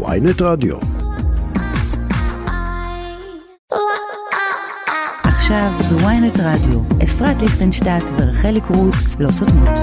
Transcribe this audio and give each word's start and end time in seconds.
ויינט 0.00 0.42
רדיו. 0.42 0.76
עכשיו 5.24 5.70
בוויינט 5.90 6.40
רדיו, 6.40 6.80
אפרת 7.04 7.42
ליכטנשטט 7.42 7.86
ורחלי 8.18 8.60
קרוט 8.60 8.94
לא 9.18 9.30
סותמות. 9.30 9.78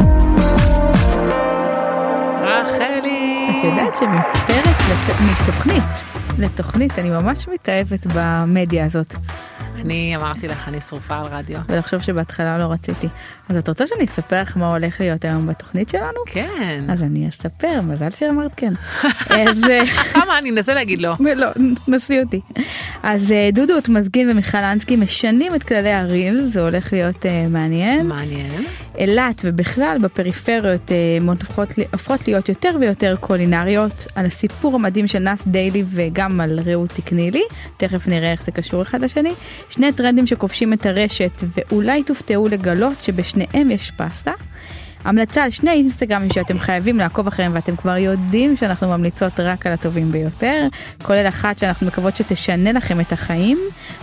רחלי. 2.43 3.49
את 3.57 3.63
יודעת 3.63 3.97
שמפרק 3.97 4.65
לת- 4.89 5.21
מתוכנית 5.31 5.83
לתוכנית 6.37 6.99
אני 6.99 7.09
ממש 7.09 7.47
מתאהבת 7.53 8.07
במדיה 8.15 8.85
הזאת 8.85 9.15
אני 9.85 10.15
אמרתי 10.15 10.47
לך, 10.47 10.67
אני 10.67 10.81
שרופה 10.81 11.17
על 11.17 11.25
רדיו. 11.25 11.59
ולחשוב 11.69 12.01
שבהתחלה 12.01 12.57
לא 12.57 12.63
רציתי. 12.63 13.07
אז 13.49 13.57
את 13.57 13.67
רוצה 13.67 13.87
שאני 13.87 14.05
אספר 14.05 14.41
לך 14.41 14.57
מה 14.57 14.69
הולך 14.69 14.99
להיות 14.99 15.25
היום 15.25 15.47
בתוכנית 15.47 15.89
שלנו? 15.89 16.19
כן. 16.25 16.85
אז 16.89 17.03
אני 17.03 17.29
אספר, 17.29 17.81
מזל 17.83 18.09
שאמרת 18.09 18.51
כן. 18.57 18.73
אז 19.49 19.63
אה, 19.69 19.85
כמה 20.13 20.37
אני 20.37 20.49
אנסה 20.49 20.73
להגיד 20.73 21.01
לא. 21.01 21.15
לא, 21.19 21.47
נסי 21.87 22.19
אותי. 22.19 22.41
אז 23.03 23.31
אה, 23.31 23.49
דודו 23.53 23.73
מזגין 23.89 24.29
ומיכל 24.29 24.57
אנסקי 24.57 24.95
משנים 24.95 25.55
את 25.55 25.63
כללי 25.63 25.93
הריל, 25.93 26.49
זה 26.53 26.61
הולך 26.61 26.93
להיות 26.93 27.25
אה, 27.25 27.47
מעניין. 27.49 28.07
מעניין. 28.07 28.65
אילת 28.99 29.41
ובכלל 29.43 29.97
בפריפריות 30.01 30.91
אה, 30.91 30.97
הופכות, 31.27 31.69
הופכות 31.91 32.27
להיות 32.27 32.49
יותר 32.49 32.69
ויותר 32.79 33.15
קולינריות 33.19 34.07
על 34.15 34.25
הסיפור 34.25 34.75
המדהים 34.75 35.07
של 35.07 35.19
נאס 35.19 35.39
דיילי 35.47 35.83
וגם 35.89 36.41
על 36.41 36.59
רעות 36.65 36.89
תקני 36.89 37.31
לי 37.31 37.43
תכף 37.77 38.07
נראה 38.07 38.31
איך 38.31 38.43
זה 38.43 38.51
קשור 38.51 38.81
אחד 38.81 39.01
לשני 39.01 39.31
שני 39.69 39.91
טרנדים 39.91 40.27
שכובשים 40.27 40.73
את 40.73 40.85
הרשת 40.85 41.43
ואולי 41.57 42.03
תופתעו 42.03 42.47
לגלות 42.47 43.01
שבשניהם 43.01 43.71
יש 43.71 43.91
פסטה. 43.91 44.31
המלצה 45.03 45.43
על 45.43 45.49
שני 45.49 45.71
אינסטגרמים 45.71 46.33
שאתם 46.33 46.59
חייבים 46.59 46.97
לעקוב 46.97 47.27
אחריהם 47.27 47.51
ואתם 47.55 47.75
כבר 47.75 47.97
יודעים 47.97 48.57
שאנחנו 48.57 48.87
ממליצות 48.87 49.39
רק 49.39 49.67
על 49.67 49.73
הטובים 49.73 50.11
ביותר 50.11 50.67
כולל 51.03 51.27
אחת 51.27 51.57
שאנחנו 51.57 51.87
מקוות 51.87 52.15
שתשנה 52.15 52.71
לכם 52.71 52.99
את 52.99 53.11
החיים 53.11 53.57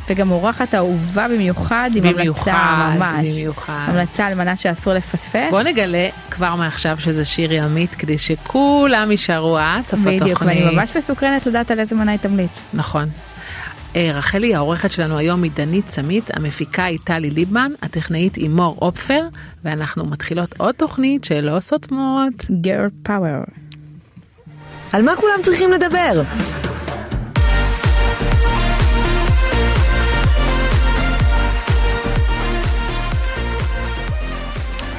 וגם 0.08 0.30
אורחת 0.30 0.74
אהובה 0.74 1.28
במיוחד 1.28 1.91
עם 1.94 2.05
המלצה 2.05 2.20
במיוחד, 2.20 2.97
ממש 2.97 3.30
במיוחד. 3.30 3.84
המלצה 3.86 4.27
על 4.27 4.34
מנה 4.34 4.56
שאסור 4.56 4.92
לפספס. 4.92 5.50
בוא 5.50 5.62
נגלה 5.62 6.08
כבר 6.30 6.55
מעכשיו 6.55 6.97
שזה 7.00 7.24
שירי 7.24 7.61
עמית 7.61 7.94
כדי 7.94 8.19
שכולם 8.19 9.11
יישארו 9.11 9.58
אה 9.58 9.80
צפות 9.84 9.98
תוכנית. 9.98 10.22
בדיוק, 10.22 10.42
ואני 10.42 10.64
ממש 10.64 10.97
מסוקרנת 10.97 11.47
לדעת 11.47 11.70
על 11.70 11.80
איזה 11.80 11.94
מנה 11.94 12.11
היא 12.11 12.20
תמליץ. 12.20 12.50
נכון. 12.74 13.08
אה, 13.97 14.11
רחלי 14.14 14.55
העורכת 14.55 14.92
שלנו 14.92 15.19
היום 15.19 15.42
היא 15.42 15.50
דנית 15.55 15.89
סמית, 15.89 16.30
המפיקה 16.36 16.84
היא 16.84 16.98
טלי 17.05 17.30
ליבמן, 17.30 17.72
הטכנאית 17.83 18.34
היא 18.34 18.50
מור 18.50 18.78
אופפר, 18.83 19.22
ואנחנו 19.64 20.06
מתחילות 20.06 20.55
עוד 20.58 20.75
תוכנית 20.75 21.25
שלא 21.25 21.61
סותמות. 21.61 22.44
גר 22.61 22.86
פאוור. 23.02 23.42
על 24.92 25.02
מה 25.02 25.17
כולם 25.17 25.42
צריכים 25.42 25.72
לדבר? 25.72 26.22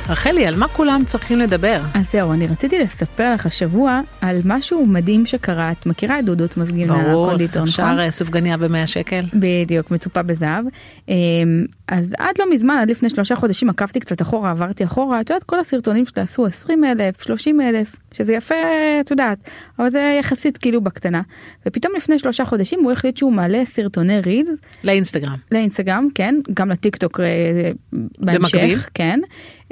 רחלי, 0.10 0.48
על 0.48 0.56
מה 0.56 0.68
כולם 0.68 1.02
צריכים 1.06 1.40
לדבר? 1.40 1.82
אז 1.94 2.12
זהו, 2.12 2.34
אני 2.34 2.48
רציתי 2.48 2.80
לספר 2.80 3.34
לך 3.34 3.46
השבוע 3.46 4.00
על 4.22 4.38
משהו 4.46 4.86
מדהים 4.86 5.26
שקרה. 5.26 5.72
את 5.72 5.86
מכירה 5.86 6.20
את 6.20 6.26
דודות 6.26 6.58
מזגין 6.58 6.88
ברור, 6.88 7.26
מהקונדיטור, 7.26 7.62
נכון? 7.62 7.86
אפשר 7.86 8.04
אה, 8.04 8.12
סופגניה 8.12 8.58
ב-100 8.58 8.88
שקל? 8.88 9.22
בדיוק, 9.34 9.92
מצופה 9.92 10.24
בזהב. 10.24 10.66
אמ, 11.10 11.64
אז 11.88 12.14
עד 12.18 12.36
לא 12.40 12.46
מזמן, 12.52 12.78
עד 12.82 12.92
לפני 12.92 13.10
שלושה 13.10 13.36
חודשים 13.36 13.70
עקבתי 13.70 14.00
קצת 14.00 14.22
אחורה, 14.22 14.52
עברתי 14.52 14.86
אחורה, 14.86 15.22
את 15.22 15.30
יודעת, 15.30 15.44
כל 15.44 15.60
הסרטונים 15.60 16.06
שלה 16.06 16.24
עשו 16.24 16.46
20 16.46 16.84
אלף, 16.84 17.22
30 17.22 17.62
אלף, 17.62 17.96
שזה 18.14 18.34
יפה, 18.34 18.56
את 19.02 19.12
יודעת, 19.12 19.50
אבל 19.80 19.90
זה 19.90 20.18
יחסית 20.20 20.58
כאילו 20.58 20.82
בקטנה. 20.82 21.22
ופתאום 21.66 21.94
לפני 21.98 22.20
שלושה 22.20 22.46
חודשים 22.46 22.80
הוא 22.84 22.92
החליט 22.92 23.18
שהוא 23.18 23.34
מעלה 23.34 23.66
סרטוני 23.66 24.20
ריל 24.20 24.48
לאינסטגרם. 24.84 25.38
לאינסטגרם, 25.52 26.08
כן, 26.16 26.36
גם 26.54 26.70
לטיק 26.70 26.96
טוק 26.96 27.20
אה, 27.20 27.72
בהמשך? 28.20 28.90
כן. 28.94 29.20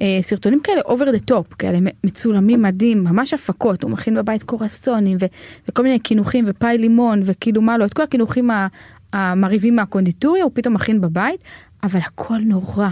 אה, 0.02 0.20
סרטונים 0.22 0.60
כאלה 0.64 0.82
over 0.82 1.18
the 1.18 1.32
top, 1.32 1.56
כאלה 1.60 1.80
מצולמים 2.04 2.62
מדהים, 2.62 3.04
ממש 3.04 3.34
הפקות, 3.34 3.84
הוא 3.84 3.92
מכין 3.92 4.16
בבית 4.16 4.44
קורסונים 4.44 5.18
ו- 5.22 5.26
וכל 5.70 5.84
מיני 5.84 6.00
קינוחים 6.00 6.46
ופאי 6.48 6.78
לימון 6.78 7.22
וכאילו 7.26 7.62
מה 7.62 7.78
לא, 7.78 7.86
את 7.86 7.94
כל 7.94 8.04
הקינוחים 8.04 8.50
המרהיבים 9.14 9.76
מהקונדיטוריה 9.76 10.44
הוא 10.44 10.52
פתאום 10.56 10.74
מכין 10.74 11.02
בבית, 11.02 11.40
אבל 11.84 12.00
הכל 12.00 12.38
נורא. 12.46 12.90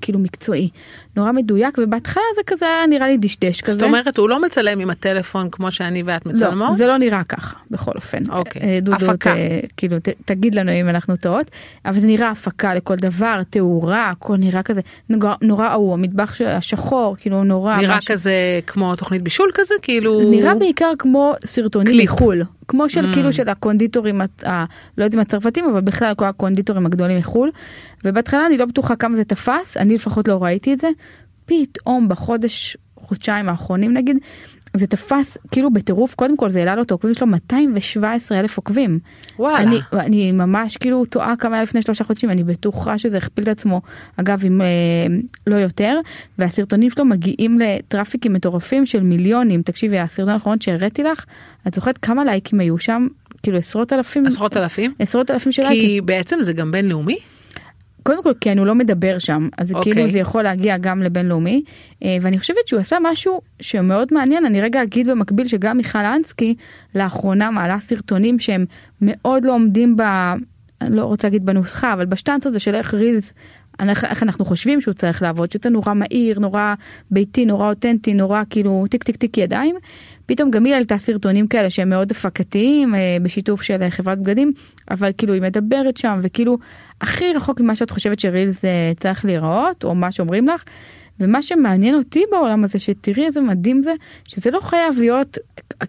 כאילו 0.00 0.18
מקצועי 0.18 0.68
נורא 1.16 1.32
מדויק 1.32 1.78
ובהתחלה 1.82 2.22
זה 2.36 2.42
כזה 2.46 2.66
נראה 2.88 3.08
לי 3.08 3.16
דשדש 3.16 3.60
כזה. 3.60 3.72
זאת 3.72 3.82
אומרת, 3.82 4.18
הוא 4.18 4.28
לא 4.28 4.42
מצלם 4.42 4.80
עם 4.80 4.90
הטלפון 4.90 5.48
כמו 5.50 5.72
שאני 5.72 6.02
ואת 6.06 6.26
מצלמות? 6.26 6.68
לא, 6.70 6.74
זה 6.76 6.86
לא 6.86 6.96
נראה 6.98 7.24
ככה 7.24 7.56
בכל 7.70 7.92
אופן. 7.94 8.22
אוקיי. 8.30 8.62
אה, 8.62 8.78
דודו, 8.82 8.96
הפקה. 8.96 9.34
ת, 9.34 9.36
כאילו 9.76 9.98
ת, 9.98 10.08
תגיד 10.24 10.54
לנו 10.54 10.72
אם 10.72 10.88
אנחנו 10.88 11.16
טועות, 11.16 11.50
אבל 11.84 12.00
זה 12.00 12.06
נראה 12.06 12.30
הפקה 12.30 12.74
לכל 12.74 12.96
דבר, 12.96 13.40
תאורה, 13.50 14.10
הכל 14.10 14.36
נראה 14.36 14.62
כזה 14.62 14.80
נורא, 15.08 15.34
נורא 15.42 15.64
ההוא, 15.66 15.94
המטבח 15.94 16.34
ש- 16.34 16.40
השחור, 16.40 17.16
כאילו 17.20 17.44
נורא. 17.44 17.76
נראה 17.76 17.96
משהו- 17.98 18.12
כזה 18.12 18.32
כמו 18.66 18.96
תוכנית 18.96 19.22
בישול 19.22 19.50
כזה, 19.54 19.74
כאילו... 19.82 20.30
נראה 20.30 20.54
בעיקר 20.54 20.92
כמו 20.98 21.32
סרטונים. 21.44 21.96
מחו"ל, 22.04 22.42
כמו 22.68 22.88
של 22.88 23.10
Mm. 23.10 23.14
כאילו 23.14 23.32
של 23.32 23.48
הקונדיטורים, 23.48 24.20
ה- 24.20 24.64
לא 24.98 25.04
יודעת 25.04 25.14
אם 25.14 25.20
הצרפתים, 25.20 25.64
אבל 25.72 25.80
בכלל 25.80 26.14
כל 26.14 26.24
הקונדיטורים 26.24 26.86
הגדולים 26.86 27.18
מחו"ל, 27.18 27.50
ובהתחלה 28.04 28.46
אני 28.46 28.58
לא 28.58 28.64
בטוחה 28.64 28.96
כמה 28.96 29.16
זה 29.16 29.24
תפס, 29.24 29.76
אני 29.76 29.94
לפחות 29.94 30.28
לא 30.28 30.42
ראיתי 30.42 30.72
את 30.72 30.80
זה, 30.80 30.88
פתאום 31.46 32.08
בחודש, 32.08 32.76
חודשיים 32.96 33.48
האחרונים 33.48 33.92
נגיד, 33.94 34.16
זה 34.78 34.86
תפס 34.86 35.38
כאילו 35.50 35.70
בטירוף, 35.70 36.14
קודם 36.14 36.36
כל 36.36 36.50
זה 36.50 36.58
העלה 36.58 36.76
לו 36.76 36.82
את 36.82 36.90
העוקבים 36.90 37.14
שלו 37.14 37.26
217 37.26 38.40
אלף 38.40 38.56
עוקבים. 38.56 38.98
וואלה. 39.38 39.58
אני, 39.58 39.78
אני 39.92 40.32
ממש 40.32 40.76
כאילו 40.76 41.04
טועה 41.04 41.36
כמה 41.36 41.54
היה 41.54 41.62
לפני 41.62 41.82
שלושה 41.82 42.04
חודשים, 42.04 42.30
אני 42.30 42.44
בטוחה 42.44 42.98
שזה 42.98 43.18
הכפיל 43.18 43.44
את 43.44 43.48
עצמו, 43.48 43.80
אגב 44.16 44.42
אם 44.46 44.60
אה, 44.60 44.66
לא 45.46 45.56
יותר, 45.56 46.00
והסרטונים 46.38 46.90
שלו 46.90 47.04
מגיעים 47.04 47.58
לטראפיקים 47.58 48.32
מטורפים 48.32 48.86
של 48.86 49.02
מיליונים, 49.02 49.62
תקשיבי 49.62 49.98
הסרטון 49.98 50.28
האחרון 50.28 50.60
שהראיתי 50.60 51.02
לך, 51.02 51.24
את 51.68 51.74
זוכרת 51.74 51.98
כמה 51.98 52.24
לייקים 52.24 52.60
היו 52.60 52.78
שם? 52.78 53.06
כאילו 53.42 53.58
עשרות 53.58 53.92
אלפים, 53.92 54.26
עשרות 54.26 54.56
אלפים? 54.56 54.94
עשרות 54.98 55.30
אלפים 55.30 55.52
של 55.52 55.62
לייקים. 55.62 55.88
כי 55.88 56.00
בעצם 56.00 56.42
זה 56.42 56.52
גם 56.52 56.72
בינלאומי? 56.72 57.18
קודם 58.02 58.22
כל 58.22 58.32
כן 58.40 58.58
הוא 58.58 58.66
לא 58.66 58.74
מדבר 58.74 59.18
שם 59.18 59.48
אז 59.58 59.72
אוקיי. 59.72 59.92
כאילו 59.92 60.08
זה 60.08 60.18
יכול 60.18 60.42
להגיע 60.42 60.78
גם 60.78 61.02
לבינלאומי 61.02 61.62
אה, 62.04 62.16
ואני 62.22 62.38
חושבת 62.38 62.66
שהוא 62.66 62.80
עשה 62.80 62.96
משהו 63.02 63.40
שמאוד 63.60 64.08
מעניין 64.12 64.44
אני 64.44 64.60
רגע 64.60 64.82
אגיד 64.82 65.08
במקביל 65.08 65.48
שגם 65.48 65.76
מיכל 65.76 65.98
אנסקי 65.98 66.54
לאחרונה 66.94 67.50
מעלה 67.50 67.80
סרטונים 67.80 68.38
שהם 68.38 68.64
מאוד 69.00 69.44
לא 69.44 69.52
עומדים 69.52 69.96
ב... 69.96 70.02
אני 70.80 70.96
לא 70.96 71.04
רוצה 71.04 71.28
להגיד 71.28 71.46
בנוסחה 71.46 71.92
אבל 71.92 72.06
בשטאנץ 72.06 72.46
הזה 72.46 72.60
של 72.60 72.74
איך 72.74 72.94
רילס. 72.94 73.32
איך, 73.88 74.04
איך 74.04 74.22
אנחנו 74.22 74.44
חושבים 74.44 74.80
שהוא 74.80 74.94
צריך 74.94 75.22
לעבוד 75.22 75.50
שזה 75.50 75.70
נורא 75.70 75.94
מהיר 75.94 76.38
נורא 76.38 76.74
ביתי 77.10 77.46
נורא 77.46 77.68
אותנטי 77.68 78.14
נורא 78.14 78.42
כאילו 78.50 78.84
טיק 78.90 79.04
טיק 79.04 79.16
טיק 79.16 79.38
ידיים. 79.38 79.76
פתאום 80.26 80.50
גם 80.50 80.64
היא 80.64 80.74
העלתה 80.74 80.98
סרטונים 80.98 81.46
כאלה 81.46 81.70
שהם 81.70 81.90
מאוד 81.90 82.10
הפקתיים 82.10 82.94
אה, 82.94 83.16
בשיתוף 83.22 83.62
של 83.62 83.82
אה, 83.82 83.90
חברת 83.90 84.18
בגדים 84.18 84.52
אבל 84.90 85.10
כאילו 85.18 85.32
היא 85.32 85.42
מדברת 85.42 85.96
שם 85.96 86.18
וכאילו 86.22 86.58
הכי 87.00 87.32
רחוק 87.32 87.60
ממה 87.60 87.74
שאת 87.76 87.90
חושבת 87.90 88.18
ש 88.18 88.31
reels 88.31 88.64
אה, 88.64 88.92
צריך 89.00 89.24
להיראות 89.24 89.84
או 89.84 89.94
מה 89.94 90.12
שאומרים 90.12 90.48
לך. 90.48 90.64
ומה 91.20 91.42
שמעניין 91.42 91.94
אותי 91.94 92.22
בעולם 92.30 92.64
הזה 92.64 92.78
שתראי 92.78 93.26
איזה 93.26 93.40
מדהים 93.40 93.82
זה 93.82 93.92
שזה 94.28 94.50
לא 94.50 94.60
חייב 94.60 94.98
להיות 94.98 95.38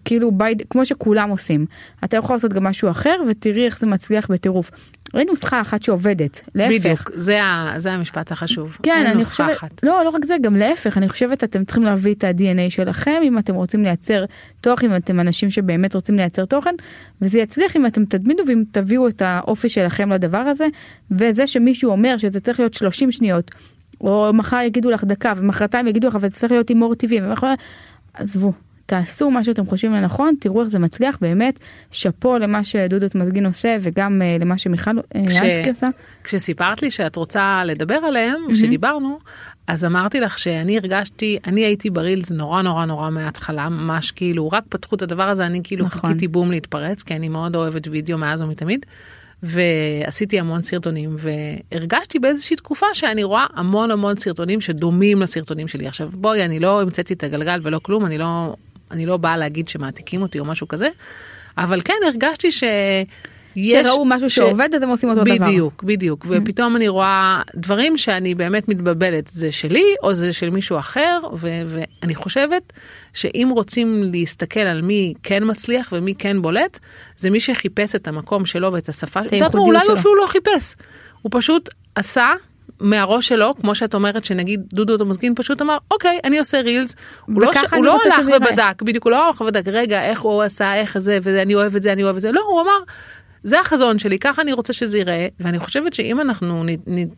כאילו 0.04 0.32
ביי, 0.32 0.54
כמו 0.70 0.84
שכולם 0.86 1.30
עושים 1.30 1.66
אתה 2.04 2.16
יכול 2.16 2.36
לעשות 2.36 2.52
גם 2.52 2.64
משהו 2.64 2.90
אחר 2.90 3.16
ותראי 3.28 3.64
איך 3.64 3.80
זה 3.80 3.86
מצליח 3.86 4.30
בטירוף. 4.30 4.70
אין 5.14 5.28
נוסחה 5.28 5.60
אחת 5.60 5.82
שעובדת 5.82 6.40
להפך. 6.54 6.74
בדיוק, 6.80 7.10
זה 7.14 7.42
ה- 7.42 7.74
זה 7.76 7.92
המשפט 7.92 8.32
החשוב. 8.32 8.78
כן, 8.82 9.04
אני 9.14 9.24
חושבת, 9.24 9.50
אחת. 9.52 9.84
לא, 9.84 10.04
לא 10.04 10.10
רק 10.10 10.24
זה, 10.24 10.36
גם 10.42 10.56
להפך, 10.56 10.98
אני 10.98 11.08
חושבת 11.08 11.44
אתם 11.44 11.64
צריכים 11.64 11.84
להביא 11.84 12.14
את 12.14 12.24
ה-DNA 12.24 12.70
שלכם 12.70 13.20
אם 13.24 13.38
אתם 13.38 13.54
רוצים 13.54 13.82
לייצר 13.84 14.24
תוכן, 14.60 14.86
אם 14.90 14.96
אתם 14.96 15.20
אנשים 15.20 15.50
שבאמת 15.50 15.94
רוצים 15.94 16.16
לייצר 16.16 16.44
תוכן, 16.44 16.74
וזה 17.22 17.40
יצליח 17.40 17.76
אם 17.76 17.86
אתם 17.86 18.04
תתמידו 18.04 18.42
ואם 18.46 18.62
תביאו 18.72 19.08
את 19.08 19.22
האופי 19.24 19.68
שלכם 19.68 20.12
לדבר 20.12 20.38
הזה, 20.38 20.66
וזה 21.10 21.46
שמישהו 21.46 21.90
אומר 21.90 22.16
שזה 22.16 22.40
צריך 22.40 22.60
להיות 22.60 22.74
30 22.74 23.12
שניות, 23.12 23.50
או 24.00 24.30
מחר 24.34 24.60
יגידו 24.66 24.90
לך 24.90 25.04
דקה, 25.04 25.32
ומחרתיים 25.36 25.86
יגידו 25.86 26.08
לך, 26.08 26.18
זה 26.20 26.30
צריך 26.30 26.52
להיות 26.52 26.68
הימור 26.68 26.94
טבעי, 26.94 27.18
ומחר... 27.22 27.54
עזבו. 28.14 28.52
תעשו 28.86 29.30
מה 29.30 29.44
שאתם 29.44 29.66
חושבים 29.66 29.92
לנכון, 29.92 30.34
תראו 30.40 30.60
איך 30.60 30.68
זה 30.68 30.78
מצליח, 30.78 31.18
באמת, 31.20 31.58
שאפו 31.90 32.38
למה 32.38 32.64
שדודות 32.64 33.14
מזגין 33.14 33.46
עושה 33.46 33.76
וגם 33.80 34.22
אה, 34.22 34.36
למה 34.40 34.58
שמיכל 34.58 34.90
אה, 34.90 35.26
כש- 35.26 35.34
ינסקי 35.34 35.70
עושה. 35.70 35.86
כשסיפרת 36.24 36.82
לי 36.82 36.90
שאת 36.90 37.16
רוצה 37.16 37.62
לדבר 37.64 37.94
עליהם, 37.94 38.36
כשדיברנו, 38.52 39.18
אז 39.66 39.84
אמרתי 39.84 40.20
לך 40.20 40.38
שאני 40.38 40.78
הרגשתי, 40.78 41.38
אני 41.46 41.64
הייתי 41.64 41.90
ברילס 41.90 42.32
נורא 42.32 42.62
נורא 42.62 42.84
נורא 42.84 43.10
מההתחלה, 43.10 43.68
ממש 43.68 44.10
כאילו, 44.10 44.48
רק 44.48 44.64
פתחו 44.68 44.96
את 44.96 45.02
הדבר 45.02 45.28
הזה, 45.28 45.46
אני 45.46 45.60
כאילו 45.64 45.84
נכון. 45.84 46.00
חיכיתי 46.00 46.28
בום 46.28 46.50
להתפרץ, 46.50 47.02
כי 47.02 47.16
אני 47.16 47.28
מאוד 47.28 47.56
אוהבת 47.56 47.88
וידאו 47.88 48.18
מאז 48.18 48.42
ומתמיד. 48.42 48.86
ועשיתי 49.42 50.40
המון 50.40 50.62
סרטונים 50.62 51.16
והרגשתי 51.18 52.18
באיזושהי 52.18 52.56
תקופה 52.56 52.86
שאני 52.92 53.24
רואה 53.24 53.46
המון 53.54 53.90
המון 53.90 54.16
סרטונים 54.16 54.60
שדומים 54.60 55.22
לסרטונים 55.22 55.68
שלי 55.68 55.86
עכשיו 55.86 56.08
בואי 56.12 56.44
אני 56.44 56.60
לא 56.60 56.80
המצאתי 56.80 57.14
את 57.14 57.24
הגלגל 57.24 57.60
ולא 57.62 57.80
כלום 57.82 58.06
אני 58.06 58.18
לא 58.18 58.54
אני 58.90 59.06
לא 59.06 59.16
באה 59.16 59.36
להגיד 59.36 59.68
שמעתיקים 59.68 60.22
אותי 60.22 60.40
או 60.40 60.44
משהו 60.44 60.68
כזה. 60.68 60.88
אבל 61.58 61.80
כן 61.80 61.94
הרגשתי 62.06 62.50
ש... 62.50 62.64
שראו 63.58 64.04
משהו 64.04 64.30
שעובד 64.30 64.68
אז 64.76 64.82
הם 64.82 64.88
עושים 64.88 65.08
אותו 65.08 65.24
דבר. 65.24 65.34
בדיוק, 65.34 65.82
בדיוק, 65.82 66.26
ופתאום 66.28 66.76
אני 66.76 66.88
רואה 66.88 67.42
דברים 67.56 67.98
שאני 67.98 68.34
באמת 68.34 68.68
מתבלבלת, 68.68 69.28
זה 69.28 69.52
שלי 69.52 69.84
או 70.02 70.14
זה 70.14 70.32
של 70.32 70.50
מישהו 70.50 70.78
אחר, 70.78 71.18
ו- 71.32 71.62
ואני 71.66 72.14
חושבת 72.14 72.72
שאם 73.14 73.48
רוצים 73.54 74.02
להסתכל 74.12 74.60
על 74.60 74.82
מי 74.82 75.14
כן 75.22 75.42
מצליח 75.46 75.88
ומי 75.92 76.14
כן 76.14 76.42
בולט, 76.42 76.78
זה 77.16 77.30
מי 77.30 77.40
שחיפש 77.40 77.94
את 77.94 78.08
המקום 78.08 78.46
שלו 78.46 78.72
ואת 78.72 78.88
השפה, 78.88 79.20
את 79.20 79.32
הייחודיות 79.32 79.66
אולי 79.66 79.78
הוא 79.78 79.84
שלו. 79.84 79.94
אפילו 79.94 80.14
לא 80.16 80.26
חיפש, 80.26 80.74
הוא 81.22 81.30
פשוט 81.34 81.68
עשה. 81.94 82.32
מהראש 82.80 83.28
שלו, 83.28 83.54
כמו 83.60 83.74
שאת 83.74 83.94
אומרת, 83.94 84.24
שנגיד 84.24 84.60
דודו 84.72 84.96
תומסגין 84.98 85.34
פשוט 85.34 85.62
אמר, 85.62 85.76
אוקיי, 85.90 86.18
אני 86.24 86.38
עושה 86.38 86.60
רילס. 86.60 86.96
הוא 87.26 87.42
לא, 87.42 87.52
ש- 87.54 87.72
הוא 87.74 87.84
לא 87.84 87.98
הלך. 88.04 88.20
ובדק, 88.36 88.82
בדיוק, 88.82 89.04
הוא 89.04 89.10
לא 89.10 89.26
הלך 89.26 89.40
ובדק, 89.40 89.68
רגע, 89.68 90.04
איך 90.04 90.20
הוא 90.20 90.42
עשה, 90.42 90.74
איך 90.74 90.98
זה, 90.98 91.18
ואני 91.22 91.54
אוהב 91.54 91.76
את 91.76 91.82
זה, 91.82 91.92
אני 91.92 92.02
אוהב 92.02 92.16
את 92.16 92.22
זה. 92.22 92.32
לא, 92.32 92.40
הוא 92.48 92.60
אמר, 92.60 92.78
זה 93.44 93.60
החזון 93.60 93.98
שלי, 93.98 94.18
ככה 94.18 94.42
אני 94.42 94.52
רוצה 94.52 94.72
שזה 94.72 94.98
ייראה, 94.98 95.26
ואני 95.40 95.58
חושבת 95.58 95.94
שאם 95.94 96.20
אנחנו 96.20 96.64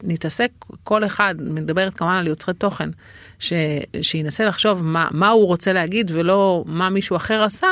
נתעסק, 0.03 0.51
כל 0.85 1.05
אחד, 1.05 1.35
מדברת 1.41 1.95
כמובן 1.95 2.15
על 2.15 2.27
יוצרי 2.27 2.55
תוכן, 2.55 2.91
ש, 3.39 3.53
שינסה 4.03 4.45
לחשוב 4.45 4.85
מה, 4.85 5.09
מה 5.11 5.29
הוא 5.29 5.47
רוצה 5.47 5.73
להגיד 5.73 6.11
ולא 6.15 6.65
מה 6.67 6.91
מישהו 6.91 7.17
אחר 7.17 7.43
עשה, 7.43 7.67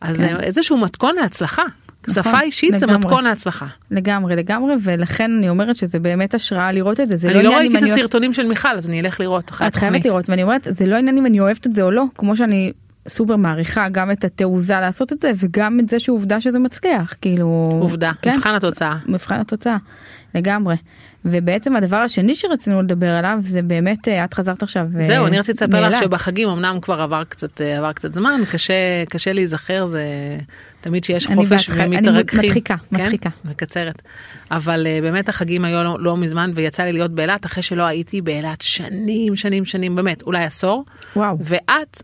אז 0.00 0.20
כן. 0.20 0.26
זה 0.28 0.42
איזשהו 0.42 0.76
מתכון 0.76 1.14
להצלחה. 1.16 1.62
נכון, 2.08 2.22
שפה 2.22 2.40
אישית 2.40 2.78
זה 2.78 2.86
לגמרי. 2.86 2.98
מתכון 2.98 3.24
להצלחה. 3.24 3.66
לגמרי 3.90 4.36
לגמרי 4.36 4.74
ולכן 4.82 5.30
אני 5.38 5.48
אומרת 5.48 5.76
שזה 5.76 5.98
באמת 5.98 6.34
השראה 6.34 6.72
לראות 6.72 7.00
את 7.00 7.06
זה. 7.08 7.16
זה 7.16 7.28
אני 7.28 7.34
לא 7.34 7.40
עניין 7.40 7.58
ראיתי 7.58 7.76
את 7.76 7.82
אני 7.82 7.90
אוהבת- 7.90 7.98
הסרטונים 8.04 8.32
של 8.32 8.46
מיכל, 8.46 8.68
אז 8.76 8.88
אני 8.88 9.00
אלך 9.00 9.20
לראות 9.20 9.50
אחרי 9.50 9.66
את 9.66 9.76
חייבת 9.76 9.94
התוכנית. 9.94 10.04
לראות 10.12 10.30
ואני 10.30 10.42
אומרת 10.42 10.66
זה 10.70 10.86
לא 10.86 10.96
עניין 10.96 11.18
אם 11.18 11.26
אני 11.26 11.40
אוהבת 11.40 11.66
את 11.66 11.74
זה 11.74 11.82
או 11.82 11.90
לא 11.90 12.04
כמו 12.18 12.36
שאני 12.36 12.72
סופר 13.08 13.36
מעריכה 13.36 13.88
גם 13.88 14.10
את 14.10 14.24
התעוזה 14.24 14.74
לעשות 14.74 15.12
את 15.12 15.22
זה 15.22 15.32
וגם 15.38 15.80
את 15.80 15.88
זה 15.88 16.00
שעובדה 16.00 16.40
שזה 16.40 16.58
מצליח 16.58 17.14
כאילו 17.20 17.68
עובדה, 17.80 18.12
כן, 18.22 18.36
מבחן 18.36 18.54
התוצאה. 18.54 18.96
מבחן 19.06 19.40
התוצאה 19.40 19.76
לגמרי 20.34 20.76
ובעצם 21.24 21.76
הדבר 21.76 21.96
השני 21.96 22.34
שרצינו 22.34 22.82
לדבר 22.82 23.10
עליו 23.10 23.38
זה 23.42 23.62
באמת 23.62 24.08
אה, 24.08 24.24
את 24.24 24.34
חזרת 24.34 24.62
עכשיו 24.62 24.86
אה, 24.98 25.02
זהו, 25.02 25.26
אני 25.26 25.38
רציתי 25.38 25.64
לספר 25.64 25.88
לך. 25.88 25.98
שבחגים 26.00 26.48
אמנם 26.48 26.78
כבר 26.82 27.00
עבר 27.00 27.22
קצת, 27.24 27.60
אה, 27.60 27.78
עבר 27.78 27.92
קצת 27.92 28.14
זמן, 28.14 28.40
קשה, 28.52 28.74
קשה 29.08 29.32
להיזכר, 29.32 29.86
זה 29.86 30.02
תמיד 30.80 31.04
שיש 31.04 31.26
חופש 31.26 31.48
בהתחלה- 31.68 31.84
אני 31.84 31.96
ומתרככים. 31.96 32.40
מדחיקה, 32.40 32.76
כן? 32.76 33.04
מדחיקה. 33.04 33.30
מקצרת. 33.44 34.02
אבל 34.50 34.86
באמת 35.02 35.28
החגים 35.28 35.64
היו 35.64 35.84
לא, 35.84 35.96
לא 36.00 36.16
מזמן 36.16 36.50
ויצא 36.54 36.82
לי 36.82 36.92
להיות 36.92 37.10
באילת 37.14 37.46
אחרי 37.46 37.62
שלא 37.62 37.82
הייתי 37.82 38.20
באילת 38.20 38.60
שנים, 38.60 39.36
שנים, 39.36 39.64
שנים, 39.64 39.96
באמת, 39.96 40.22
אולי 40.22 40.44
עשור. 40.44 40.84
וואו 41.16 41.36
ואת, 41.40 42.02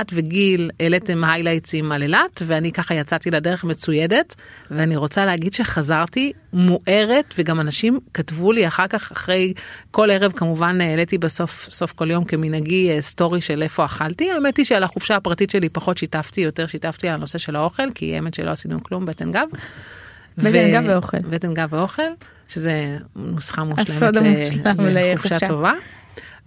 את 0.00 0.12
וגיל 0.12 0.70
העליתם 0.80 1.24
היילייטסים 1.24 1.92
על 1.92 2.02
אילת, 2.02 2.42
ואני 2.46 2.72
ככה 2.72 2.94
יצאתי 2.94 3.30
לדרך 3.30 3.64
מצוידת, 3.64 4.34
ואני 4.70 4.96
רוצה 4.96 5.26
להגיד 5.26 5.52
שחזרתי 5.52 6.32
מוארת, 6.52 7.34
וגם 7.38 7.60
אנשים 7.60 8.00
כתבו 8.14 8.52
לי 8.52 8.66
אחר 8.66 8.86
כך, 8.86 9.12
אחרי 9.12 9.52
כל 9.90 10.10
ערב 10.10 10.32
כמובן 10.32 10.80
העליתי 10.80 11.18
בסוף, 11.18 11.68
סוף 11.70 11.92
כל 11.92 12.10
יום 12.10 12.24
כמנהגי 12.24 12.90
אה, 12.90 13.00
סטורי 13.00 13.40
של 13.40 13.62
איפה 13.62 13.84
אכלתי. 13.84 14.30
האמת 14.30 14.56
היא 14.56 14.64
שעל 14.64 14.82
החופשה 14.82 15.16
הפרטית 15.16 15.50
שלי 15.50 15.68
פחות 15.68 15.98
שיתפתי, 15.98 16.40
יותר 16.40 16.66
שיתפתי 16.66 17.08
על 17.08 17.14
הנושא 17.14 17.38
של 17.38 17.56
האוכל, 17.56 17.90
כי 17.94 18.14
האמת 18.14 18.34
שלא 18.34 18.50
עשינו 18.50 18.82
כלום, 18.82 19.06
בטן 19.06 19.32
גב. 19.32 19.48
בטן 20.38 20.72
גב 20.72 20.84
ואוכל. 20.86 21.18
בטן 21.30 21.54
גב 21.54 21.68
ואוכל, 21.72 22.02
שזה 22.48 22.96
נוסחה 23.16 23.64
מושלמת 23.64 24.16
לחופשה 24.16 24.78
לחופשה. 24.78 25.48
טובה. 25.48 25.72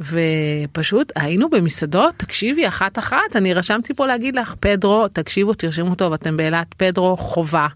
ופשוט 0.01 1.11
היינו 1.15 1.49
במסעדות, 1.49 2.13
תקשיבי 2.17 2.67
אחת 2.67 2.99
אחת, 2.99 3.35
אני 3.35 3.53
רשמתי 3.53 3.93
פה 3.93 4.07
להגיד 4.07 4.35
לך, 4.35 4.55
פדרו, 4.59 5.07
תקשיבו, 5.07 5.53
תרשמו 5.53 5.95
טוב, 5.95 6.13
אתם 6.13 6.37
באילת, 6.37 6.67
פדרו, 6.77 7.17
חובה. 7.17 7.67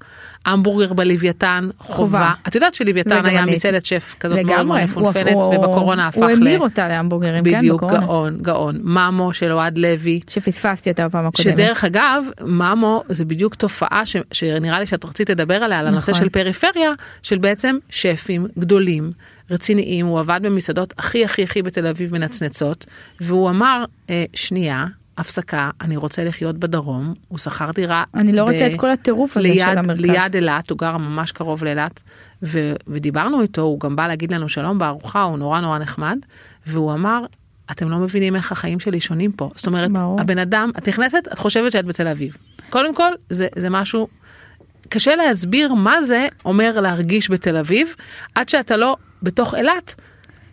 המבורגר 0.45 0.93
בלוויתן, 0.93 1.69
חובה. 1.79 1.95
חובה. 1.95 2.31
את 2.47 2.55
יודעת 2.55 2.75
שלוויתן 2.75 3.25
היה 3.25 3.45
מסעדת 3.45 3.85
שף 3.85 4.15
כזאת 4.19 4.35
מאוד 4.37 4.45
מאוד 4.45 4.57
לגמרי 4.59 4.79
הוא- 4.81 4.89
מפונפנת, 4.89 5.33
הוא- 5.33 5.55
ובקורונה 5.55 6.07
הפך 6.07 6.17
הוא 6.17 6.27
ל... 6.29 6.31
המיר 6.31 6.59
אותה 6.59 6.87
להמבורגרים 6.87 7.43
כן 7.43 7.57
בדיוק, 7.57 7.83
בקורונה 7.83 8.05
גאון, 8.05 8.37
גאון. 8.41 8.79
ממו 8.83 9.33
של 9.33 9.51
אוהד 9.51 9.77
לוי. 9.77 10.19
שפספסתי 10.29 10.89
אותה 10.89 11.07
בפעם 11.07 11.27
הקודמת. 11.27 11.55
שדרך 11.57 11.83
אגב, 11.83 12.25
ממו 12.45 13.03
זה 13.09 13.25
בדיוק 13.25 13.55
תופעה 13.55 14.05
ש, 14.05 14.15
שנראה 14.31 14.79
לי 14.79 14.85
שאת 14.85 15.05
רצית 15.05 15.29
לדבר 15.29 15.55
עליה, 15.55 15.79
על 15.79 15.87
הנושא 15.87 16.11
נכון. 16.11 16.23
של 16.23 16.29
פריפריה, 16.29 16.91
של 17.23 17.37
בעצם 17.37 17.77
שפים 17.89 18.47
גדולים, 18.59 19.11
רציניים, 19.51 20.05
הוא 20.05 20.19
עבד 20.19 20.39
במסעדות 20.43 20.93
הכי 20.97 21.25
הכי 21.25 21.43
הכי 21.43 21.61
בתל 21.61 21.87
אביב 21.87 22.13
מנצנצות, 22.13 22.85
והוא 23.21 23.49
אמר, 23.49 23.85
אה, 24.09 24.25
שנייה, 24.33 24.85
הפסקה, 25.17 25.69
אני 25.81 25.97
רוצה 25.97 26.23
לחיות 26.23 26.57
בדרום, 26.57 27.13
הוא 27.27 27.39
שכר 27.39 27.71
דירה. 27.75 28.03
אני 28.15 28.31
לא 28.31 28.45
ב- 28.45 28.49
רוצה 28.49 28.67
את 28.67 28.75
כל 28.75 28.91
הטירוף 28.91 29.37
הזה 29.37 29.47
ליד, 29.47 29.67
של 29.71 29.77
המרכז. 29.77 30.01
ליד 30.01 30.35
אילת, 30.35 30.69
הוא 30.69 30.77
גר 30.77 30.97
ממש 30.97 31.31
קרוב 31.31 31.63
לאילת, 31.63 32.01
ו, 32.43 32.73
ודיברנו 32.87 33.41
איתו, 33.41 33.61
הוא 33.61 33.79
גם 33.79 33.95
בא 33.95 34.07
להגיד 34.07 34.33
לנו 34.33 34.49
שלום 34.49 34.77
בארוחה, 34.77 35.23
הוא 35.23 35.37
נורא 35.37 35.59
נורא 35.59 35.79
נחמד, 35.79 36.17
והוא 36.67 36.93
אמר, 36.93 37.25
אתם 37.71 37.89
לא 37.89 37.97
מבינים 37.97 38.35
איך 38.35 38.51
החיים 38.51 38.79
שלי 38.79 38.99
שונים 38.99 39.31
פה. 39.31 39.49
זאת 39.55 39.67
אומרת, 39.67 39.91
ברור. 39.91 40.21
הבן 40.21 40.37
אדם, 40.37 40.71
את 40.77 40.89
נכנסת, 40.89 41.27
את 41.33 41.39
חושבת 41.39 41.71
שאת 41.71 41.85
בתל 41.85 42.07
אביב. 42.07 42.37
קודם 42.69 42.95
כל, 42.95 43.11
זה, 43.29 43.47
זה 43.55 43.69
משהו, 43.69 44.07
קשה 44.89 45.15
להסביר 45.15 45.73
מה 45.73 46.01
זה 46.01 46.27
אומר 46.45 46.79
להרגיש 46.79 47.31
בתל 47.31 47.57
אביב, 47.57 47.95
עד 48.35 48.49
שאתה 48.49 48.77
לא 48.77 48.97
בתוך 49.23 49.55
אילת. 49.55 49.95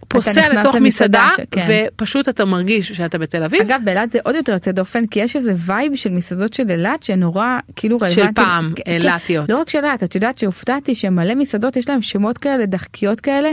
פוסע 0.08 0.48
לתוך 0.48 0.76
מסעדה, 0.76 1.28
כן. 1.50 1.66
ופשוט 1.68 2.28
אתה 2.28 2.44
מרגיש 2.44 2.92
שאתה 2.92 3.18
בתל 3.18 3.44
אביב. 3.44 3.60
אגב 3.60 3.80
באילת 3.84 4.12
זה 4.12 4.18
עוד 4.24 4.34
יותר 4.34 4.52
יוצא 4.52 4.72
דופן 4.72 5.06
כי 5.06 5.20
יש 5.20 5.36
איזה 5.36 5.54
vibe 5.56 5.96
של 5.96 6.10
מסעדות 6.10 6.54
של 6.54 6.70
אילת 6.70 7.02
שנורא 7.02 7.58
כאילו 7.76 7.96
רלוונטי. 7.96 8.34
פעם, 8.34 8.72
כן, 8.76 8.92
אילתיות. 8.92 9.48
לא 9.48 9.56
רק 9.56 9.70
של 9.70 9.78
אילת 9.84 10.02
את 10.02 10.14
יודעת 10.14 10.38
שהופתעתי 10.38 10.94
שמלא 10.94 11.34
מסעדות 11.34 11.76
יש 11.76 11.88
להם 11.88 12.02
שמות 12.02 12.38
כאלה 12.38 12.66
דחקיות 12.66 13.20
כאלה. 13.20 13.50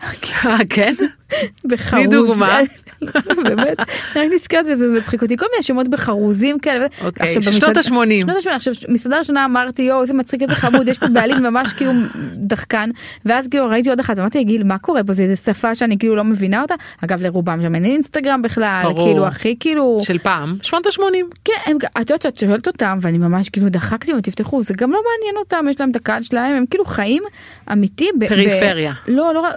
כן? 0.74 0.94
בחרוז. 1.64 2.06
דוגמה. 2.10 2.58
באמת, 3.44 3.80
רק 4.16 4.26
נזכרת 4.34 4.66
בזה 4.66 4.88
זה 4.88 4.98
מצחיק 4.98 5.22
אותי 5.22 5.36
כל 5.36 5.46
מיני 5.52 5.62
שמות 5.62 5.88
בחרוזים 5.88 6.58
כאלה. 6.58 6.86
אוקיי, 7.04 7.30
שנות 7.30 7.44
במסעדה- 7.46 7.80
ה-שמונים. 7.80 8.20
שנות 8.20 8.36
ה-80 8.46 8.50
עכשיו 8.56 8.74
מסעדה 8.88 9.18
ראשונה 9.18 9.44
אמרתי 9.44 9.82
יואו 9.82 10.02
איזה 10.02 10.14
מצחיק 10.14 10.42
איזה 10.42 10.54
חמוד 10.54 10.88
יש 10.88 10.98
פה 10.98 11.06
בעלים 11.06 11.42
ממש 11.42 11.72
כאילו 11.72 11.92
דחקן 12.34 12.90
ואז 13.24 13.48
כאילו 13.48 13.66
ראיתי 13.68 13.90
עוד 13.90 14.00
אחת 14.00 14.18
אמרתי 14.18 14.44
גיל 14.44 14.64
מה 14.64 14.78
קורה 14.78 15.04
פה 15.04 15.14
זה 15.14 15.22
איזה 15.22 15.36
שפה 15.36 15.74
שאני 15.74 15.98
כאילו 15.98 16.16
לא 16.16 16.24
מבינה 16.24 16.62
אותה 16.62 16.74
אגב 17.04 17.22
לרובם 17.22 17.58
שם 17.62 17.74
אין 17.74 17.84
אינסטגרם 17.84 18.42
בכלל. 18.42 18.82
כאילו 18.96 19.26
הכי 19.26 19.56
כאילו 19.60 19.98
של 20.02 20.18
פעם, 20.18 20.56
שנות 20.62 20.86
ה-80. 20.86 21.00
כן 21.44 21.76
את 22.00 22.10
יודעת 22.10 22.22
שאת 22.22 22.38
שואלת 22.38 22.66
אותם 22.66 22.98
ואני 23.00 23.18
ממש 23.18 23.48
כאילו 23.48 23.68
דחקתי 23.68 24.12
אותם 24.12 24.20
תפתחו 24.20 24.62
זה 24.62 24.74
גם 24.76 24.92
לא 24.92 24.98
מעניין 25.04 25.36
אותם 25.36 25.66
יש 25.70 25.80
להם 25.80 25.90
את 25.90 25.96
הקהל 25.96 26.22
שלהם 26.22 26.56
הם 26.56 26.64
כאילו 26.70 26.84
חיים 26.84 27.22
אמיתי. 27.72 28.08
פריפריה. 28.28 28.92
לא 29.08 29.34
לא. 29.34 29.48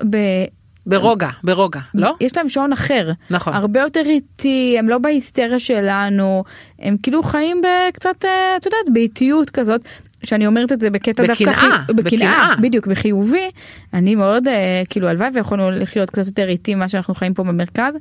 ברוגע, 0.87 1.29
ברוגע, 1.43 1.79
לא? 1.93 2.15
יש 2.21 2.37
להם 2.37 2.49
שעון 2.49 2.73
אחר 2.73 3.11
נכון. 3.29 3.53
הרבה 3.53 3.79
יותר 3.79 4.03
איטי 4.05 4.75
הם 4.79 4.89
לא 4.89 4.97
בהיסטריה 4.97 5.59
שלנו 5.59 6.43
הם 6.79 6.95
כאילו 7.03 7.23
חיים 7.23 7.61
בקצת 7.61 8.25
אה, 8.25 8.57
את 8.57 8.65
יודעת 8.65 8.89
באיטיות 8.93 9.49
כזאת 9.49 9.81
שאני 10.23 10.47
אומרת 10.47 10.71
את 10.71 10.79
זה 10.79 10.89
בקטע 10.89 11.25
דווקא 11.25 11.45
בקנאה, 11.45 11.77
בקנאה. 11.87 12.03
בקנאה 12.03 12.55
בדיוק 12.61 12.87
בחיובי 12.87 13.49
אני 13.93 14.15
מאוד 14.15 14.47
אה, 14.47 14.81
כאילו 14.89 15.07
הלוואי 15.07 15.29
ויכולנו 15.33 15.71
לחיות 15.71 16.09
קצת 16.09 16.25
יותר 16.25 16.49
איטי 16.49 16.75
ממה 16.75 16.87
שאנחנו 16.87 17.15
חיים 17.15 17.33
פה 17.33 17.43
במרכז 17.43 17.93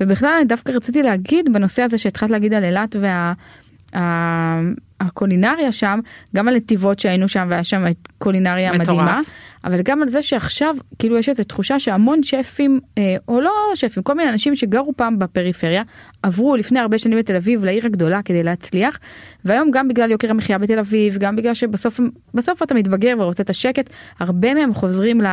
ובכלל 0.00 0.34
אני 0.36 0.44
דווקא 0.44 0.72
רציתי 0.72 1.02
להגיד 1.02 1.52
בנושא 1.52 1.82
הזה 1.82 1.98
שהתחלת 1.98 2.30
להגיד 2.30 2.54
על 2.54 2.64
אילת 2.64 2.96
וה. 3.00 3.32
הקולינריה 5.00 5.72
שם 5.72 6.00
גם 6.36 6.48
על 6.48 6.56
נתיבות 6.56 6.98
שהיינו 6.98 7.28
שם 7.28 7.46
והיה 7.50 7.64
שם 7.64 7.84
קולינריה 8.18 8.72
מטורף. 8.72 8.88
מדהימה 8.88 9.20
אבל 9.64 9.82
גם 9.82 10.02
על 10.02 10.08
זה 10.08 10.22
שעכשיו 10.22 10.76
כאילו 10.98 11.18
יש 11.18 11.28
איזו 11.28 11.44
תחושה 11.44 11.78
שהמון 11.80 12.22
שפים 12.22 12.80
אה, 12.98 13.16
או 13.28 13.40
לא 13.40 13.50
שפים 13.74 14.02
כל 14.02 14.14
מיני 14.14 14.30
אנשים 14.30 14.56
שגרו 14.56 14.92
פעם 14.96 15.18
בפריפריה 15.18 15.82
עברו 16.22 16.56
לפני 16.56 16.78
הרבה 16.78 16.98
שנים 16.98 17.18
בתל 17.18 17.36
אביב 17.36 17.64
לעיר 17.64 17.86
הגדולה 17.86 18.22
כדי 18.22 18.42
להצליח 18.42 18.98
והיום 19.44 19.70
גם 19.70 19.88
בגלל 19.88 20.10
יוקר 20.10 20.30
המחיה 20.30 20.58
בתל 20.58 20.78
אביב 20.78 21.18
גם 21.18 21.36
בגלל 21.36 21.54
שבסוף 21.54 22.00
בסוף 22.34 22.62
אתה 22.62 22.74
מתבגר 22.74 23.14
ורוצה 23.18 23.42
את 23.42 23.50
השקט 23.50 23.90
הרבה 24.20 24.54
מהם 24.54 24.74
חוזרים 24.74 25.20
ל... 25.20 25.26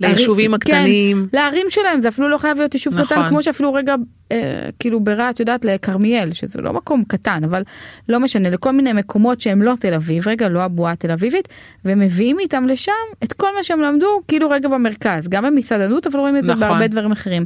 ליישובים 0.00 0.50
לערים- 0.50 0.54
הקטנים. 0.54 1.26
כן, 1.32 1.36
לערים 1.38 1.66
שלהם 1.70 2.00
זה 2.00 2.08
אפילו 2.08 2.28
לא 2.28 2.38
חייב 2.38 2.58
להיות 2.58 2.74
יישוב 2.74 2.94
נכון. 2.94 3.04
קטן 3.06 3.28
כמו 3.28 3.42
שאפילו 3.42 3.74
רגע 3.74 3.94
אה, 4.32 4.68
כאילו 4.78 5.00
ברהט 5.00 5.40
יודעת 5.40 5.64
לכרמיאל 5.64 6.32
שזה 6.32 6.60
לא 6.60 6.72
מקום 6.72 7.04
קטן 7.08 7.44
אבל 7.44 7.62
לא 8.08 8.20
משנה 8.20 8.50
לכל 8.50 8.70
מיני 8.70 8.92
מקומות 8.92 9.40
שהם 9.40 9.62
לא 9.62 9.74
תל 9.80 9.94
אביב 9.94 10.28
רגע 10.28 10.48
לא 10.48 10.60
הבועה 10.62 10.92
התל 10.92 11.10
אביבית 11.10 11.48
ומביאים 11.84 12.38
איתם 12.38 12.66
לשם 12.66 12.92
את 13.24 13.32
כל 13.32 13.46
מה 13.56 13.63
שהם 13.64 13.80
למדו 13.80 14.06
כאילו 14.28 14.50
רגע 14.50 14.68
במרכז 14.68 15.28
גם 15.28 15.44
במסעדנות 15.44 16.06
אבל 16.06 16.20
רואים 16.20 16.36
את 16.36 16.44
זה 16.44 16.52
נכון. 16.52 16.60
בהרבה 16.60 16.86
דברים 16.86 17.12
אחרים. 17.12 17.44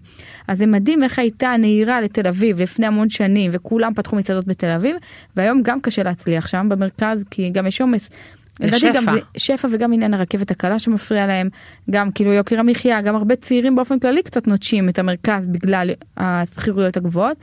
אז 0.49 0.59
זה 0.59 0.67
מדהים 0.67 1.03
איך 1.03 1.19
הייתה 1.19 1.55
נהירה 1.59 2.01
לתל 2.01 2.27
אביב 2.27 2.61
לפני 2.61 2.87
המון 2.87 3.11
שנים 3.11 3.51
וכולם 3.55 3.95
פתחו 3.95 4.17
מסעדות 4.17 4.47
בתל 4.47 4.71
אביב 4.71 4.97
והיום 5.37 5.63
גם 5.63 5.81
קשה 5.81 6.03
להצליח 6.03 6.47
שם 6.47 6.67
במרכז 6.71 7.25
כי 7.31 7.51
גם 7.51 7.67
יש 7.67 7.81
עומס. 7.81 8.11
לדעתי 8.61 8.93
גם. 8.95 9.05
זה 9.05 9.19
שפע 9.37 9.69
וגם 9.73 9.93
עניין 9.93 10.15
הרכבת 10.15 10.51
הקלה 10.51 10.79
שמפריע 10.79 11.27
להם 11.27 11.49
גם 11.91 12.11
כאילו 12.11 12.33
יוקר 12.33 12.61
המחיה 12.61 13.01
גם 13.01 13.17
הרבה 13.17 13.37
צעירים 13.37 13.77
באופן 13.77 13.99
כללי 13.99 14.23
קצת 14.23 14.47
נוטשים 14.47 14.89
את 14.89 14.99
המרכז 14.99 15.47
בגלל 15.47 15.91
השכירויות 16.17 16.97
הגבוהות. 16.97 17.37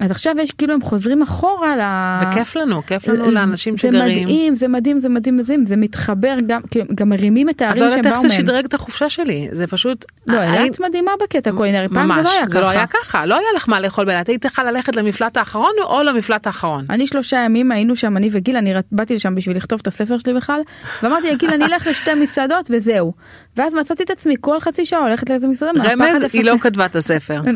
אז 0.00 0.10
עכשיו 0.10 0.34
יש 0.38 0.50
כאילו 0.50 0.74
הם 0.74 0.82
חוזרים 0.82 1.22
אחורה 1.22 1.76
ל... 1.76 1.80
וכיף 2.32 2.56
לנו, 2.56 2.86
כיף 2.86 3.08
לנו 3.08 3.30
לאנשים 3.30 3.74
זה 3.74 3.78
שגרים. 3.88 4.22
מדהים, 4.24 4.54
זה 4.56 4.68
מדהים, 4.68 4.98
זה 5.00 5.08
מדהים, 5.08 5.42
זה, 5.44 5.54
זה 5.64 5.76
מתחבר 5.76 6.36
גם, 6.46 6.60
כאילו, 6.70 6.84
גם 6.94 7.08
מרימים 7.08 7.48
את 7.48 7.62
הערים 7.62 7.82
לא 7.82 7.88
שהם 7.88 7.96
יודעת 7.98 8.06
איך 8.12 8.20
באו 8.20 8.28
זה 8.28 8.36
מהם. 8.36 8.46
שדרג 8.46 8.64
את 8.64 8.74
החופשה 8.74 9.08
שלי, 9.08 9.48
זה 9.52 9.66
פשוט... 9.66 10.04
לא, 10.26 10.38
היית- 10.38 10.60
אילת 10.62 10.80
מדהימה 10.80 11.10
בקטע 11.22 11.52
קולינרי, 11.52 11.88
פעם 11.88 12.14
זה 12.14 12.22
לא 12.22 12.30
היה 12.30 12.46
זה 12.48 12.60
לא 12.60 12.64
ככה. 12.64 12.70
היה 12.70 12.86
ככה, 12.86 13.26
לא 13.26 13.34
היה 13.34 13.46
לך 13.56 13.68
מה 13.68 13.80
לאכול 13.80 14.04
באילת, 14.04 14.28
היית 14.28 14.42
צריכה 14.42 14.64
ללכת 14.64 14.96
למפלט 14.96 15.36
האחרון 15.36 15.72
או 15.82 16.02
למפלט 16.02 16.46
האחרון. 16.46 16.84
אני 16.90 17.06
שלושה 17.06 17.36
ימים 17.36 17.72
היינו 17.72 17.96
שם, 17.96 18.16
אני 18.16 18.28
וגיל, 18.32 18.56
אני 18.56 18.74
באתי 18.92 19.14
לשם 19.14 19.34
בשביל 19.34 19.56
לכתוב 19.56 19.78
את 19.82 19.86
הספר 19.86 20.18
שלי 20.18 20.34
בכלל, 20.34 20.60
ואמרתי 21.02 21.30
לגיל 21.30 21.50
אני 21.50 21.64
אלך 21.64 21.86
לשתי 21.86 22.14
מסעדות 22.14 22.70
וזהו. 22.72 23.12
ואז 23.56 23.74
מצאתי 23.74 24.02
את 24.02 24.10
עצמי 24.10 24.34
כל 24.40 24.60
חצי 24.60 24.86
שעה 24.86 25.00
הולכת 25.00 25.30
לאיזה 25.30 25.48
מסעדה, 25.48 25.70
רמז, 25.84 26.24
היא 26.32 26.44
לא. 26.44 26.54
כתבה 26.60 26.86
את 26.86 26.96
הספר. 26.96 27.40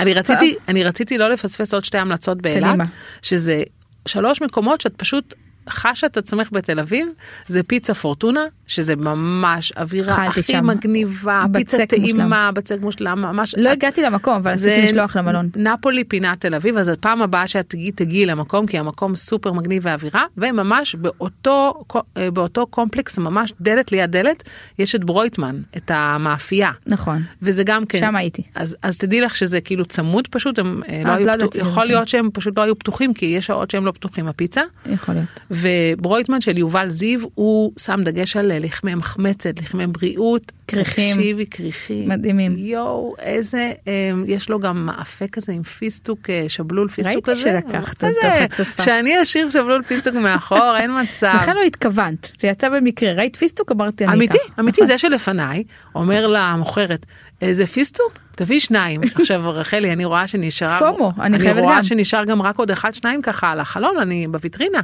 אני 0.00 0.14
רציתי, 0.18 0.54
אני 0.68 0.84
רציתי 0.84 1.18
לא 1.18 1.30
לפספס 1.30 1.74
עוד 1.74 1.84
שתי 1.84 1.98
המלצות 1.98 2.42
באילת. 2.42 2.78
שזה 3.22 3.62
שלוש 4.06 4.42
מקומות 4.42 4.80
שאת 4.80 4.96
פשוט 4.96 5.34
חשה 5.68 6.06
את 6.06 6.16
עצמך 6.16 6.48
בתל 6.52 6.78
אביב, 6.78 7.06
זה 7.46 7.62
פיצה 7.62 7.94
פורטונה, 7.94 8.40
שזה 8.66 8.96
ממש 8.96 9.72
אווירה 9.72 10.26
הכי 10.26 10.42
שם. 10.42 10.66
מגניבה, 10.66 11.44
פיצה. 11.52 11.86
טעימה, 11.86 12.52
בצק 12.52 12.76
מושלם, 12.80 13.22
ממש. 13.22 13.54
לא 13.58 13.70
הגעתי 13.70 14.02
למקום, 14.02 14.34
אבל 14.34 14.52
רציתי 14.52 14.82
לשלוח 14.82 15.16
למלון. 15.16 15.48
נפולי 15.56 16.04
פינת 16.04 16.40
תל 16.40 16.54
אביב 16.54 16.78
אז 16.78 16.88
הפעם 16.88 17.22
הבאה 17.22 17.46
שאת 17.46 17.68
תגיעי 17.68 17.92
תגיעי 17.92 18.26
למקום 18.26 18.66
כי 18.66 18.78
המקום 18.78 19.16
סופר 19.16 19.52
מגניב 19.52 19.82
ואווירה 19.86 20.24
וממש 20.36 20.94
באותו 20.94 21.84
אה, 22.16 22.30
באותו 22.30 22.66
קומפלקס 22.66 23.18
ממש 23.18 23.52
דלת 23.60 23.92
ליד 23.92 24.10
דלת 24.10 24.42
יש 24.78 24.94
את 24.94 25.04
ברויטמן 25.04 25.60
את 25.76 25.90
המאפייה 25.94 26.70
נכון. 26.86 27.22
וזה 27.42 27.64
גם 27.64 27.86
כן 27.86 27.98
שם 27.98 28.16
הייתי. 28.16 28.42
אז 28.54 28.76
אז 28.82 28.98
תדעי 28.98 29.20
לך 29.20 29.36
שזה 29.36 29.60
כאילו 29.60 29.86
צמוד 29.86 30.28
פשוט 30.28 30.58
הם 30.58 30.82
אה, 30.88 31.02
לא 31.04 31.12
אז 31.12 31.18
היו 31.18 31.26
לא 31.26 31.46
פתוח, 31.46 31.62
יכול 31.62 31.82
כן. 31.82 31.88
להיות 31.88 32.08
שהם 32.08 32.28
פשוט 32.32 32.58
לא 32.58 32.62
היו 32.62 32.78
פתוחים 32.78 33.14
כי 33.14 33.26
יש 33.26 33.46
שעות 33.46 33.70
שהם 33.70 33.86
לא 33.86 33.92
פתוחים 33.92 34.28
הפיצה 34.28 34.60
יכול 34.86 35.14
להיות. 35.14 35.40
וברויטמן 35.54 36.40
של 36.40 36.58
יובל 36.58 36.88
זיו 36.88 37.20
הוא 37.34 37.72
שם 37.80 38.00
דגש 38.04 38.36
על 38.36 38.64
לחמי 38.64 38.94
מחמצת 38.94 39.60
לחמי 39.60 39.86
בריאות 39.86 40.52
כריכים. 40.68 41.16
תקשיבי 41.16 41.46
כריכים 41.46 42.08
מדהימים. 42.08 42.56
יואו 42.56 43.14
איזה 43.18 43.72
אה, 43.88 43.92
יש 44.26 44.48
לו 44.48 44.60
גם 44.60 44.86
מאפה 44.86 45.28
כזה 45.28 45.52
עם 45.52 45.62
פיסטוק 45.62 46.30
אה, 46.30 46.44
שבלול 46.48 46.88
פיסטוק 46.88 47.28
ראיתי 47.28 47.30
כזה 47.30 47.40
שלקחת 47.40 48.04
מה 48.04 48.10
אותו 48.10 48.20
זה? 48.22 48.46
חצופה. 48.50 48.82
שאני 48.82 49.22
אשאיר 49.22 49.50
שבלול 49.50 49.82
פיסטוק 49.82 50.14
מאחור 50.14 50.76
אין 50.76 50.90
מצב. 51.00 51.32
בכלל 51.42 51.54
לא 51.54 51.62
התכוונת, 51.62 52.30
זה 52.40 52.48
יצא 52.48 52.68
במקרה, 52.68 53.12
ראית 53.12 53.36
פיסטוק 53.36 53.72
אמרתי 53.72 54.04
אני 54.04 54.14
אמיתי. 54.14 54.38
אמיתי 54.60 54.86
זה 54.86 54.98
שלפניי 54.98 55.64
אומר 55.94 56.26
למוכרת 56.26 57.06
איזה 57.40 57.66
פיסטוק 57.66 58.18
תביא 58.34 58.60
שניים 58.60 59.00
עכשיו 59.20 59.42
רחלי 59.44 59.92
אני 59.92 60.04
רואה 60.04 60.26
שנשארה 60.26 60.78
FOMO, 60.78 61.12
אני 61.20 61.38
חייבת 61.38 61.60
רואה 61.60 61.76
גם. 61.76 61.82
שנשאר 61.82 62.24
גם 62.24 62.42
רק 62.42 62.58
עוד 62.58 62.70
אחד 62.70 62.94
שניים 62.94 63.22
ככה 63.22 63.50
על 63.50 63.60
החלון 63.60 63.98
אני 63.98 64.26
בוויטרינה 64.30 64.80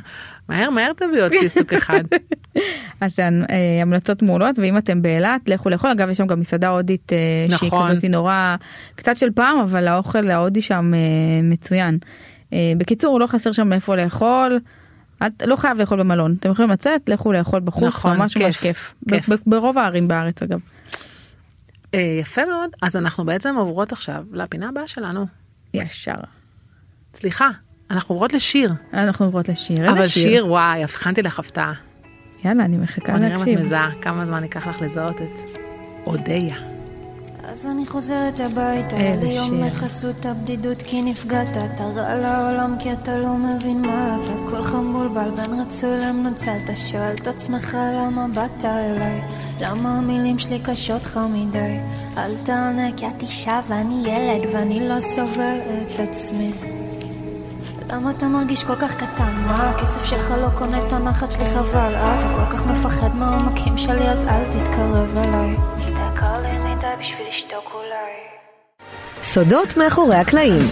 מהר 0.51 0.71
מהר 0.71 0.93
תביא 0.93 1.23
עוד 1.23 1.33
פיסטוק 1.33 1.73
אחד 1.73 2.05
אז 3.01 3.19
אה, 3.19 3.83
המלצות 3.83 4.23
מעולות 4.23 4.59
ואם 4.59 4.79
אתם 4.79 5.03
באילת 5.03 5.49
לכו 5.49 5.71
לאכול 5.71 5.91
אגב 5.91 6.11
יש 6.11 6.19
שם 6.19 6.27
גם 6.27 6.41
מסעדה 6.41 6.69
הודית 6.69 7.13
אה, 7.13 7.57
שהיא 7.59 7.69
נכון. 7.69 7.91
כזאת 7.91 8.05
נורא 8.05 8.57
קצת 8.95 9.17
של 9.17 9.31
פעם 9.31 9.59
אבל 9.59 9.89
האוכל 9.89 10.31
ההודי 10.31 10.63
שם 10.63 10.93
אה, 10.95 11.01
מצוין. 11.43 11.99
בקיצור 12.77 13.21
לא 13.21 13.27
חסר 13.27 13.53
שם 13.53 13.73
איפה 13.73 13.97
לאכול. 13.97 14.61
את 15.27 15.43
לא 15.47 15.57
חייב 15.57 15.79
לאכול 15.79 15.99
במלון 15.99 16.37
אתם 16.41 16.51
יכולים 16.51 16.71
לצאת 16.71 17.09
לכו 17.09 17.33
לאכול 17.33 17.61
בחוץ 17.61 17.85
נכון, 17.85 18.17
ממש 18.17 18.37
ממש 18.37 18.57
כיף, 18.57 18.61
כיף. 18.61 18.95
כיף. 19.09 19.29
ב- 19.29 19.51
ברוב 19.51 19.79
הערים 19.79 20.09
בארץ 20.09 20.43
אגב. 20.43 20.61
אה, 21.95 22.17
יפה 22.21 22.45
מאוד 22.45 22.71
אז 22.83 22.97
אנחנו 22.97 23.25
בעצם 23.25 23.55
עוברות 23.57 23.93
עכשיו 23.93 24.25
לפינה 24.33 24.69
הבאה 24.69 24.87
שלנו 24.87 25.27
ישר. 25.75 26.15
סליחה 27.15 27.51
אנחנו 27.91 28.15
עוברות 28.15 28.33
לשיר 28.33 28.73
אנחנו 28.95 29.25
עוברות 29.25 29.49
לשיר. 29.49 29.79
איזה 29.79 29.91
אבל 29.91 30.07
שיר 30.07 30.47
וואי 30.47 30.85
הכנתי 30.85 31.23
לך 31.23 31.39
הפתעה 31.39 31.73
יאללה 32.45 32.65
אני 32.65 32.79
מחכה 32.79 33.13
בוא 33.13 33.21
נראה 33.21 33.37
אם 33.37 33.43
את 33.43 33.47
להקשיב. 33.47 33.61
מזהה 33.61 33.91
כמה 34.03 34.27
זמן 34.27 34.43
ייקח 34.43 34.67
לך 34.67 34.81
לזהות 34.81 35.17
את 35.23 35.41
אודיה. 36.07 36.57
אז 37.45 37.67
אני 37.67 37.87
חוזרת 37.87 38.41
הביתה, 38.41 38.97
איזה 38.97 39.27
ליום 39.27 39.49
שיר. 39.49 39.67
לחסות 39.67 40.27
הבדידות 40.27 40.83
כי 40.83 41.03
נפגעת, 41.03 41.57
אתה 41.57 41.85
רע 41.85 42.15
לעולם 42.15 42.77
כי 42.79 42.93
אתה 42.93 43.19
לא 43.19 43.35
מבין 43.37 43.83
מה 43.83 44.19
אתה, 44.25 44.33
כולך 44.51 44.75
מבולבל 44.75 45.31
בין 45.31 45.61
רצוי 45.61 45.99
למנוצל, 46.01 46.53
אתה 46.65 46.77
שואל 46.77 47.15
את 47.15 47.27
עצמך 47.27 47.77
למה 47.95 48.27
באת 48.35 48.65
אליי, 48.65 49.21
למה 49.61 49.99
המילים 49.99 50.39
שלי 50.39 50.59
קשות 50.59 51.03
לך 51.03 51.21
מדי, 51.33 51.79
אל 52.17 52.35
תענה 52.45 52.89
כי 52.97 53.07
את 53.07 53.23
אישה 53.23 53.61
ואני 53.69 54.03
ילד 54.07 54.55
ואני 54.55 54.89
לא 54.89 55.01
סובל 55.01 55.59
את 55.87 55.99
עצמי. 55.99 56.80
למה 57.93 58.11
אתה 58.11 58.27
מרגיש 58.27 58.65
כל 58.65 58.77
כך 58.77 58.95
קטן? 58.97 59.33
מה 59.47 59.71
הכסף 59.71 60.05
שלך 60.05 60.31
לא 60.31 60.49
קונה 60.59 60.87
את 60.87 60.93
הנחת 60.93 61.33
שלי 61.33 61.47
חבל? 61.47 61.95
אתה 61.95 62.29
כל 62.37 62.57
כך 62.57 62.67
מפחד 62.67 63.17
מהעומקים 63.17 63.79
שלי 63.79 64.09
אז 64.09 64.27
אל 64.27 64.45
תתקרב 64.51 65.17
אליי. 65.17 65.55
אתה 65.77 66.13
יקר 66.15 66.43
לי 66.43 66.59
מדי 66.59 66.87
בשביל 67.01 67.29
לשתוק 67.29 67.65
אולי. 67.75 68.13
סודות 69.23 69.77
מאחורי 69.77 70.17
הקלעים. 70.17 70.63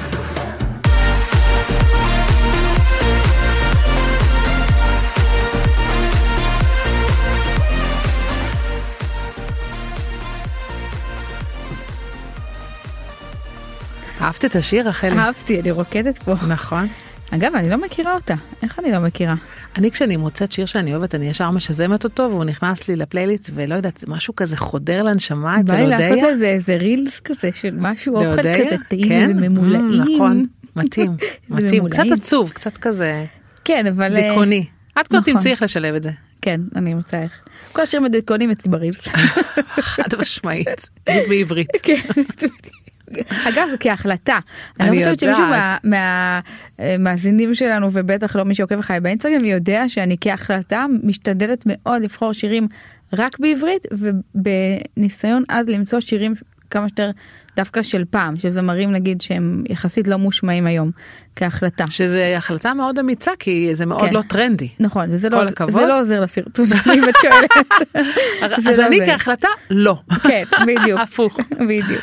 אהבת 14.20 14.44
את 14.44 14.56
השיר 14.56 14.88
רחלי? 14.88 15.18
אהבתי 15.18 15.60
אני 15.60 15.70
רוקדת 15.70 16.18
פה. 16.18 16.34
נכון. 16.48 16.88
אגב 17.35 17.54
אני 17.54 17.70
לא 17.70 17.76
מכירה 17.78 18.14
אותה 18.14 18.35
איך 18.62 18.78
אני 18.78 18.92
לא 18.92 19.00
מכירה. 19.00 19.35
אני 19.76 19.90
כשאני 19.90 20.16
מוצאת 20.16 20.52
שיר 20.52 20.66
שאני 20.66 20.94
אוהבת 20.94 21.14
אני 21.14 21.28
ישר 21.28 21.50
משזמת 21.50 22.04
אותו 22.04 22.23
והוא 22.30 22.44
נכנס 22.44 22.88
לי 22.88 22.97
לפלייליסט 22.97 23.50
ולא 23.54 23.75
יודעת 23.75 24.04
משהו 24.08 24.37
כזה 24.37 24.56
חודר 24.56 25.02
לנשמה 25.02 25.56
בא 25.56 25.61
אצל 25.61 25.76
לי 25.76 25.87
לעשות 25.87 26.11
אודיה. 26.11 26.28
איזה 26.28 26.47
איזה 26.47 26.76
רילס 26.76 27.20
כזה 27.20 27.50
של 27.54 27.76
משהו 27.78 28.16
אוכל? 28.16 28.42
כזה 28.42 28.76
טעים 28.88 29.08
כן? 29.08 29.30
וממולאים. 29.30 30.02
Mm, 30.02 30.14
נכון, 30.14 30.47
מתאים, 30.76 31.16
מתאים, 31.50 31.88
קצת. 31.88 32.04
עצוב, 32.12 32.50
קצת 32.50 32.76
כזה 32.76 33.25
כן 33.64 33.87
אבל 33.87 34.16
אה, 34.16 34.23
דיכאוני. 34.28 34.66
את 35.00 35.08
כבר. 35.08 35.20
תמצאי 35.20 35.50
איך 35.50 35.62
לשלב 35.62 35.94
את 35.94 36.02
זה, 36.02 36.11
כן 36.42 36.61
אני 36.76 36.92
אמצא 36.92 37.16
איך. 37.23 37.32
כל 37.73 37.82
השיר 37.82 38.00
מדויקונים 38.00 38.50
אצלי 38.50 38.70
ברילס. 38.70 39.08
חד 39.94 40.08
משמעית, 40.18 40.90
בעברית. 41.28 41.68
כן. 41.82 42.00
אגב 43.48 43.68
זה 43.70 43.76
כהחלטה. 43.80 44.38
אני 44.80 44.88
אני 44.88 44.96
לא 44.96 45.02
חושבת 45.02 45.18
שמישהו. 45.18 45.44
מהמאזינים 46.78 47.54
שלנו 47.54 47.88
ובטח 47.92 48.36
לא 48.36 48.44
מי 48.44 48.54
שעוקב 48.54 48.78
אחריי 48.78 49.00
באינסטגרם 49.00 49.44
יודע 49.44 49.88
שאני 49.88 50.16
כהחלטה 50.20 50.86
משתדלת 51.02 51.62
מאוד 51.66 52.02
לבחור 52.02 52.32
שירים 52.32 52.68
רק 53.12 53.38
בעברית 53.38 53.86
ובניסיון 53.92 55.44
אז 55.48 55.68
למצוא 55.68 56.00
שירים 56.00 56.34
כמה 56.70 56.88
שיותר 56.88 57.10
דווקא 57.56 57.82
של 57.82 58.04
פעם 58.10 58.37
של 58.37 58.50
זמרים 58.50 58.92
נגיד 58.92 59.20
שהם 59.20 59.64
יחסית 59.68 60.08
לא 60.08 60.16
מושמעים 60.16 60.66
היום 60.66 60.90
כהחלטה. 61.37 61.84
שזה 61.90 62.34
החלטה 62.37 62.75
מאוד 62.75 62.98
אמיצה 62.98 63.30
כי 63.38 63.70
זה 63.72 63.87
מאוד 63.87 64.00
כן. 64.00 64.14
לא 64.14 64.22
טרנדי. 64.28 64.68
נכון 64.80 65.18
כל 65.18 65.28
לא, 65.44 65.48
הכבוד. 65.48 65.72
זה 65.72 65.87
לא 65.87 66.00
עוזר 66.00 66.20
לסרטון 66.20 66.66
אם 66.94 67.08
את 67.08 67.14
שואלת. 67.22 67.50
זה 68.62 68.70
אז 68.70 68.78
לא 68.78 68.87
אני. 68.87 69.06
כהחלטה 69.06 69.48
לא. 69.70 69.96
כן 70.22 70.42
בדיוק 70.66 71.00
הפוך. 71.00 71.38
בדיוק. 71.68 72.02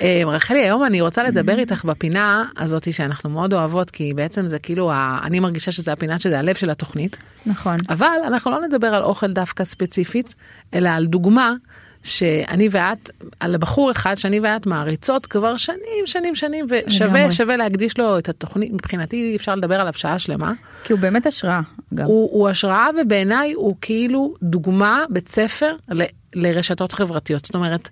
אה, 0.00 0.22
רחלי 0.26 0.58
היום 0.58 0.84
אני 0.84 1.00
רוצה 1.00 1.22
לדבר 1.22 1.58
איתך 1.58 1.84
בפינה 1.84 2.44
הזאתי 2.56 2.92
שאנחנו 2.92 3.30
מאוד 3.30 3.52
אוהבות 3.52 3.90
כי 3.90 4.12
בעצם 4.14 4.48
זה 4.48 4.58
כאילו 4.58 4.92
אני 5.22 5.40
מרגישה 5.40 5.72
שזה 5.72 5.92
הפינה 5.92 6.18
שזה 6.18 6.38
הלב 6.38 6.54
של 6.54 6.70
התוכנית 6.70 7.16
נכון. 7.46 7.76
אבל 7.88 8.16
אנחנו 8.26 8.50
לא 8.50 8.66
נדבר 8.66 8.86
על 8.86 9.02
אוכל 9.02 9.32
דווקא 9.32 9.64
ספציפית 9.64 10.34
אלא 10.74 10.88
על 10.88 11.06
דוגמה 11.06 11.54
שאני 12.02 12.68
ואת 12.70 13.10
על 13.40 13.56
בחור 13.56 13.90
אחד 13.90 14.14
שאני 14.14 14.40
ואת 14.40 14.66
מעריצות 14.66 15.26
כבר 15.26 15.56
שנים 15.56 16.06
שנים 16.06 16.34
שנים 16.34 16.66
ושווה. 16.68 17.30
שווה 17.30 17.56
להקדיש 17.56 17.98
לו 17.98 18.18
את 18.18 18.28
התוכנית 18.28 18.72
מבחינתי 18.72 19.36
אפשר 19.36 19.54
לדבר 19.54 19.80
עליו 19.80 19.92
שעה 19.92 20.18
שלמה. 20.18 20.52
כי 20.84 20.92
הוא 20.92 21.00
באמת 21.00 21.26
השראה. 21.26 21.60
אגב. 21.94 22.06
הוא, 22.06 22.30
הוא 22.32 22.48
השראה 22.48 22.86
ובעיניי 23.00 23.52
הוא 23.52 23.76
כאילו 23.80 24.34
דוגמה 24.42 25.04
בית 25.10 25.28
ספר 25.28 25.74
ל, 25.90 26.02
לרשתות 26.34 26.92
חברתיות 26.92 27.44
זאת 27.44 27.54
אומרת 27.54 27.88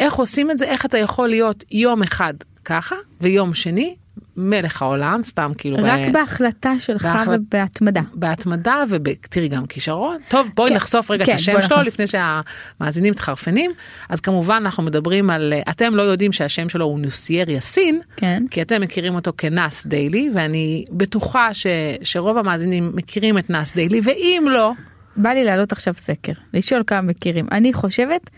איך 0.00 0.14
עושים 0.14 0.50
את 0.50 0.58
זה 0.58 0.64
איך 0.64 0.86
אתה 0.86 0.98
יכול 0.98 1.28
להיות 1.28 1.64
יום 1.70 2.02
אחד 2.02 2.34
ככה 2.64 2.96
ויום 3.20 3.54
שני 3.54 3.94
מלך 4.36 4.82
העולם 4.82 5.20
סתם 5.24 5.52
כאילו 5.58 5.76
רק 5.82 6.00
ב- 6.08 6.12
בהחלטה 6.12 6.72
שלך 6.78 7.02
בהחלט- 7.04 7.40
ובהתמדה. 7.48 8.00
בהתמדה 8.14 8.76
ותראי 8.88 9.48
גם 9.48 9.66
כישרון 9.66 10.16
טוב 10.28 10.50
בואי 10.54 10.70
כן, 10.70 10.76
נחשוף 10.76 11.10
רגע 11.10 11.24
כן, 11.26 11.32
את 11.32 11.36
השם 11.38 11.52
שלו 11.52 11.58
נחשוף. 11.60 11.78
לפני 11.78 12.04
שהמאזינים 12.06 13.10
מתחרפנים 13.12 13.70
אז 14.08 14.20
כמובן 14.20 14.54
אנחנו 14.56 14.82
מדברים 14.82 15.30
על 15.30 15.52
אתם 15.70 15.94
לא 15.94 16.02
יודעים 16.02 16.32
שהשם 16.32 16.68
שלו 16.68 16.84
הוא 16.84 16.98
נוסייר 16.98 17.50
יאסין 17.50 18.00
כן. 18.16 18.42
כי 18.50 18.62
אתם 18.62 18.80
מכירים 18.80 19.14
אותו 19.14 19.32
כנאס 19.38 19.86
דיילי 19.86 20.30
ואני 20.34 20.84
בטוחה 20.90 21.54
ש, 21.54 21.66
שרוב 22.02 22.38
המאזינים 22.38 22.92
מכירים 22.94 23.38
את 23.38 23.50
נאס 23.50 23.74
דיילי 23.74 24.00
ואם 24.04 24.44
לא 24.50 24.72
בא 25.16 25.30
לי 25.30 25.44
להעלות 25.44 25.72
עכשיו 25.72 25.94
סקר, 25.96 26.32
לשאול 26.54 26.82
כמה 26.86 27.00
מכירים. 27.00 27.46
אני 27.52 27.72
חושבת 27.72 28.30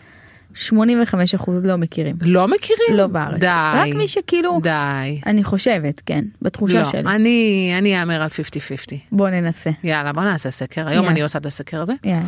85% 0.56 1.50
לא 1.64 1.76
מכירים. 1.76 2.16
לא 2.20 2.48
מכירים? 2.48 2.96
לא 2.96 3.06
בארץ. 3.06 3.40
די. 3.40 3.46
רק 3.74 3.94
מי 3.94 4.08
שכאילו, 4.08 4.60
די. 4.62 5.20
אני 5.26 5.44
חושבת, 5.44 6.02
כן, 6.06 6.24
בתחושה 6.42 6.78
לא, 6.78 6.84
שלי. 6.84 7.00
אני 7.00 7.72
אני 7.78 8.00
אאמר 8.00 8.22
על 8.22 8.28
50-50. 8.28 8.96
בוא 9.12 9.28
ננסה. 9.28 9.70
יאללה 9.84 10.12
בוא 10.12 10.22
נעשה 10.22 10.50
סקר 10.50 10.80
היום 10.80 10.94
יאללה. 10.94 11.10
אני 11.10 11.22
עושה 11.22 11.38
את 11.38 11.46
הסקר 11.46 11.80
הזה. 11.80 11.92
יאללה. 12.04 12.26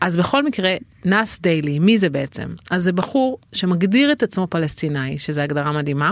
אז 0.00 0.16
בכל 0.16 0.44
מקרה 0.44 0.74
נאס 1.04 1.40
דיילי 1.40 1.78
מי 1.78 1.98
זה 1.98 2.10
בעצם 2.10 2.48
אז 2.70 2.82
זה 2.82 2.92
בחור 2.92 3.38
שמגדיר 3.52 4.12
את 4.12 4.22
עצמו 4.22 4.46
פלסטינאי 4.46 5.18
שזה 5.18 5.42
הגדרה 5.42 5.72
מדהימה. 5.72 6.10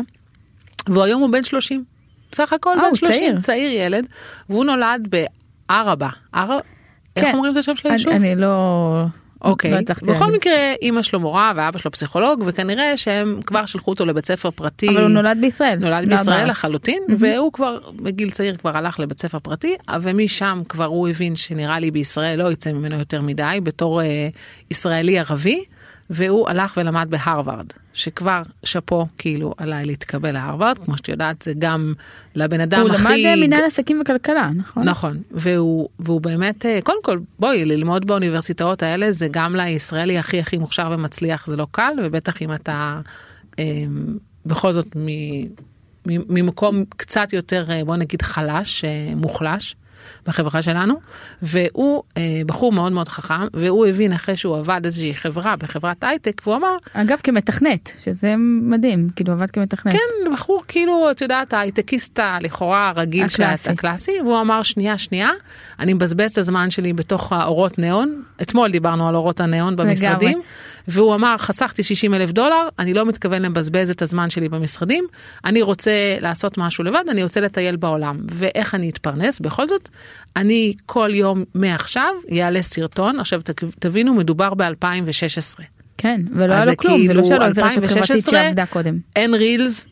והוא 0.89 1.05
היום 1.05 1.21
הוא 1.21 1.31
בן 1.33 1.45
30. 1.45 1.85
בסך 2.33 2.53
הכל 2.53 2.71
אה, 2.71 2.77
בן 2.77 2.89
הוא 2.89 2.97
30 2.97 3.19
צעיר. 3.19 3.41
צעיר 3.41 3.71
ילד 3.71 4.07
והוא 4.49 4.65
נולד 4.65 5.09
בערבה. 5.69 6.09
איך 6.35 7.25
כן. 7.25 7.35
אומרים 7.35 7.53
את 7.53 7.57
השם 7.57 7.77
של 7.77 7.89
היישוב? 7.89 8.13
אני, 8.13 8.33
אני 8.33 8.41
לא... 8.41 9.05
אוקיי, 9.51 9.71
לא 9.71 9.77
הצלחתי 9.77 10.07
בכל 10.07 10.25
להגיד. 10.25 10.37
מקרה 10.37 10.75
אימא 10.83 11.03
שלו 11.03 11.21
מורה 11.21 11.53
ואבא 11.57 11.79
שלו 11.79 11.91
פסיכולוג 11.91 12.43
וכנראה 12.47 12.97
שהם 12.97 13.41
כבר 13.47 13.67
שלחו 13.67 13.91
אותו 13.91 14.07
לבית 14.07 14.27
ספר 14.27 14.51
פרטי. 14.51 14.89
אבל 14.89 15.01
הוא 15.01 15.09
נולד 15.09 15.39
בישראל. 15.41 15.79
נולד 15.79 16.05
לא 16.05 16.17
בישראל. 16.17 16.51
לחלוטין 16.51 17.03
והוא 17.19 17.53
כבר 17.53 17.79
בגיל 17.97 18.31
צעיר 18.31 18.57
כבר 18.57 18.77
הלך 18.77 19.01
לבית 19.01 19.21
ספר 19.21 19.39
פרטי 19.39 19.75
ומשם 20.01 20.63
כבר 20.69 20.85
הוא 20.85 21.09
הבין 21.09 21.37
שנראה 21.37 21.79
לי 21.79 21.91
בישראל 21.91 22.43
לא 22.43 22.53
יצא 22.53 22.73
ממנו 22.73 22.99
יותר 22.99 23.21
מדי 23.21 23.59
בתור 23.63 24.03
אה, 24.03 24.29
ישראלי 24.71 25.19
ערבי 25.19 25.65
והוא 26.11 26.49
הלך 26.49 26.77
ולמד 26.77 27.07
בהרווארד 27.11 27.67
שכבר 27.95 28.43
שאפו 28.65 29.07
כאילו 29.19 29.55
עליי 29.57 29.85
להתקבל 29.85 30.33
להרווארד 30.33 30.79
כמו 30.79 30.97
שאת 30.97 31.09
יודעת 31.09 31.43
זה 31.43 31.53
גם 31.59 31.95
לבן 32.35 32.61
אדם 32.61 32.81
הוא 32.81 32.91
הכי 32.91 33.03
למד 33.03 33.27
אה, 33.27 33.47
מנהל 33.47 33.65
עסקים 33.65 34.01
וכלכלה, 34.01 34.51
נכון? 34.57 34.83
נכון 34.83 35.23
והוא 35.31 35.89
והוא 35.99 36.21
באמת 36.21 36.67
אה, 36.67 36.79
קודם 36.83 37.03
כל 37.03 37.19
בואי 37.39 37.65
ללמוד 37.65 38.07
באוניברסיטאות 38.07 38.83
האלה 38.83 39.13
זה 39.13 39.29
גם 39.31 39.57
לישראלי 39.57 40.19
הכי 40.19 40.41
הכי 40.41 40.59
מוכשר 40.59 40.91
ומצליח 40.93 41.47
זה 41.47 41.57
לא 41.57 41.67
קל 41.71 41.93
ובטח 42.05 42.43
אם 42.43 42.55
אתה 42.55 43.01
אה, 43.59 43.65
בכל 44.47 44.73
זאת 44.73 44.97
מ- 44.97 45.45
מ- 46.07 46.35
ממקום 46.35 46.85
קצת 46.97 47.33
יותר 47.33 47.71
אה, 47.71 47.85
בוא 47.85 47.97
נגיד 47.97 48.23
חלש 48.23 48.85
אה, 48.85 49.13
מוחלש. 49.17 49.77
בחברה 50.27 50.63
שלנו 50.63 50.95
והוא 51.43 52.03
אה, 52.17 52.23
בחור 52.47 52.73
מאוד 52.73 52.93
מאוד 52.93 53.09
חכם 53.09 53.47
והוא 53.55 53.87
הבין 53.87 54.13
אחרי 54.13 54.37
שהוא 54.37 54.57
עבד 54.57 54.81
איזושהי 54.85 55.15
חברה 55.15 55.57
בחברת 55.57 56.05
הייטק 56.05 56.43
והוא 56.47 56.57
אמר 56.57 56.77
אגב 56.93 57.19
כמתכנת, 57.23 57.93
שזה 58.05 58.35
מדהים, 58.63 59.09
כאילו 59.17 59.33
עבד 59.33 59.51
כמתכנת. 59.51 59.93
כן 59.93 60.33
בחור 60.33 60.63
כאילו 60.69 61.11
את 61.11 61.21
יודעת 61.21 61.53
ההייטקיסט 61.53 62.19
הלכאורה 62.19 62.89
הרגיל 62.89 63.25
הקלאסי. 63.25 63.43
הקלאסי. 63.43 63.69
הקלאסי 63.69 64.13
והוא 64.21 64.41
אמר 64.41 64.63
שנייה 64.63 64.99
שנייה 64.99 65.31
אני 65.79 65.93
מבזבז 65.93 66.31
את 66.31 66.39
הזמן 66.39 66.71
שלי 66.71 66.93
בתוך 66.93 67.33
האורות 67.33 67.79
ניאון 67.79 68.23
אתמול 68.43 68.71
דיברנו 68.71 69.09
על 69.09 69.17
אורות 69.17 69.41
הניאון 69.41 69.77
במשרדים 69.77 70.39
לגמרי. 70.39 70.45
והוא 70.89 71.15
אמר 71.15 71.37
חסכתי 71.39 71.83
60 71.83 72.15
אלף 72.15 72.31
דולר 72.31 72.69
אני 72.79 72.95
לא 72.95 73.07
מתכוון 73.07 73.43
לבזבז 73.43 73.91
את 73.91 74.03
הזמן 74.03 74.31
שלי 74.31 74.49
במשרדים 74.49 75.05
אני 75.45 75.63
רוצה 75.63 75.93
לעשות 76.21 76.59
משהו 76.59 76.85
לבד 76.85 77.05
אני 77.11 77.23
רוצה 77.23 77.41
לטייל 77.41 77.77
בעולם. 77.77 78.21
ואיך 78.31 78.75
אני 78.75 78.91
אתפרנס? 78.91 79.41
בכל 79.41 79.69
זאת 79.69 79.89
אני 80.37 80.75
כל 80.87 81.11
יום 81.13 81.45
מעכשיו 81.55 82.15
יעלה 82.29 82.63
סרטון. 82.63 83.21
עכשיו 83.21 83.41
תבינו 83.79 84.15
מדובר 84.15 84.53
ב2016 84.53 85.63
כן, 85.99 86.21
ולא 86.33 86.53
היה 86.53 86.61
לו 86.61 86.65
זה 86.65 86.77
כלום, 86.77 87.07
זה 87.07 87.15
לא 87.15 87.23
כאילו 87.23 87.29
שהיה 87.29 87.39
לו 87.39 87.47
איזה 87.47 87.63
רשת 87.65 87.75
חברתית 87.75 87.93
2016, 87.93 88.41
שעבדה 88.41 88.67
קודם. 88.67 88.99
אין 89.17 89.35
reels 89.35 89.87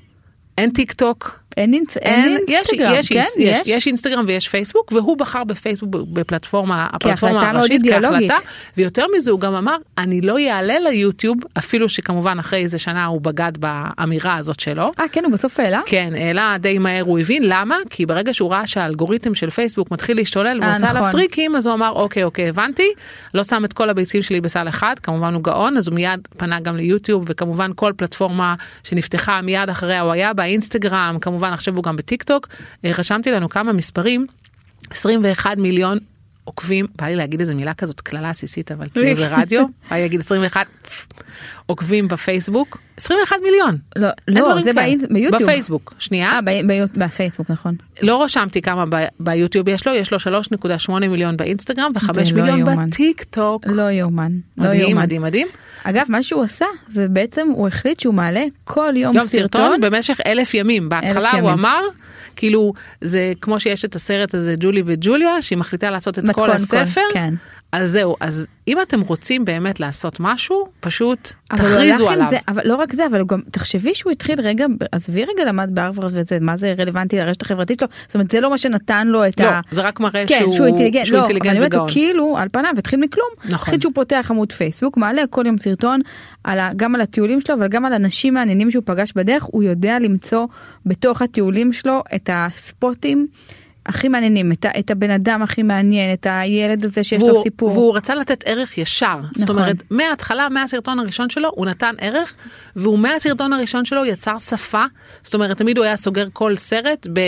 אין 0.59 0.71
טיק 0.71 0.93
טוק 0.93 1.42
אין 1.57 1.75
אינס- 1.75 1.97
אין 1.97 2.39
יש, 2.49 2.55
אינסטגרם, 2.57 2.95
יש, 2.95 3.09
כן? 3.09 3.19
יש, 3.19 3.29
יש, 3.39 3.61
יש 3.67 3.87
אינסטגרם 3.87 4.25
ויש 4.29 4.49
פייסבוק 4.49 4.93
והוא 4.93 5.19
בחר 5.19 5.45
בפייסבוק 5.45 5.91
בפלטפורמה 6.13 6.87
הפלטפורמה 6.93 7.51
הראשית. 7.51 7.83
כהחלטה 7.91 8.35
ויותר 8.77 9.07
מזה 9.17 9.31
הוא 9.31 9.41
גם 9.41 9.55
אמר 9.55 9.77
אני 9.99 10.21
לא 10.21 10.39
יעלה 10.39 10.79
ליוטיוב 10.79 11.37
אפילו 11.59 11.89
שכמובן 11.89 12.39
אחרי 12.39 12.59
איזה 12.63 12.79
שנה 12.79 13.05
הוא 13.05 13.21
בגד 13.21 13.53
באמירה 13.59 14.37
הזאת 14.37 14.61
שלו. 14.61 14.93
אה 15.01 15.05
כן, 15.13 15.25
הוא 15.25 15.33
בסוף 15.33 15.61
העלה? 15.61 15.81
כן 15.87 16.13
העלה 16.17 16.57
די 16.61 16.79
מהר 16.79 17.03
הוא 17.03 17.19
הבין 17.19 17.43
למה 17.47 17.77
כי 17.91 18.07
ברגע 18.07 18.35
שהוא 18.35 18.51
ראה 18.53 18.67
שהאלגוריתם 18.67 19.35
של 19.35 19.51
פייסבוק 19.51 19.91
מתחיל 19.91 20.17
להשתולל 20.17 20.61
אה, 20.63 20.69
ועושה 20.69 20.91
עליו 20.91 21.01
נכון. 21.01 21.13
טריקים 21.13 21.57
אז 21.57 21.67
הוא 21.67 21.75
אמר 21.75 21.91
אוקיי 21.91 22.25
אוקיי 22.25 22.49
הבנתי 22.49 22.89
לא 23.35 23.45
שם 23.45 23.65
את 23.65 23.73
כל 23.73 23.91
הביצים 23.91 24.23
שלי 24.23 24.41
בסל 24.41 24.69
אחד 24.69 24.95
כמובן 25.03 25.35
הוא 25.35 25.43
גאון 25.43 25.77
אז 25.77 25.89
הוא 25.89 25.95
מיד 25.95 26.29
פנה 26.37 26.61
גם 26.61 26.77
ליוטיוב 26.77 27.25
וכמובן 27.27 27.71
כל 27.75 27.93
פלטפורמה 27.97 28.55
שנפתחה 28.85 29.41
מיד 29.43 29.71
אחריה 29.71 30.01
הוא 30.01 30.13
היה 30.13 30.33
באינסטגרם 30.33 31.17
כמובן 31.21 31.42
עכשיו 31.49 31.77
הוא 31.77 31.85
גם 31.85 31.97
בטיק 31.97 32.23
טוק 32.23 32.49
אה, 32.85 32.91
רשמתי 32.99 33.31
לנו 33.31 33.49
כמה 33.49 33.73
מספרים 33.73 34.27
21 34.91 35.59
מיליון. 35.59 35.99
עוקבים, 36.45 36.87
בא 36.97 37.07
לי 37.07 37.17
להגיד 37.17 37.41
איזה 37.41 37.55
מילה 37.55 37.75
כזאת 37.75 38.01
קללה 38.01 38.31
עסיסית 38.31 38.73
אבל 38.73 38.89
כאילו 38.93 39.15
זה 39.15 39.29
רדיו, 39.37 39.65
בא 39.91 39.97
לי 39.97 40.03
להגיד 40.03 40.21
21 40.21 40.67
עוקבים 41.67 42.09
בפייסבוק, 42.09 42.79
21 42.97 43.37
מיליון. 43.43 43.77
לא, 43.97 44.09
לא, 44.29 44.61
זה 44.63 44.71
ביוטיוב. 45.11 45.43
בפייסבוק, 45.43 45.95
שנייה. 45.99 46.31
אה, 46.33 46.41
ב- 46.43 46.51
ב- 46.73 47.05
בפייסבוק, 47.05 47.51
נכון. 47.51 47.75
לא 48.03 48.23
רשמתי 48.23 48.63
כמה 48.63 48.85
ב- 48.89 49.05
ביוטיוב 49.21 49.69
יש 49.69 49.87
לו, 49.87 49.95
יש 49.95 50.13
לו 50.13 50.19
3.8 50.19 50.93
מיליון 51.09 51.37
באינסטגרם 51.37 51.91
ו-5 51.95 52.13
זה 52.25 52.37
לא 52.37 52.43
מיליון. 52.43 52.89
בטיק 52.89 53.23
טוק. 53.23 53.63
לא 53.67 53.91
יאומן. 53.91 54.33
לא 54.59 54.65
מדהים. 54.65 54.97
מדהים, 54.97 55.23
מדהים. 55.23 55.47
אגב, 55.85 56.07
מה 56.09 56.23
שהוא 56.23 56.43
עשה, 56.43 56.67
זה 56.93 57.09
בעצם, 57.09 57.49
הוא 57.55 57.69
החליט 57.69 58.01
שהוא 58.01 58.15
מעלה 58.15 58.45
כל 58.65 58.93
יום 58.97 59.17
יום 59.17 59.27
סרטון 59.27 59.61
סרטון. 59.63 59.81
במשך 59.81 60.19
אלף 60.27 60.55
ימים. 60.55 60.89
בהתחלה 60.89 61.31
אלף 61.31 61.41
הוא 61.41 61.51
ימים. 61.51 61.53
אמר, 61.53 61.81
כאילו, 62.37 62.73
זה 63.01 63.33
כמו 63.41 63.61
שיש 63.61 63.85
את 63.85 63.95
הסרט 63.95 64.35
הזה 64.35 64.55
ג'ולי 64.61 64.83
וג'וליה, 64.87 65.43
שהיא 65.43 65.59
מחליטה 65.59 65.91
לעשות 65.91 66.19
את 66.19 66.25
כל 66.33 66.51
הספר. 66.51 67.01
כן. 67.13 67.35
אז 67.73 67.91
זהו, 67.91 68.17
אז 68.21 68.47
אם 68.69 68.83
אתם 68.83 69.01
רוצים 69.01 69.45
באמת 69.45 69.81
לעשות 69.81 70.21
משהו, 70.21 70.67
פשוט 70.81 71.33
אבל 71.51 71.59
תכריזו 71.59 72.11
עליו. 72.11 72.27
זה, 72.31 72.39
אבל 72.49 72.63
לא 72.65 72.77
רק 72.77 72.93
זה, 72.93 73.07
אבל 73.07 73.25
גם, 73.25 73.41
תחשבי 73.51 73.95
שהוא 73.95 74.13
התחיל 74.13 74.41
רגע, 74.41 74.67
עזבי 74.93 75.25
רגע 75.25 75.45
למד 75.45 75.71
בהרווארד 75.75 76.13
וזה, 76.15 76.39
מה 76.41 76.57
זה 76.57 76.75
רלוונטי 76.79 77.17
לרשת 77.17 77.43
החברתית 77.43 77.79
שלו, 77.79 77.89
זאת 78.07 78.15
אומרת 78.15 78.31
זה 78.31 78.41
לא 78.41 78.51
מה 78.51 78.59
שנתן 78.59 79.07
לו 79.07 79.27
את 79.27 79.41
לא, 79.41 79.47
ה... 79.47 79.61
זה 79.71 79.81
רק 79.81 80.01
מראה 80.01 80.25
כן, 80.27 80.39
שהוא 80.39 80.55
שהוא 80.55 80.67
אינטליגנט, 80.67 81.07
שהוא 81.07 81.17
לא, 81.17 81.23
אבל 81.23 81.31
אינטליגנט 81.31 81.51
אני 81.51 81.59
אומרת, 81.59 81.73
הוא 81.75 81.83
וגאון. 81.83 81.93
כאילו 81.93 82.37
על 82.39 82.49
פניו 82.53 82.73
התחיל 82.79 83.01
מכלום, 83.01 83.29
נכון. 83.39 83.55
החליט 83.55 83.83
שהוא 83.83 83.93
פותח 83.95 84.27
עמוד 84.31 84.53
פייסבוק, 84.53 84.97
מעלה 84.97 85.23
כל 85.31 85.47
יום 85.47 85.59
סרטון, 85.59 86.01
על 86.45 86.59
ה, 86.59 86.71
גם 86.77 86.95
על 86.95 87.01
הטיולים 87.01 87.41
שלו, 87.41 87.55
אבל 87.55 87.69
גם 87.69 87.85
על 87.85 87.93
אנשים 87.93 88.35
מעניינים 88.35 88.71
שהוא 88.71 88.83
פגש 88.87 89.13
בדרך, 89.17 89.45
הוא 89.45 89.63
יודע 89.63 89.99
למצוא 89.99 90.47
בתוך 90.87 91.23
הטיולים 91.23 91.73
שלו 91.73 92.03
את 92.15 92.31
הספוטים 92.33 93.27
הכי 93.87 94.09
מעניינים, 94.09 94.53
את, 94.53 94.67
את 94.79 94.91
הבן 94.91 95.11
אדם 95.11 95.43
הכי 95.43 95.63
מעניין, 95.63 96.13
את 96.13 96.27
הילד 96.31 96.85
הזה 96.85 97.05
שיש 97.05 97.21
לו 97.21 97.27
והוא, 97.27 97.43
סיפור. 97.43 97.71
והוא 97.71 97.97
רצה 97.97 98.15
לתת 98.15 98.45
ערך 98.47 98.79
ישר. 98.79 99.19
זאת 99.33 99.43
נכון. 99.43 99.59
אומרת, 99.59 99.83
מההתחלה, 99.91 100.49
מהסרטון 100.49 100.99
הראשון 100.99 101.31
שלו, 101.31 101.51
הוא 101.55 101.67
נתן 101.67 101.95
ערך, 101.99 102.37
והוא 102.77 102.99
מהסרטון 102.99 103.53
הראשון 103.53 103.85
שלו 103.85 104.05
יצר 104.05 104.39
שפה. 104.39 104.85
זאת 105.23 105.35
אומרת, 105.35 105.59
תמיד 105.59 105.79
הוא 105.79 105.85
היה 105.85 105.97
סוגר 105.97 106.29
כל 106.33 106.57
סרט 106.57 107.07
ב... 107.13 107.21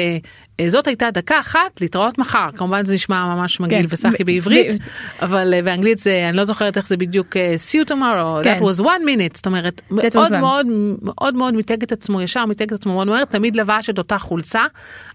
זאת 0.69 0.87
הייתה 0.87 1.11
דקה 1.11 1.40
אחת 1.40 1.81
להתראות 1.81 2.19
מחר 2.19 2.49
כמובן 2.57 2.85
זה 2.85 2.95
נשמע 2.95 3.35
ממש 3.35 3.61
מגעיל 3.61 3.87
כן. 3.87 3.93
וסחי 3.95 4.25
בעברית 4.25 4.75
אבל 5.23 5.55
אה, 5.55 5.62
באנגלית 5.62 5.99
זה 5.99 6.27
אני 6.29 6.37
לא 6.37 6.45
זוכרת 6.45 6.77
איך 6.77 6.88
זה 6.88 6.97
בדיוק 6.97 7.37
אה, 7.37 7.55
see 7.55 7.85
you 7.85 7.90
tomorrow 7.90 8.45
כן. 8.45 8.59
that 8.59 8.62
was 8.62 8.81
one 8.81 9.05
minute 9.05 9.37
זאת 9.37 9.47
אומרת 9.47 9.83
מאוד. 9.90 10.33
מאוד 10.33 10.67
מאוד 11.03 11.35
מאוד 11.35 11.55
מיתג 11.55 11.83
את 11.83 11.93
עצמו 11.93 12.23
ישר 12.23 12.47
מיתג 12.47 12.64
את 12.64 12.73
עצמו 12.73 12.95
מאוד 12.95 13.07
מהר 13.07 13.25
תמיד 13.25 13.57
לבש 13.57 13.90
את 13.90 13.99
אותה 13.99 14.19
חולצה 14.19 14.62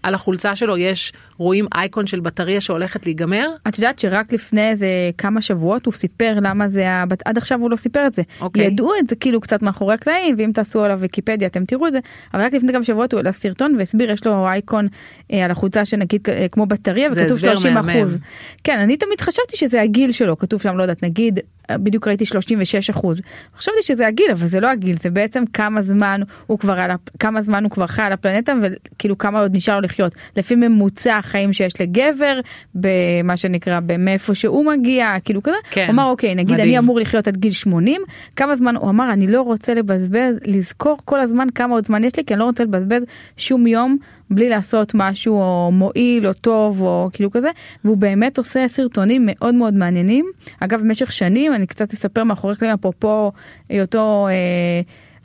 על 0.02 0.14
החולצה 0.14 0.56
שלו 0.56 0.76
יש 0.76 1.12
רואים 1.36 1.66
אייקון 1.74 2.06
של 2.06 2.20
בטריה 2.20 2.60
שהולכת 2.60 3.06
להיגמר 3.06 3.48
את 3.68 3.78
יודעת 3.78 3.98
שרק 3.98 4.32
לפני 4.32 4.70
איזה 4.70 4.86
כמה 5.18 5.40
שבועות 5.40 5.86
הוא 5.86 5.94
סיפר 5.94 6.34
למה 6.42 6.68
זה 6.68 6.86
עד 7.24 7.38
עכשיו 7.38 7.60
הוא 7.60 7.70
לא 7.70 7.76
סיפר 7.76 8.06
את 8.06 8.14
זה. 8.14 8.22
אוקיי. 8.40 8.66
ידעו 8.66 8.92
את 8.98 9.08
זה 9.08 9.16
כאילו 9.16 9.40
קצת 9.40 9.62
מאחורי 9.62 9.94
הקלעים 9.94 10.36
ואם 10.38 10.50
תעשו 10.54 10.84
עליו 10.84 11.00
ויקיפדיה 11.00 11.48
אתם 11.48 11.64
תראו 11.64 11.86
את 11.86 11.92
זה, 11.92 11.98
אבל 12.34 12.42
רק 12.42 12.54
לפני 12.54 12.72
כמה 12.72 12.84
שבועות 12.84 13.12
הוא 13.12 13.18
העלה 13.18 13.32
סרטון 13.32 13.76
והסביר 13.78 14.10
יש 14.10 14.26
לו 14.26 14.46
אייקון 14.48 14.88
אה, 15.29 15.29
על 15.30 15.50
החולצה 15.50 15.84
שנגיד 15.84 16.20
אה, 16.28 16.46
כמו 16.48 16.66
בטריה 16.66 17.08
וכתוב 17.12 17.36
הסבר 17.36 17.54
30 17.54 17.74
מהמם. 17.74 17.88
אחוז. 17.88 18.18
כן 18.64 18.78
אני 18.78 18.96
תמיד 18.96 19.20
חשבתי 19.20 19.56
שזה 19.56 19.82
הגיל 19.82 20.10
שלו 20.10 20.38
כתוב 20.38 20.62
שם 20.62 20.76
לא 20.76 20.82
יודעת 20.82 21.02
נגיד 21.02 21.38
אה, 21.38 21.44
בדיוק 21.76 22.08
ראיתי 22.08 22.26
36 22.26 22.90
אחוז. 22.90 23.20
חשבתי 23.56 23.82
שזה 23.82 24.06
הגיל 24.06 24.30
אבל 24.32 24.46
זה 24.46 24.60
לא 24.60 24.70
הגיל 24.70 24.96
זה 25.02 25.10
בעצם 25.10 25.44
כמה 25.52 25.82
זמן 25.82 26.20
הוא 26.46 26.58
כבר 26.58 26.80
על 26.80 26.90
כמה 27.18 27.42
זמן 27.42 27.64
הוא 27.64 27.70
כבר 27.70 27.86
חי 27.86 28.02
על 28.02 28.12
הפלנטה 28.12 28.52
וכאילו 28.62 29.18
כמה 29.18 29.40
עוד 29.40 29.56
נשאר 29.56 29.74
לו 29.74 29.80
לחיות. 29.80 30.14
לפי 30.36 30.54
ממוצע 30.54 31.16
החיים 31.16 31.52
שיש 31.52 31.80
לגבר 31.80 32.40
במה 32.74 33.36
שנקרא 33.36 33.80
במאיפה 33.80 34.34
שהוא 34.34 34.66
מגיע 34.66 35.14
כאילו 35.24 35.42
כזה. 35.42 35.56
כן, 35.70 35.84
הוא 35.84 35.90
אמר 35.90 36.04
אוקיי 36.04 36.34
נגיד 36.34 36.54
מדהים. 36.54 36.68
אני 36.68 36.78
אמור 36.78 37.00
לחיות 37.00 37.28
עד 37.28 37.36
גיל 37.36 37.52
80 37.52 38.02
כמה 38.36 38.56
זמן 38.56 38.76
הוא 38.76 38.90
אמר 38.90 39.12
אני 39.12 39.26
לא 39.26 39.42
רוצה 39.42 39.74
לבזבז 39.74 40.34
לזכור 40.44 40.98
כל 41.04 41.20
הזמן 41.20 41.46
כמה 41.54 41.74
עוד 41.74 41.86
זמן 41.86 42.04
יש 42.04 42.16
לי 42.16 42.24
כי 42.24 42.34
אני 42.34 42.40
לא 42.40 42.44
רוצה 42.44 42.64
לבזבז 42.64 43.02
שום 43.36 43.66
יום 43.66 43.96
בלי 44.30 44.48
לעשות 44.48 44.92
משהו 44.94 45.34
או 45.34 45.70
מועיל 45.72 46.26
או 46.26 46.32
טוב 46.32 46.82
או 46.82 47.08
כאילו 47.12 47.30
כזה 47.30 47.48
והוא 47.84 47.96
באמת 47.96 48.38
עושה 48.38 48.68
סרטונים 48.68 49.22
מאוד 49.26 49.54
מאוד 49.54 49.74
מעניינים. 49.74 50.26
אגב 50.60 50.80
במשך 50.80 51.12
שנים 51.12 51.52
אני 51.60 51.66
קצת 51.66 51.92
אספר 51.92 52.24
מאחורי 52.24 52.56
קלעים 52.56 52.74
אפרופו 52.74 53.32
היותו. 53.68 54.28
אה, 54.28 54.80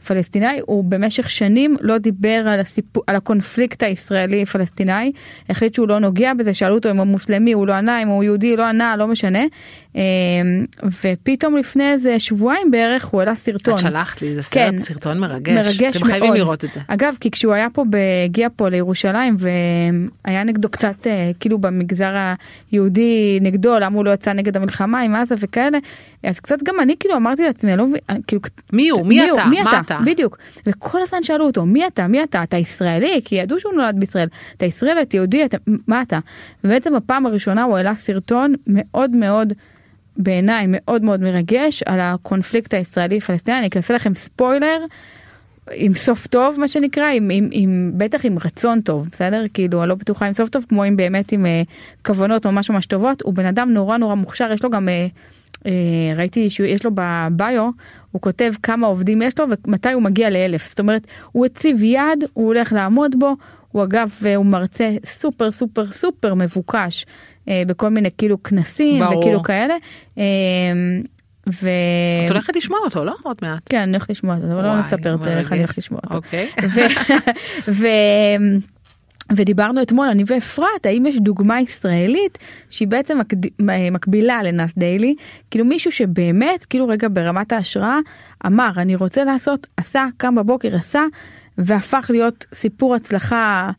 פלסטיני, 0.08 0.60
הוא 0.66 0.84
במשך 0.84 1.30
שנים 1.30 1.78
לא 1.82 1.98
דיבר 1.98 2.44
על, 2.48 2.60
הסיפור, 2.60 3.04
על 3.08 3.16
הקונפליקט 3.16 3.84
הישראלי 3.84 4.46
פלסטיני, 4.46 5.12
החליט 5.50 5.74
שהוא 5.74 5.88
לא 5.88 6.00
נוגע 6.00 6.34
בזה, 6.34 6.54
שאלו 6.54 6.76
אותו 6.76 6.92
אם 6.92 6.98
הוא 6.98 7.08
מוסלמי, 7.08 7.54
הוא 7.54 7.68
לא 7.68 7.74
ענה, 7.74 8.04
אם 8.04 8.08
הוא 8.08 8.24
יהודי, 8.24 8.56
לא 8.56 8.64
ענה, 8.64 8.96
לא 8.98 9.08
משנה. 9.08 9.44
אה, 9.96 10.02
ופתאום 11.04 11.58
לפני 11.58 11.92
איזה 11.92 12.20
שבועיים 12.20 12.72
בערך 12.72 13.06
הוא 13.06 13.22
העלה 13.22 13.36
סרטון. 13.36 13.74
את 13.74 13.80
שלחת 13.80 14.22
לי, 14.22 14.36
זה 14.36 14.42
סרט, 14.42 14.74
כן. 14.74 14.80
סרטון 14.80 15.20
מרגש. 15.20 15.54
מרגש 15.54 15.98
אתם 15.98 16.06
חייבים 16.06 16.30
מאוד. 16.30 16.38
לראות 16.38 16.66
את 16.66 16.72
זה. 16.72 16.80
אגב, 16.88 17.16
כי 17.20 17.32
כשהוא 17.32 17.54
היה 17.54 17.68
פה, 17.70 17.84
הגיע 18.26 18.48
פה 18.56 18.70
לירושלים 18.70 19.36
והיה 19.40 20.44
נגדו 20.44 20.70
קצת, 20.70 21.08
אה, 21.08 21.32
כאילו 21.40 21.58
במגזר 21.58 22.16
היהודי 22.72 23.40
נגדו, 23.42 23.80
למה 23.80 23.96
הוא 23.96 24.06
לא 24.06 24.12
יצא 24.12 24.34
נגד 24.34 24.58
המלחמה 24.58 25.02
עם 25.02 25.16
עזה 25.16 25.36
וכאלה, 25.40 25.78
אז 26.24 26.40
קצת 26.40 26.64
גם 26.64 26.76
אני 26.82 26.96
כאילו 27.00 27.16
אמרתי 27.16 27.44
לעצמי, 27.44 27.72
אני 27.72 27.80
לא 27.80 27.88
מבין, 27.88 28.00
כאילו, 28.28 28.42
מי 28.74 28.90
הוא? 28.90 29.06
מי 29.06 29.32
אתה? 29.32 29.46
מי 29.46 29.62
אתה? 29.62 29.95
אתה? 29.96 30.12
בדיוק. 30.12 30.38
וכל 30.66 31.02
הזמן 31.02 31.24
שאלו 31.24 31.46
אותו, 31.46 31.66
מי 31.66 31.88
אתה? 31.88 32.08
מי 32.08 32.24
אתה? 32.24 32.44
אתה 32.44 32.58
ישראלי? 32.58 33.22
כי 33.26 33.36
ידעו 33.36 33.60
שהוא 33.60 33.74
נולד 33.74 34.00
בישראל. 34.00 34.28
אתה 34.58 34.66
ישראלי, 34.66 35.02
אתה 35.02 35.18
יהודי, 35.18 35.46
אתה, 35.46 35.58
מה 35.88 36.02
אתה? 36.02 36.20
ובעצם 36.64 36.96
בפעם 36.96 37.26
הראשונה 37.26 37.64
הוא 37.64 37.78
העלה 37.78 37.96
סרטון 37.96 38.54
מאוד 38.68 39.12
מאוד, 39.12 39.54
בעיניי 40.18 40.66
מאוד 40.68 41.04
מאוד 41.04 41.22
מרגש, 41.22 41.84
על 41.84 42.00
הקונפליקט 42.00 42.74
הישראלי 42.74 43.20
פלסטיני. 43.20 43.58
אני 43.58 43.70
אעשה 43.76 43.94
לכם 43.94 44.16
ספוילר. 44.16 44.78
עם 45.72 45.94
סוף 45.94 46.28
טוב 46.28 46.60
מה 46.60 46.68
שנקרא 46.68 47.08
עם, 47.10 47.30
עם, 47.32 47.50
עם 47.52 47.92
בטח 47.98 48.26
עם 48.26 48.38
רצון 48.46 48.82
טוב 48.82 49.08
בסדר 49.12 49.46
כאילו 49.54 49.82
אני 49.82 49.90
לא 49.90 49.96
בטוחה 49.96 50.26
עם 50.26 50.34
סוף 50.34 50.50
טוב 50.50 50.66
כמו 50.70 50.84
עם 50.84 50.98
באמת 50.98 51.32
עם 51.32 51.46
אה, 51.46 51.62
כוונות 52.06 52.46
ממש 52.46 52.70
ממש 52.70 52.86
טובות 52.86 53.22
הוא 53.22 53.34
בן 53.34 53.46
אדם 53.46 53.70
נורא 53.74 53.98
נורא 53.98 54.16
מוכשר 54.16 54.52
יש 54.52 54.64
לו 54.64 54.70
גם 54.70 54.90
אה, 54.90 55.08
ראיתי 56.16 56.50
שיש 56.50 56.86
לו 56.86 56.92
בביו 56.94 57.70
הוא 58.12 58.22
כותב 58.22 58.54
כמה 58.64 58.88
עובדים 58.88 59.22
יש 59.22 59.40
לו 59.40 59.46
ומתי 59.68 59.92
הוא 59.92 60.02
מגיע 60.02 60.30
לאלף 60.30 60.70
זאת 60.70 60.80
אומרת 60.80 61.08
הוא 61.32 61.46
הציב 61.46 61.84
יעד 61.84 62.24
הוא 62.34 62.46
הולך 62.46 62.74
לעמוד 62.74 63.16
בו 63.20 63.36
הוא 63.76 63.84
אגב 63.84 64.12
אה, 64.26 64.36
הוא 64.36 64.46
מרצה 64.46 64.90
סופר 65.06 65.52
סופר 65.52 65.86
סופר 65.86 66.34
מבוקש 66.34 67.06
אה, 67.50 67.64
בכל 67.68 67.90
מיני 67.90 68.10
כאילו 68.18 68.44
כנסים 68.44 69.00
ברור. 69.00 69.20
וכאילו 69.20 69.44
כאלה. 69.44 69.76
אה, 70.18 70.24
ו... 71.50 71.70
את 72.26 72.32
הולכת 72.32 72.56
לשמוע 72.56 72.80
אותו, 72.86 73.06
לא? 73.06 73.16
עוד 73.24 73.38
מעט. 73.42 73.62
כן, 73.70 73.78
אני 73.78 73.92
הולכת 73.92 74.10
לשמוע 74.10 74.40
זה, 74.40 74.54
אבל 74.54 74.64
לא 74.64 74.80
נספר 74.80 75.16
את 75.16 75.28
איך 75.28 75.52
אני. 75.52 75.60
הולכת 75.60 75.78
לשמוע 75.78 76.00
אותו. 76.04 76.18
אוקיי. 76.18 76.50
ו- 77.68 77.86
ודיברנו 79.32 79.82
אתמול 79.82 80.08
אני 80.08 80.24
ואפרת 80.28 80.86
האם 80.86 81.06
יש 81.06 81.20
דוגמה 81.20 81.62
ישראלית 81.62 82.38
שהיא 82.70 82.88
בעצם 82.88 83.20
מקד... 83.20 83.38
מקבילה 83.92 84.44
לנאס 84.44 84.74
דיילי? 84.78 85.16
כאילו 85.52 85.66
מישהו 85.66 85.92
שבאמת 85.92 86.66
כאילו 86.66 86.88
רגע 86.88 87.08
ברמת 87.12 87.52
ההשראה 87.52 88.00
אמר 88.46 88.72
אני 88.78 88.96
רוצה 88.96 89.24
לעשות 89.24 89.68
עשה 89.78 90.06
קם 90.18 90.36
בבוקר 90.36 90.76
עשה 90.76 91.04
והפך 91.58 92.06
להיות 92.10 92.46
סיפור 92.54 92.96
הצלחה 92.96 93.72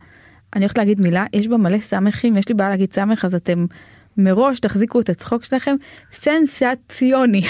אני 0.57 0.65
הולכת 0.65 0.79
להגיד 0.79 1.01
מילה 1.01 1.25
יש 1.33 1.49
בה 1.49 1.57
מלא 1.57 1.79
סמכים 1.79 2.37
יש 2.37 2.49
לי 2.49 2.55
בעיה 2.55 2.71
להגיד 2.71 2.93
סמך 2.93 3.25
אז 3.25 3.35
אתם 3.35 3.67
מראש 4.19 4.61
תחזיקו 4.61 5.01
את 5.01 5.09
הצחוק 5.09 5.45
שלכם 5.45 5.77
סנסציוני. 6.13 7.43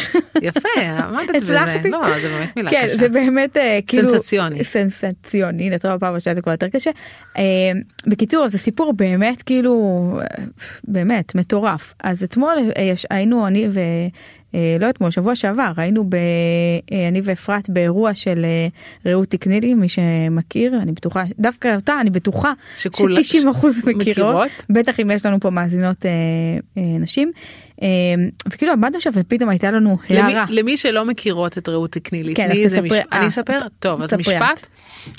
יפה, 0.43 0.69
עמדת 0.99 1.43
בזה. 1.43 1.55
לא, 1.91 2.19
זה 2.21 2.29
באמת 2.29 2.57
מילה 2.57 2.71
כן, 2.71 2.83
קשה. 2.87 2.97
זה 2.99 3.09
באמת 3.09 3.57
אה, 3.57 3.79
כאילו 3.87 4.09
סנסציוני. 4.09 4.65
סנסציוני 4.65 5.71
טוב 5.79 5.93
בפעם 5.95 6.15
השנייה 6.15 6.35
זה 6.37 6.43
כבר 6.43 6.53
יותר 6.53 6.69
קשה. 6.69 6.91
אה, 7.39 7.43
בקיצור 8.07 8.49
זה 8.49 8.59
סיפור 8.59 8.93
באמת 8.93 9.43
כאילו 9.43 9.73
אה, 10.21 10.45
באמת 10.85 11.35
מטורף 11.35 11.95
אז 12.05 12.23
אתמול 12.23 12.55
יש- 12.79 13.07
היינו 13.11 13.47
אני 13.47 13.69
ו... 13.71 13.81
לא 14.81 14.91
אתמול 14.91 15.11
שבוע 15.11 15.35
שעבר 15.35 15.73
היינו 15.77 16.05
ב... 16.11 16.15
אה, 16.15 17.09
אני 17.09 17.21
ואפרת 17.25 17.71
באירוע 17.71 18.15
של 18.15 18.45
אה, 18.45 18.69
רעות 19.13 19.29
תקני 19.29 19.61
לי 19.61 19.75
מי 19.75 19.87
שמכיר 19.89 20.75
אני 20.83 20.93
בטוחה 20.93 21.25
דווקא 21.39 21.75
אותה 21.77 22.01
אני 22.01 22.11
בטוחה 22.11 22.53
שכולה- 22.77 23.25
ש-90 23.25 23.51
אחוז 23.51 23.77
מכירות 23.79 23.97
מכירות. 24.07 24.49
בטח 24.71 25.01
אם 25.01 25.11
יש 25.11 25.27
לנו 25.27 25.41
פה 25.41 25.51
מאזינות 25.51 26.07
אה, 26.07 26.11
אה, 26.79 26.99
נשים 26.99 27.31
אה, 27.83 27.87
וכאילו 28.49 28.73
עמדנו 28.73 29.01
שם 29.01 29.11
ופתאום 29.15 29.51
הייתה 29.51 29.71
לנו 29.71 29.97
הערה. 30.11 30.45
למי 30.49 30.77
שלא 30.77 31.05
מכירות 31.05 31.59
את 31.59 31.69
רעות 31.69 31.93
תקני 31.93 32.23
לי, 32.23 32.35
כן, 32.35 32.51
אז 32.51 32.73
תספרי- 32.73 32.99
אה, 33.13 33.19
אני 33.21 33.29
אספר? 33.29 33.59
ת- 33.61 33.73
טוב, 33.79 34.03
אז 34.03 34.15
משפט. 34.15 34.67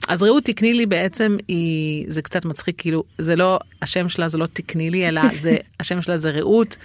אז 0.08 0.24
רעות 0.24 0.44
תקני 0.46 0.74
לי 0.74 0.86
בעצם 0.86 1.38
היא, 1.48 2.06
זה 2.10 2.22
קצת 2.22 2.46
מצחיק, 2.46 2.76
כאילו, 2.82 3.04
זה 3.18 3.36
לא, 3.36 3.60
השם 3.82 4.10
שלה 4.10 4.28
זה 4.28 4.38
לא 4.38 4.46
תקני 4.54 4.90
לי, 4.90 5.08
אלא 5.08 5.22
זה, 5.36 5.56
השם 5.80 6.02
שלה 6.02 6.18
זה 6.18 6.32
רעות, 6.32 6.78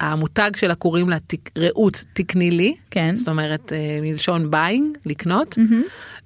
והמותג 0.00 0.50
שלה 0.56 0.74
קוראים 0.74 1.08
לה 1.08 1.16
תק, 1.26 1.50
רעות 1.58 2.04
תקני 2.12 2.50
לי, 2.50 2.74
כן. 2.90 3.16
זאת 3.16 3.28
אומרת 3.28 3.72
אה, 3.72 3.98
מלשון 4.02 4.50
buying, 4.50 4.98
לקנות, 5.06 5.58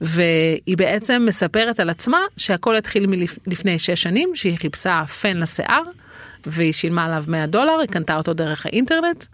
והיא 0.00 0.76
בעצם 0.76 1.22
מספרת 1.28 1.80
על 1.80 1.90
עצמה 1.90 2.20
שהכל 2.36 2.76
התחיל 2.76 3.06
מלפני 3.46 3.78
שש 3.78 4.02
שנים, 4.02 4.30
שהיא 4.34 4.58
חיפשה 4.58 5.02
פן 5.20 5.36
לשיער, 5.36 5.82
והיא 6.46 6.72
שילמה 6.72 7.04
עליו 7.04 7.24
100 7.28 7.46
דולר, 7.46 7.78
היא 7.80 7.88
קנתה 7.88 8.16
אותו 8.16 8.34
דרך 8.34 8.66
האינטרנט, 8.66 9.24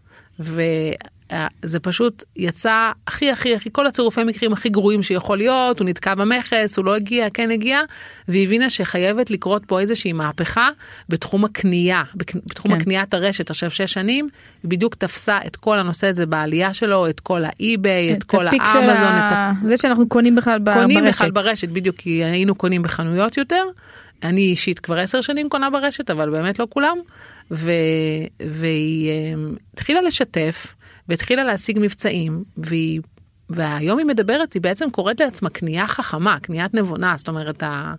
וזה 1.32 1.80
פשוט 1.80 2.24
יצא 2.36 2.90
הכי 3.06 3.30
הכי 3.30 3.54
הכי 3.54 3.68
כל 3.72 3.86
הצירופי 3.86 4.24
מקרים 4.24 4.52
הכי 4.52 4.68
גרועים 4.68 5.02
שיכול 5.02 5.38
להיות, 5.38 5.80
הוא 5.80 5.88
נתקע 5.88 6.14
במכס, 6.14 6.76
הוא 6.76 6.84
לא 6.84 6.94
הגיע, 6.96 7.30
כן 7.34 7.50
הגיע, 7.50 7.80
והיא 8.28 8.44
הבינה 8.46 8.70
שחייבת 8.70 9.30
לקרות 9.30 9.62
פה 9.66 9.80
איזושהי 9.80 10.12
מהפכה 10.12 10.68
בתחום 11.08 11.44
הקנייה, 11.44 12.02
בתחום 12.14 12.74
כן. 12.74 12.80
הקניית 12.80 13.14
הרשת. 13.14 13.50
עכשיו 13.50 13.70
שש 13.70 13.92
שנים, 13.92 14.28
בדיוק 14.64 14.94
תפסה 14.94 15.38
את 15.46 15.56
כל 15.56 15.78
הנושא 15.78 16.06
הזה 16.06 16.26
בעלייה 16.26 16.74
שלו, 16.74 17.08
את 17.08 17.20
כל 17.20 17.42
האי-ביי, 17.44 18.12
את 18.12 18.24
כל 18.24 18.46
הפיק 18.46 18.62
של 18.72 18.78
האמזון, 18.78 19.12
את 19.16 19.32
ה- 19.32 19.52
זה 19.68 19.76
שאנחנו 19.76 20.08
קונים 20.08 20.34
בכלל 20.36 20.58
ב- 20.58 20.74
קונים 20.74 21.04
ברשת. 21.04 21.14
בכלל 21.14 21.30
ברשת 21.30 21.68
בדיוק 21.68 21.96
כי 21.96 22.24
היינו 22.24 22.54
קונים 22.54 22.82
בחנויות 22.82 23.36
יותר. 23.36 23.64
אני 24.22 24.40
אישית 24.40 24.78
כבר 24.78 24.98
עשר 24.98 25.20
שנים 25.20 25.48
קונה 25.48 25.70
ברשת 25.70 26.10
אבל 26.10 26.30
באמת 26.30 26.58
לא 26.58 26.66
כולם. 26.70 26.96
ו... 27.50 27.70
והיא 28.46 29.10
אמ, 29.10 29.54
התחילה 29.74 30.02
לשתף 30.02 30.74
והתחילה 31.08 31.44
להשיג 31.44 31.78
מבצעים 31.80 32.44
והיא 32.56 33.00
והיום 33.50 33.98
היא 33.98 34.06
מדברת 34.06 34.52
היא 34.52 34.62
בעצם 34.62 34.90
קוראת 34.90 35.20
לעצמה 35.20 35.50
קנייה 35.50 35.86
חכמה 35.86 36.38
קניית 36.42 36.74
נבונה 36.74 37.14
זאת 37.16 37.28
אומרת 37.28 37.62
ה... 37.62 37.94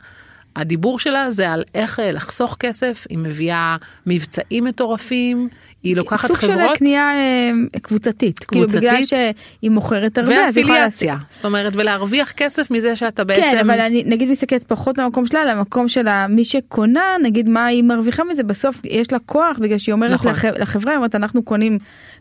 הדיבור 0.56 1.00
שלה 1.00 1.32
זה 1.32 1.50
על 1.52 1.64
איך 1.76 2.00
אה, 2.00 2.12
לחסוך 2.12 2.58
כסף 2.60 3.06
היא 3.10 3.18
מביאה 3.18 3.76
מבצעים 4.06 4.64
מטורפים 4.64 5.48
היא 5.84 5.96
לוקחת 5.96 6.28
סוג 6.28 6.38
חברות 6.38 6.70
של 6.70 6.76
קנייה 6.76 7.12
אה, 7.12 7.52
קבוצתית. 7.82 8.40
כאילו 8.40 8.62
קבוצתית. 8.62 8.82
בגלל 8.90 9.06
שהיא 9.06 9.72
מוכרת 9.72 10.18
הרבה. 10.18 10.36
ואפיליאציה 10.48 11.16
זאת 11.30 11.46
אומרת 11.46 11.74
ולהרוויח 11.76 12.32
כסף 12.32 12.72
מזה 12.72 12.96
שאתה 12.96 13.24
בעצם 13.24 13.42
כן 13.52 13.58
אבל 13.60 13.80
אני 13.80 14.04
נגיד 14.08 14.30
מסתכלת 14.30 14.64
פחות 14.64 14.98
למקום 14.98 15.28
שלה 15.28 15.46
למקום 15.46 15.88
של 15.88 16.08
מי 16.30 16.46
שקונה 16.46 17.16
נגיד 17.24 17.50
מה 17.50 17.66
היא 17.66 17.84
מרוויחה 17.84 18.24
מזה 18.24 18.44
בסוף 18.44 18.82
יש 18.84 19.12
לה 19.12 19.20
כוח 19.26 19.58
בגלל 19.60 19.78
שהיא 19.78 19.94
אומרת 19.94 20.12
נכון. 20.12 20.32
לח- 20.34 20.46
לחברה 20.46 20.96
אומרת 20.96 21.16
אנחנו 21.16 21.44
קונים 21.44 21.78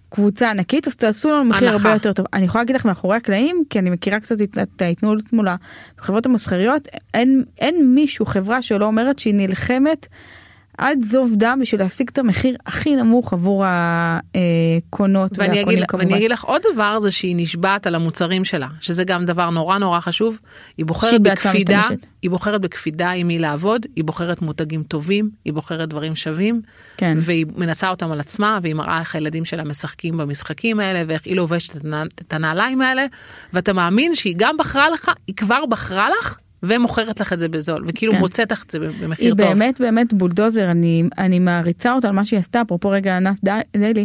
קבוצה 0.08 0.50
ענקית 0.50 0.86
אז 0.86 0.96
תעשו 0.96 1.30
לנו 1.30 1.44
מחיר. 1.44 1.68
הרבה 1.68 1.92
יותר 1.92 2.12
טוב 2.12 2.26
אני 2.32 2.44
יכולה 2.44 2.62
להגיד 2.62 2.76
לך 2.76 2.84
מאחורי 2.84 3.16
הקלעים 3.16 3.62
כי 3.70 3.78
אני 3.78 3.90
מכירה 3.90 4.20
קצת 4.20 4.36
את 4.42 4.82
ההתנהלות 4.82 5.32
מול 5.32 5.48
החברות 5.98 6.26
המסחריות 6.26 6.88
אין 7.14 7.44
אין 7.58 7.94
מישהו 7.94 8.26
חברה 8.26 8.62
שלא 8.62 8.84
אומרת 8.84 9.18
שהיא 9.18 9.34
נלחמת 9.34 10.06
עד 10.78 10.98
זוב 11.02 11.32
דם 11.36 11.58
בשביל 11.62 11.80
להשיג 11.80 12.08
את 12.12 12.18
המחיר 12.18 12.56
הכי 12.66 12.96
נמוך 12.96 13.32
עבור 13.32 13.64
הקונות 13.66 15.38
ואני 15.38 15.62
אגיד, 15.62 15.78
והקונים 15.78 15.78
ואני 15.78 15.86
כמובן. 15.88 16.14
אגיד 16.14 16.30
לך 16.30 16.44
עוד 16.44 16.62
דבר 16.72 17.00
זה 17.00 17.10
שהיא 17.10 17.36
נשבעת 17.36 17.86
על 17.86 17.94
המוצרים 17.94 18.44
שלה 18.44 18.68
שזה 18.80 19.04
גם 19.04 19.24
דבר 19.24 19.50
נורא 19.50 19.78
נורא 19.78 20.00
חשוב 20.00 20.38
היא 20.76 20.86
בוחרת 20.86 21.22
בקפידה 21.22 21.80
משתמשת. 21.80 22.06
היא 22.22 22.30
בוחרת 22.30 22.60
בקפידה 22.60 23.10
עם 23.10 23.26
מי 23.26 23.38
לעבוד 23.38 23.86
היא 23.96 24.04
בוחרת 24.04 24.42
מותגים 24.42 24.82
טובים 24.82 25.30
היא 25.44 25.52
בוחרת 25.52 25.88
דברים 25.88 26.16
שווים 26.16 26.62
כן. 26.96 27.18
והיא 27.20 27.46
מנסה 27.56 27.90
אותם 27.90 28.12
על 28.12 28.20
עצמה 28.20 28.58
והיא 28.62 28.74
מראה 28.74 29.00
איך 29.00 29.14
הילדים 29.14 29.44
שלה 29.44 29.64
משחקים 29.64 30.16
במשחקים 30.16 30.80
האלה 30.80 31.02
ואיך 31.08 31.26
היא 31.26 31.36
לובשת 31.36 31.76
את 32.22 32.32
הנעליים 32.32 32.80
האלה 32.80 33.06
ואתה 33.52 33.72
מאמין 33.72 34.14
שהיא 34.14 34.34
גם 34.36 34.56
בחרה 34.58 34.90
לך 34.90 35.10
היא 35.26 35.36
כבר 35.36 35.66
בחרה 35.66 36.08
לך 36.20 36.36
ומוכרת 36.62 37.20
לך 37.20 37.32
את 37.32 37.38
זה 37.38 37.48
בזול 37.48 37.84
וכאילו 37.88 38.12
כן. 38.12 38.18
מוצאת 38.18 38.52
לך 38.52 38.64
את 38.64 38.70
זה 38.70 38.78
במחיר 38.78 39.26
היא 39.26 39.44
טוב. 39.44 39.48
באמת 39.48 39.80
באמת 39.80 40.14
בולדוזר 40.14 40.70
אני 40.70 41.04
אני 41.18 41.38
מעריצה 41.38 41.92
אותה 41.92 42.08
על 42.08 42.14
מה 42.14 42.24
שהיא 42.24 42.40
עשתה 42.40 42.62
אפרופו 42.62 42.88
רגע 42.90 43.16
ענת 43.16 43.36
די- 43.44 43.50
דיילי 43.76 44.04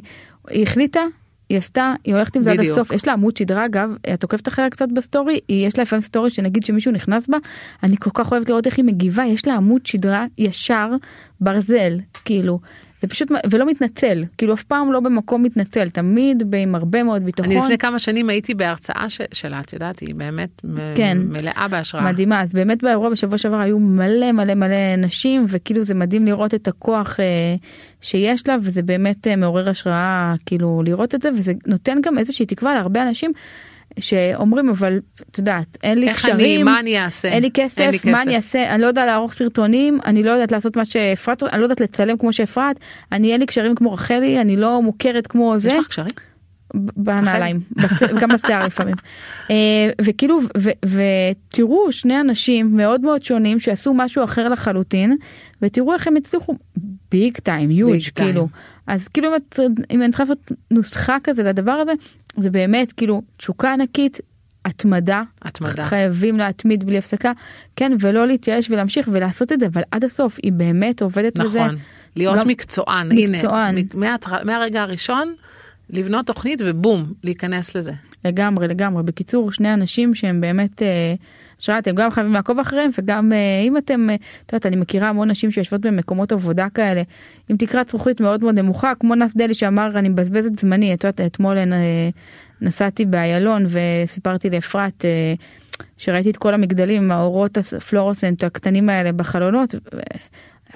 היא 0.50 0.63
החליטה 0.63 1.02
היא 1.50 1.58
עשתה 1.58 1.94
היא 2.04 2.13
הולכת 2.16 2.36
עם 2.36 2.44
זה 2.44 2.52
עד. 2.52 2.60
הסוף 2.60 2.92
יש 2.92 3.08
לה 3.08 3.13
עמוד 3.13 3.38
שדרה 3.38 3.66
אגב 3.66 3.89
את 4.13 4.24
עוקבת 4.24 4.48
אחריה 4.48 4.70
קצת 4.70 4.88
ב 4.96 5.03
story 5.03 5.39
היא 5.48 5.68
יש 5.68 5.78
לה 5.78 5.84
לפעמים 5.84 6.04
story 6.04 6.30
שנגיד 6.30 6.63
שמישהו 6.66 6.92
נכנס 6.92 7.28
בה 7.28 7.38
אני 7.84 7.96
כל 8.00 8.10
כך 8.13 8.32
אוהבת 8.32 8.50
לראות 8.50 8.66
איך 8.68 8.78
היא 8.78 8.86
מגיבה 8.86 9.24
יש 9.26 9.48
לה 9.48 9.56
עמוד 9.56 9.86
שדרה 9.86 10.26
ישר 10.38 10.89
ברזל 11.42 11.98
כאילו 12.26 12.60
זה 13.04 13.08
פשוט 13.08 13.32
ולא 13.52 13.66
מתנצל 13.66 14.24
כאילו 14.38 14.54
אף 14.54 14.63
פעם 14.63 14.92
לא 14.92 15.00
במקום 15.00 15.44
מתנצל 15.44 15.89
תמיד 15.89 16.44
עם 16.56 16.76
הרבה 16.76 17.04
מאוד 17.04 17.24
ביטחון. 17.26 17.52
אני 17.52 17.60
לפני 17.62 17.78
כמה 17.78 18.00
שנים 18.00 18.30
הייתי 18.30 18.54
בהרצאה 18.54 19.10
ש- 19.10 19.22
שלה 19.34 19.60
את 19.60 19.74
יודעת 19.74 20.00
היא 20.00 20.16
באמת 20.16 20.62
כן. 20.96 21.18
מלאה 21.26 21.68
בהשראה. 21.68 22.04
מדהימה 22.04 22.42
אז 22.42 22.54
באמת 22.54 22.84
באירוע 22.84 23.10
בשבוע 23.10 23.38
שעבר 23.38 23.60
היו 23.60 23.80
מלא 23.80 24.32
מלא 24.32 24.54
מלא 24.54 24.96
נשים 24.98 25.46
וכאילו 25.48 25.84
זה 25.84 25.94
מדהים 25.94 26.26
לראות 26.26 26.54
את 26.54 26.68
הכוח 26.68 27.20
אה, 27.20 27.26
שיש 28.02 28.48
לה 28.48 28.56
וזה 28.62 28.82
באמת 28.82 29.28
אה, 29.28 29.36
מעורר 29.36 29.70
השראה 29.70 30.34
כאילו 30.46 30.82
לראות 30.86 31.16
את 31.16 31.22
זה 31.22 31.30
וזה 31.34 31.54
נותן 31.68 31.98
גם 32.04 32.18
איזושהי 32.18 32.46
תקווה 32.46 32.74
להרבה 32.74 33.04
אנשים. 33.04 33.32
שאומרים 33.99 34.69
אבל 34.69 34.99
את 35.32 35.38
יודעת 35.38 35.77
אין 35.84 35.99
לי 35.99 36.13
קשרים, 36.13 36.36
אני, 36.36 36.63
מה 36.63 36.79
אני 36.79 37.03
אעשה? 37.03 37.27
אין 37.27 37.43
לי 37.43 37.49
כסף, 37.53 37.79
אין 37.79 37.91
לי 37.91 37.97
מה 38.06 38.17
כסף. 38.17 38.27
אני 38.27 38.36
אעשה, 38.36 38.73
אני 38.75 38.82
לא 38.82 38.88
יודעת 38.88 39.06
לערוך 39.06 39.34
סרטונים, 39.34 39.99
אני 40.06 40.23
לא 40.23 40.32
יודעת 40.32 40.51
לעשות 40.51 40.77
מה 40.77 40.86
שאפרת, 40.86 41.43
אני 41.43 41.60
לא 41.60 41.65
יודעת 41.65 41.82
לצלם 41.82 42.17
כמו 42.17 42.34
שאפרת, 42.34 42.79
אני 43.12 43.32
אין 43.32 43.39
לי 43.39 43.45
קשרים 43.45 43.75
כמו 43.75 43.93
רחלי, 43.93 44.41
אני 44.41 44.58
לא 44.58 44.82
מוכרת 44.82 45.27
כמו 45.27 45.56
זה. 45.58 45.69
יש 45.69 45.77
לך 45.77 45.88
קשרים? 45.88 46.33
בנעליים, 46.74 47.60
גם 48.22 48.30
בשיער 48.30 48.66
לפעמים. 48.66 48.96
אה, 49.52 49.56
וכאילו, 50.02 50.40
ותראו 50.86 51.92
שני 51.92 52.22
אנשים 52.22 52.78
מאוד 52.78 53.02
מאוד 53.02 53.24
שונים 53.24 53.60
שעשו 53.60 53.94
משהו 53.94 54.24
אחר 54.24 54.50
לחלוטין, 54.50 55.18
ותראו 55.62 55.94
איך 55.94 56.08
הם 56.08 56.16
הצליחו 56.16 56.56
ביג 57.12 57.38
טיים, 57.38 57.72
יוג'. 57.72 57.92
כאילו. 58.16 58.48
אז 58.88 59.08
כאילו 59.08 59.28
אם 59.28 59.36
את- 59.36 59.60
אם 59.92 60.02
אני 60.02 60.10
צריכה 60.12 60.24
לעשות 60.24 60.52
נוסחה 60.72 61.18
כזה 61.24 61.44
לדבר 61.44 61.72
הזה, 61.72 61.92
זה 62.38 62.50
באמת 62.50 62.92
כאילו 62.92 63.22
תשוקה 63.38 63.74
ענקית, 63.74 64.20
התמדה, 64.66 65.24
התמדה. 65.42 65.84
חייבים 65.84 66.38
להתמיד 66.38 66.84
בלי 66.84 66.98
הפסקה, 66.98 67.32
כן, 67.76 67.92
ולא 68.00 68.28
להתייאש 68.28 68.70
ולהמשיך 68.70 69.10
ולעשות 69.12 69.52
את 69.52 69.60
זה, 69.60 69.66
אבל 69.66 69.82
עד 69.92 70.04
הסוף 70.04 70.38
היא 70.44 70.52
באמת 70.52 71.02
עובדת 71.02 71.38
בזה. 71.38 71.64
נכון. 71.64 71.76
להיות 72.16 72.48
מקצוען. 72.48 73.10
מקצוען. 73.12 73.76
הנה, 73.78 74.18
מהרגע 74.44 74.82
הראשון, 74.82 75.34
לבנות 75.89 76.28
תוכנית 76.28 76.62
ובום, 76.65 77.13
להיכנס 77.24 77.76
לזה. 77.76 77.91
לגמרי 78.26 78.67
לגמרי 78.67 79.04
בקיצור 79.04 79.52
שני 79.52 79.74
אנשים 79.74 80.15
שהם 80.15 80.41
באמת 80.41 80.82
אה, 80.82 81.15
השראה 81.60 81.80
אתם 81.80 81.96
גם 81.96 82.12
חייבים 82.12 82.34
לעקוב 82.34 82.60
אחריהם 82.60 82.91
וגם 83.00 83.34
אה, 83.34 83.38
אם 83.67 83.78
אתם 83.78 84.10
אה, 84.10 84.15
את 84.15 84.54
יודעת 84.54 84.65
אני 84.65 84.76
מכירה 84.76 85.10
המון 85.10 85.32
נשים 85.32 85.52
שיושבות 85.52 85.82
במקומות 85.82 86.32
עבודה 86.32 86.67
כאלה 86.74 87.02
עם 87.50 87.58
תקרת 87.58 87.89
זכוכית 87.89 88.22
מאוד 88.22 88.43
מאוד 88.43 88.60
נמוכה 88.60 88.96
כמו 89.00 89.15
נס 89.15 89.34
דלי 89.36 89.54
שאמר 89.54 90.00
אני 90.00 90.10
מבזבז 90.10 90.46
את 90.46 90.60
זמני 90.60 90.93
את 90.93 91.04
יודעת 91.04 91.22
אתמול 91.22 91.58
נסעתי 92.62 93.06
באיילון 93.06 93.65
וסיפרתי 93.67 94.50
לאפרת 94.50 95.06
שראיתי 95.98 96.30
את 96.30 96.38
כל 96.38 96.54
המגדלים 96.54 97.12
האורות 97.12 97.58
הפלורוסנט 97.58 98.43
הקטנים 98.43 98.89
האלה 98.89 99.12
בחלונות. 99.12 99.76
ו- 99.76 100.00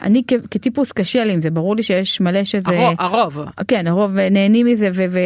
אני 0.01 0.23
כ- 0.27 0.47
כטיפוס 0.51 0.91
קשה 0.91 1.23
לי 1.23 1.33
עם 1.33 1.41
זה 1.41 1.49
ברור 1.49 1.75
לי 1.75 1.83
שיש 1.83 2.21
מלא 2.21 2.43
שזה 2.43 2.69
הרוב, 2.69 2.95
הרוב. 2.99 3.39
כן 3.67 3.87
הרוב 3.87 4.15
נהנים 4.17 4.65
מזה 4.65 4.89
ו... 4.93 5.05
ו- 5.11 5.17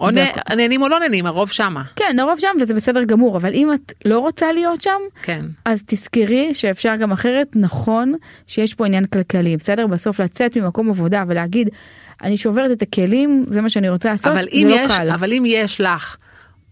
או. 0.00 0.10
נה- 0.10 0.54
נהנים 0.56 0.82
או 0.82 0.88
לא 0.88 1.00
נהנים, 1.00 1.26
הרוב 1.26 1.50
שמה. 1.50 1.82
כן 1.96 2.16
הרוב 2.20 2.38
שם 2.40 2.48
וזה 2.60 2.74
בסדר 2.74 3.04
גמור 3.04 3.36
אבל 3.36 3.54
אם 3.54 3.68
את 3.74 3.92
לא 4.04 4.18
רוצה 4.18 4.52
להיות 4.52 4.82
שם 4.82 4.98
כן. 5.22 5.44
אז 5.64 5.82
תזכרי 5.86 6.54
שאפשר 6.54 6.96
גם 6.96 7.12
אחרת 7.12 7.46
נכון 7.56 8.14
שיש 8.46 8.74
פה 8.74 8.86
עניין 8.86 9.04
כלכלי 9.04 9.56
בסדר 9.56 9.86
בסוף 9.86 10.20
לצאת 10.20 10.56
ממקום 10.56 10.90
עבודה 10.90 11.24
ולהגיד 11.28 11.68
אני 12.22 12.36
שוברת 12.38 12.70
את 12.70 12.82
הכלים 12.82 13.44
זה 13.48 13.60
מה 13.60 13.70
שאני 13.70 13.88
רוצה 13.88 14.12
לעשות 14.12 14.26
אבל 14.26 14.46
אם 14.52 14.66
לא 14.70 14.74
יש, 14.74 14.92
קל. 14.98 15.10
אבל 15.10 15.32
אם 15.32 15.44
יש 15.46 15.80
לך, 15.80 16.16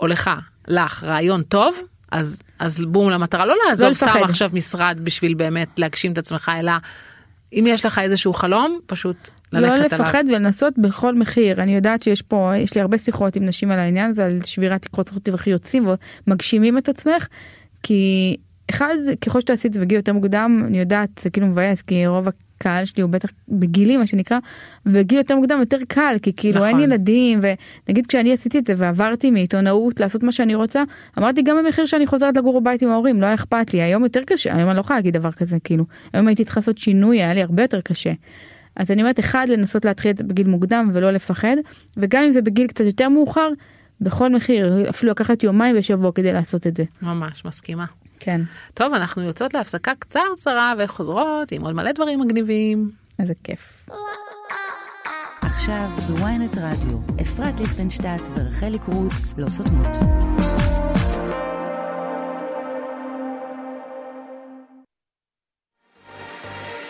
או 0.00 0.06
לך, 0.06 0.30
לך 0.68 1.04
רעיון 1.04 1.42
טוב, 1.42 1.76
אז, 2.12 2.38
אז 2.58 2.84
בום 2.88 3.10
למטרה, 3.10 3.46
לא 3.46 3.54
לעזוב 3.68 3.92
סתם 3.92 4.06
לפחד. 4.06 4.20
עכשיו 4.22 4.50
משרד 4.52 5.00
בשביל 5.04 5.34
באמת 5.34 5.78
להגשים 5.78 6.12
את 6.12 6.18
עצמך, 6.18 6.50
אלא 6.60 6.72
אם 7.52 7.64
יש 7.68 7.86
לך 7.86 7.98
איזשהו 7.98 8.32
חלום, 8.32 8.78
פשוט 8.86 9.28
לא 9.52 9.60
ללכת 9.60 9.92
עליו. 9.92 10.06
לפחד 10.06 10.24
ולנסות 10.28 10.78
בכל 10.78 11.14
מחיר 11.14 11.62
אני 11.62 11.74
יודעת 11.74 12.02
שיש 12.02 12.22
פה 12.22 12.52
יש 12.56 12.74
לי 12.74 12.80
הרבה 12.80 12.98
שיחות 12.98 13.36
עם 13.36 13.46
נשים 13.46 13.70
על 13.70 13.78
העניין 13.78 14.10
הזה 14.10 14.24
על 14.24 14.40
שבירת 14.44 14.82
תקרות 14.82 15.08
זכות 15.08 15.28
ואיך 15.28 15.46
יוצאים 15.46 15.88
ומגשימים 16.26 16.78
את 16.78 16.88
עצמך 16.88 17.26
כי 17.82 18.36
אחד 18.70 18.96
ככל 19.20 19.40
שתעשי 19.40 19.68
את 19.68 19.72
זה 19.72 19.80
בגיל 19.80 19.96
יותר 19.96 20.12
מוקדם 20.12 20.62
אני 20.66 20.78
יודעת 20.78 21.10
זה 21.22 21.30
כאילו 21.30 21.46
מבאס 21.46 21.82
כי 21.82 22.06
רוב 22.06 22.28
הקהל 22.60 22.84
שלי 22.84 23.02
הוא 23.02 23.10
בטח 23.10 23.28
בגילי 23.48 23.96
מה 23.96 24.06
שנקרא 24.06 24.38
בגיל 24.86 25.18
יותר 25.18 25.36
מוקדם 25.36 25.58
יותר 25.60 25.78
קל 25.88 26.16
כי 26.22 26.32
כאילו 26.36 26.64
אין 26.64 26.76
נכון. 26.76 26.90
ילדים 26.90 27.40
ונגיד 27.42 28.06
כשאני 28.06 28.32
עשיתי 28.32 28.58
את 28.58 28.66
זה 28.66 28.74
ועברתי 28.76 29.30
מעיתונאות 29.30 30.00
לעשות 30.00 30.22
מה 30.22 30.32
שאני 30.32 30.54
רוצה 30.54 30.82
אמרתי 31.18 31.42
גם 31.42 31.56
במחיר 31.56 31.86
שאני 31.86 32.06
חוזרת 32.06 32.36
לגור 32.36 32.60
בבית 32.60 32.82
עם 32.82 32.90
ההורים 32.90 33.20
לא 33.20 33.26
היה 33.26 33.34
אכפת 33.34 33.74
לי 33.74 33.82
היום 33.82 34.04
יותר 34.04 34.20
קשה 34.26 34.54
היום 34.56 34.68
אני 34.68 34.76
לא 34.76 34.80
יכולה 34.80 34.98
להגיד 34.98 35.16
דבר 35.16 35.32
כזה 35.32 35.56
כאילו 35.64 35.84
היום 36.12 36.28
הייתי 36.28 36.44
צריכה 36.44 36.60
לעשות 36.60 36.78
שינוי 36.78 37.22
היה 37.22 37.34
לי 37.34 37.42
הרבה 37.42 37.62
יותר 37.62 37.80
קשה. 37.80 38.12
אז 38.76 38.90
אני 38.90 39.02
אומרת 39.02 39.20
אחד 39.20 39.46
לנסות 39.48 39.84
להתחיל 39.84 40.10
את 40.10 40.18
זה 40.18 40.24
בגיל 40.24 40.46
מוקדם 40.46 40.90
ולא 40.94 41.10
לפחד 41.10 41.56
וגם 41.96 42.22
אם 42.22 42.32
זה 42.32 42.42
בגיל 42.42 42.66
קצת 42.66 42.84
יותר 42.84 43.08
מאוחר 43.08 43.48
בכל 44.00 44.32
מחיר 44.32 44.90
אפילו 44.90 45.10
לקחת 45.12 45.42
יומיים 45.42 45.76
בשבוע 45.76 46.12
כדי 46.12 46.32
לעשות 46.32 46.66
את 46.66 46.76
זה. 46.76 46.84
ממש, 47.02 47.44
מסכימה. 47.44 47.84
כן. 48.20 48.40
טוב, 48.74 48.94
אנחנו 48.94 49.22
יוצאות 49.22 49.54
להפסקה 49.54 49.92
קצרצרה 49.98 50.74
וחוזרות 50.78 51.52
עם 51.52 51.62
עוד 51.62 51.74
מלא 51.74 51.92
דברים 51.92 52.20
מגניבים. 52.20 52.90
איזה 53.18 53.32
כיף. 53.44 53.88
עכשיו 55.42 55.88
בוויינט 56.08 56.58
רדיו, 56.58 56.98
אפרת 57.22 57.60
ליכטנשטט 57.60 58.22
ורחלי 58.36 58.78
קרוט 58.78 59.12
לא 59.38 59.48
סותמות. 59.48 59.96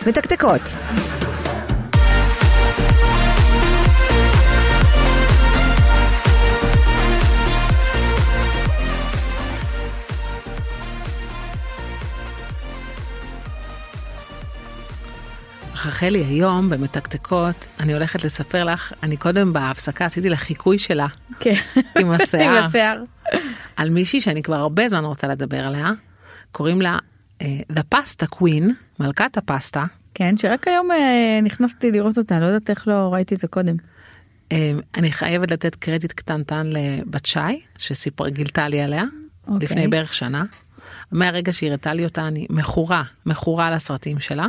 מתקתקות. 0.07 0.61
רחלי, 15.87 16.25
היום 16.25 16.71
במתקתקות, 16.71 17.69
אני 17.81 17.95
הולכת 17.95 18.25
לספר 18.25 18.64
לך, 18.64 18.93
אני 19.03 19.16
קודם 19.16 19.53
בהפסקה 19.53 20.05
עשיתי 20.05 20.29
לה 20.29 20.37
חיקוי 20.37 20.79
שלה 20.79 21.07
כן. 21.40 21.55
עם 21.99 22.11
השיער. 22.21 22.59
עם 22.59 22.64
השיער. 22.64 23.03
על 23.77 23.90
מישהי 23.90 24.21
שאני 24.21 24.43
כבר 24.43 24.55
הרבה 24.55 24.88
זמן 24.88 25.05
רוצה 25.05 25.27
לדבר 25.27 25.66
עליה, 25.66 25.90
קוראים 26.53 26.83
לה 26.83 26.99
uh, 27.38 27.43
The 27.73 27.95
Pasta 27.95 28.37
Queen, 28.37 28.64
מלכת 29.01 29.37
הפסטה. 29.37 29.85
כן 30.14 30.37
שרק 30.37 30.69
היום 30.69 30.90
אה, 30.90 31.40
נכנסתי 31.43 31.90
לראות 31.90 32.19
אותה 32.19 32.40
לא 32.40 32.47
יודעת 32.47 32.71
איך 32.71 32.88
לא 32.88 33.09
ראיתי 33.12 33.35
את 33.35 33.40
זה 33.40 33.49
קודם. 33.49 33.75
Uh, 34.49 34.53
אני 34.97 35.12
חייבת 35.12 35.51
לתת 35.51 35.75
קרדיט 35.75 36.12
קטנטן 36.12 36.71
לבת 36.73 37.27
שי, 37.27 37.40
שסיפר, 37.79 38.29
גילתה 38.29 38.69
לי 38.69 38.81
עליה, 38.81 39.05
אוקיי. 39.49 39.69
לפני 39.69 39.88
בערך 39.88 40.14
שנה. 40.14 40.45
מהרגע 41.12 41.53
שהיא 41.53 41.71
הראתה 41.71 41.95
לי 41.95 42.05
אותה 42.05 42.27
אני 42.27 42.47
מכורה, 42.51 43.03
מכורה 43.27 43.71
לסרטים 43.71 44.21
שלה. 44.21 44.47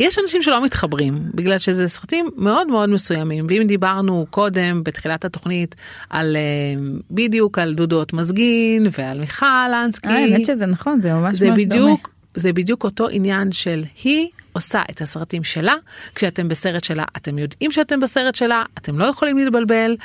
יש 0.00 0.18
אנשים 0.18 0.42
שלא 0.42 0.64
מתחברים 0.64 1.18
בגלל 1.34 1.58
שזה 1.58 1.88
סרטים 1.88 2.30
מאוד 2.36 2.66
מאוד 2.66 2.88
מסוימים 2.88 3.46
ואם 3.48 3.62
דיברנו 3.66 4.26
קודם 4.30 4.82
בתחילת 4.84 5.24
התוכנית 5.24 5.74
על 6.10 6.36
אה, 6.36 6.82
בדיוק 7.10 7.58
על 7.58 7.74
דודות 7.74 8.12
מזגין 8.12 8.86
ועל 8.98 9.18
מיכל 9.20 9.46
אנסקי. 9.84 10.08
אה, 10.08 10.14
האמת 10.18 10.44
שזה 10.44 10.66
נכון 10.66 11.00
זה 11.02 11.12
ממש 11.14 11.36
זה 11.36 11.48
ממש 11.48 11.58
בדיוק 11.58 12.10
זה 12.34 12.52
בדיוק 12.52 12.84
אותו 12.84 13.08
עניין 13.10 13.52
של 13.52 13.84
היא 14.04 14.28
עושה 14.52 14.82
את 14.90 15.00
הסרטים 15.02 15.44
שלה 15.44 15.74
כשאתם 16.14 16.48
בסרט 16.48 16.84
שלה 16.84 17.04
אתם 17.16 17.38
יודעים 17.38 17.72
שאתם 17.72 18.00
בסרט 18.00 18.34
שלה 18.34 18.64
אתם 18.78 18.98
לא 18.98 19.04
יכולים 19.04 19.38
להתבלבל. 19.38 19.96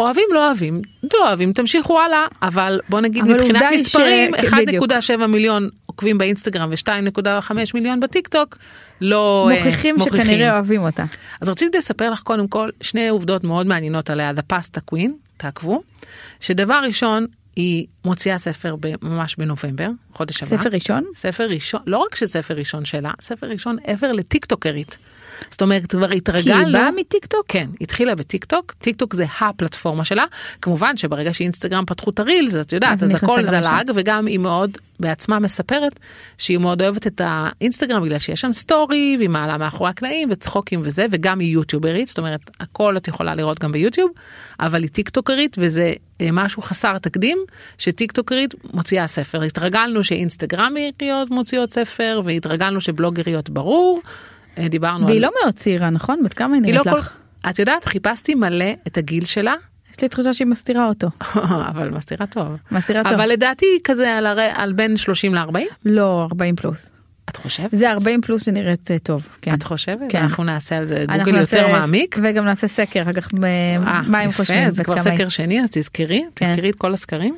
אוהבים 0.00 0.24
לא 0.32 0.46
אוהבים 0.46 0.82
לא 1.14 1.28
אוהבים 1.28 1.52
תמשיכו 1.52 2.00
הלאה 2.00 2.26
אבל 2.42 2.80
בוא 2.88 3.00
נגיד 3.00 3.24
אבל 3.24 3.34
מבחינת 3.34 3.62
מספרים 3.74 4.32
ש- 4.42 4.54
בדיוק. 4.62 4.84
1.7 4.84 5.26
מיליון 5.26 5.68
עוקבים 5.98 6.18
באינסטגרם 6.18 6.72
ו2.5 6.72 7.52
מיליון 7.74 8.00
בטיק 8.00 8.28
טוק 8.28 8.58
לא 9.00 9.50
אה, 9.52 9.64
מוכיחים 9.64 9.96
שכנראה 10.04 10.54
אוהבים 10.54 10.80
אותה. 10.80 11.04
אז 11.40 11.48
רציתי 11.48 11.78
לספר 11.78 12.10
לך 12.10 12.20
קודם 12.20 12.48
כל 12.48 12.70
שני 12.80 13.08
עובדות 13.08 13.44
מאוד 13.44 13.66
מעניינות 13.66 14.10
עליה 14.10 14.30
The 14.30 14.52
Pasta 14.52 14.94
Queen 14.94 15.10
תעקבו 15.36 15.82
שדבר 16.40 16.80
ראשון 16.86 17.26
היא 17.56 17.86
מוציאה 18.04 18.38
ספר 18.38 18.76
ממש 19.02 19.36
בנובמבר 19.36 19.88
חודש 20.12 20.42
הבא. 20.42 20.56
ספר 20.56 20.68
ראשון? 20.72 21.04
ספר 21.16 21.48
ראשון 21.48 21.80
לא 21.86 21.98
רק 21.98 22.14
שספר 22.14 22.54
ראשון 22.54 22.84
שלה 22.84 23.10
ספר 23.20 23.46
ראשון 23.46 23.76
ever 23.78 24.12
לטיקטוקרית. 24.14 24.98
זאת 25.50 25.62
אומרת 25.62 25.86
כבר 25.86 26.06
כי 26.06 26.14
היא 26.14 26.18
התרגלנו. 26.18 26.72
באה 26.72 26.90
מטיק 26.90 27.26
טוק? 27.26 27.44
כן, 27.48 27.68
התחילה 27.80 28.14
בטיק 28.14 28.44
טוק, 28.44 28.74
טיק 28.78 28.96
טוק 28.96 29.14
זה 29.14 29.26
הפלטפורמה 29.40 30.04
שלה, 30.04 30.24
כמובן 30.62 30.96
שברגע 30.96 31.32
שאינסטגרם 31.32 31.84
פתחו 31.86 32.10
את 32.10 32.20
הרילס, 32.20 32.56
את 32.56 32.72
יודעת, 32.72 33.02
אז 33.02 33.14
הכל 33.14 33.44
זלג, 33.44 33.90
וגם 33.94 34.26
היא 34.26 34.38
מאוד 34.38 34.78
בעצמה 35.00 35.38
מספרת 35.38 36.00
שהיא 36.38 36.58
מאוד 36.58 36.82
אוהבת 36.82 37.06
את 37.06 37.20
האינסטגרם 37.24 38.02
בגלל 38.02 38.18
שיש 38.18 38.40
שם 38.40 38.52
סטורי, 38.52 39.14
והיא 39.18 39.28
מעלה 39.28 39.58
מאחורי 39.58 39.90
הקלעים 39.90 40.28
וצחוקים 40.30 40.80
וזה, 40.84 41.06
וגם 41.10 41.40
היא 41.40 41.52
יוטיוברית, 41.52 42.08
זאת 42.08 42.18
אומרת, 42.18 42.50
הכל 42.60 42.96
את 42.96 43.08
יכולה 43.08 43.34
לראות 43.34 43.58
גם 43.58 43.72
ביוטיוב, 43.72 44.10
אבל 44.60 44.82
היא 44.82 44.90
טיק 44.90 45.08
טוקרית 45.08 45.56
וזה 45.60 45.92
אה, 46.20 46.28
משהו 46.32 46.62
חסר 46.62 46.98
תקדים, 46.98 47.38
שטיק 47.78 48.12
טוקרית 48.12 48.54
מוציאה 48.74 49.06
ספר. 49.06 49.42
התרגלנו 49.42 50.04
שאינסטגרמיות 50.04 51.30
מוציאות 51.30 51.72
ספר, 51.72 52.20
והתרגלנו 52.24 52.80
שבלוגריות 52.80 53.50
ברור. 53.50 54.00
אה, 54.58 54.68
דיברנו 54.68 55.06
והיא 55.06 55.16
על... 55.16 55.22
לא 55.22 55.30
מאוד 55.42 55.54
צעירה 55.54 55.90
נכון? 55.90 56.22
בת 56.24 56.34
כמה 56.34 56.54
היא 56.56 56.64
היא 56.64 56.74
לא 56.74 56.80
נראית 56.84 56.94
כל... 56.94 56.98
לך? 56.98 57.12
את 57.50 57.58
יודעת, 57.58 57.84
חיפשתי 57.84 58.34
מלא 58.34 58.64
את 58.86 58.98
הגיל 58.98 59.24
שלה, 59.24 59.54
יש 59.92 60.00
לי 60.02 60.08
תחושה 60.08 60.32
שהיא 60.34 60.46
מסתירה 60.46 60.88
אותו. 60.88 61.08
אבל 61.70 61.90
מסתירה 61.90 62.26
טוב. 62.26 62.48
מסתירה 62.72 63.04
טוב. 63.04 63.12
אבל 63.12 63.26
לדעתי 63.28 63.66
כזה 63.84 64.14
על, 64.14 64.26
הר... 64.26 64.38
על 64.54 64.72
בין 64.72 64.96
30 64.96 65.34
ל-40. 65.34 65.58
לא 65.84 66.22
40 66.30 66.56
פלוס. 66.56 66.90
את 67.28 67.36
חושבת? 67.36 67.70
זה 67.72 67.90
40 67.90 68.20
פלוס 68.20 68.44
שנראית 68.44 68.90
אה, 68.90 68.98
טוב. 68.98 69.26
כן. 69.42 69.54
את 69.54 69.62
חושבת? 69.62 69.98
כן. 70.08 70.18
אנחנו 70.22 70.44
נעשה 70.44 70.76
על 70.76 70.84
זה 70.84 71.04
גוגל 71.18 71.36
יותר 71.40 71.66
נעשה- 71.66 71.78
מעמיק. 71.78 72.16
וגם 72.22 72.44
נעשה 72.44 72.68
סקר 72.68 73.02
אחר 73.02 73.12
כך 73.12 73.28
ב- 73.34 73.44
אה, 73.44 74.02
מה 74.06 74.18
הם 74.20 74.32
חושבים. 74.32 74.70
זה 74.70 74.84
כבר 74.84 74.94
היא. 74.94 75.02
סקר 75.02 75.28
שני 75.28 75.62
אז 75.62 75.68
תזכרי, 75.72 76.24
כן. 76.36 76.52
תזכרי 76.52 76.70
את 76.70 76.74
כל 76.74 76.94
הסקרים. 76.94 77.34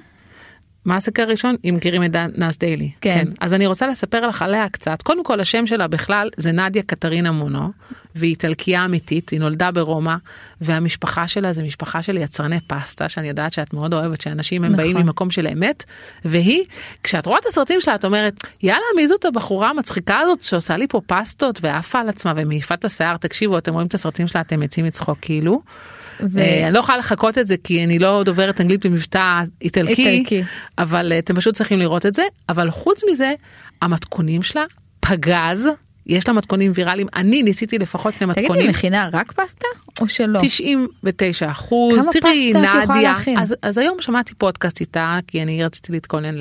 מה 0.84 0.96
הסקר 0.96 1.22
הראשון? 1.22 1.56
אם 1.64 1.74
מכירים 1.76 2.04
את 2.04 2.10
נאס 2.38 2.58
דיילי. 2.58 2.90
כן. 3.00 3.28
אז 3.40 3.54
אני 3.54 3.66
רוצה 3.66 3.86
לספר 3.86 4.26
לך 4.26 4.42
עליה 4.42 4.68
קצת. 4.68 5.02
קודם 5.02 5.24
כל 5.24 5.40
השם 5.40 5.66
שלה 5.66 5.88
בכלל 5.88 6.30
זה 6.36 6.52
נדיה 6.52 6.82
קטרינה 6.82 7.32
מונו, 7.32 7.70
והיא 8.14 8.30
איטלקייה 8.30 8.84
אמיתית, 8.84 9.30
היא 9.30 9.40
נולדה 9.40 9.70
ברומא, 9.70 10.14
והמשפחה 10.60 11.28
שלה 11.28 11.52
זה 11.52 11.62
משפחה 11.62 12.02
של 12.02 12.16
יצרני 12.16 12.60
פסטה, 12.60 13.08
שאני 13.08 13.28
יודעת 13.28 13.52
שאת 13.52 13.74
מאוד 13.74 13.94
אוהבת, 13.94 14.20
שאנשים 14.20 14.64
הם 14.64 14.72
נכון. 14.72 14.84
באים 14.84 14.96
ממקום 14.96 15.30
של 15.30 15.46
אמת, 15.46 15.84
והיא, 16.24 16.64
כשאת 17.02 17.26
רואה 17.26 17.38
את 17.38 17.46
הסרטים 17.46 17.80
שלה 17.80 17.94
את 17.94 18.04
אומרת, 18.04 18.44
יאללה 18.62 18.84
מי 18.96 19.08
זאת 19.08 19.24
הבחורה 19.24 19.70
המצחיקה 19.70 20.18
הזאת 20.18 20.42
שעושה 20.42 20.76
לי 20.76 20.86
פה 20.88 21.00
פסטות 21.06 21.58
ועפה 21.62 22.00
על 22.00 22.08
עצמה 22.08 22.32
ומעיפה 22.36 22.74
את 22.74 22.84
השיער, 22.84 23.16
תקשיבו 23.16 23.58
אתם 23.58 23.72
רואים 23.72 23.86
את 23.86 23.94
הסרטים 23.94 24.28
שלה 24.28 24.40
אתם 24.40 24.62
יוצאים 24.62 24.86
מצחוק 24.86 25.18
כאילו. 25.20 25.62
ו- 26.22 26.38
אה, 26.38 26.66
אני 26.66 26.74
לא 26.74 26.78
יכולה 26.78 26.98
לחכות 26.98 27.38
את 27.38 27.46
זה 27.46 27.54
כי 27.64 27.85
אני 27.85 27.98
לא 27.98 28.22
דוברת 28.24 28.61
אנגלית 28.61 28.87
במבטא 28.87 29.42
איטלקי, 29.62 30.09
איטלקי. 30.09 30.42
אבל 30.78 31.12
אה, 31.12 31.18
אתם 31.18 31.37
פשוט 31.37 31.54
צריכים 31.54 31.78
לראות 31.78 32.06
את 32.06 32.14
זה. 32.14 32.22
אבל 32.48 32.70
חוץ 32.70 33.02
מזה, 33.11 33.33
המתכונים 33.83 34.42
שלה 34.42 34.64
פגז, 35.00 35.70
יש 36.06 36.28
לה 36.28 36.35
מתכונים 36.35 36.72
ויראליים, 36.74 37.06
אני 37.16 37.42
ניסיתי 37.42 37.78
לפחות 37.78 38.14
שני 38.14 38.26
תגידי, 38.26 38.42
מתכונים. 38.42 38.70
מכינה 38.70 39.09
רק 39.12 39.33
פסטה 39.33 39.66
או 40.00 40.09
שלא? 40.09 40.40
99 40.42 41.50
אחוז, 41.50 42.06
תראי 42.12 42.52
נדיה? 42.52 43.14
אז, 43.38 43.54
אז 43.62 43.78
היום 43.78 43.96
שמעתי 44.00 44.35
פודקאסט 44.35 44.80
איתה 44.80 45.18
כי 45.26 45.42
אני 45.42 45.64
רציתי 45.64 45.92
להתכונן 45.92 46.35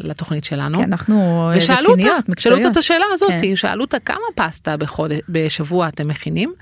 לתוכנית 0.00 0.44
שלנו. 0.44 0.78
כי 0.78 0.84
אנחנו 0.84 1.50
ושאלו 1.56 1.78
אותה, 1.78 1.92
רציניות, 1.92 2.16
אותה 2.16 2.30
מקצועיות. 2.32 2.72
את 2.72 2.76
השאלה 2.76 3.04
הזאת, 3.12 3.30
כן. 3.40 3.56
שאלו 3.56 3.84
אותה 3.84 3.98
כמה 3.98 4.18
פסטה 4.34 4.76
בחודש, 4.76 5.18
בשבוע 5.28 5.88
אתם 5.88 6.08
מכינים? 6.08 6.52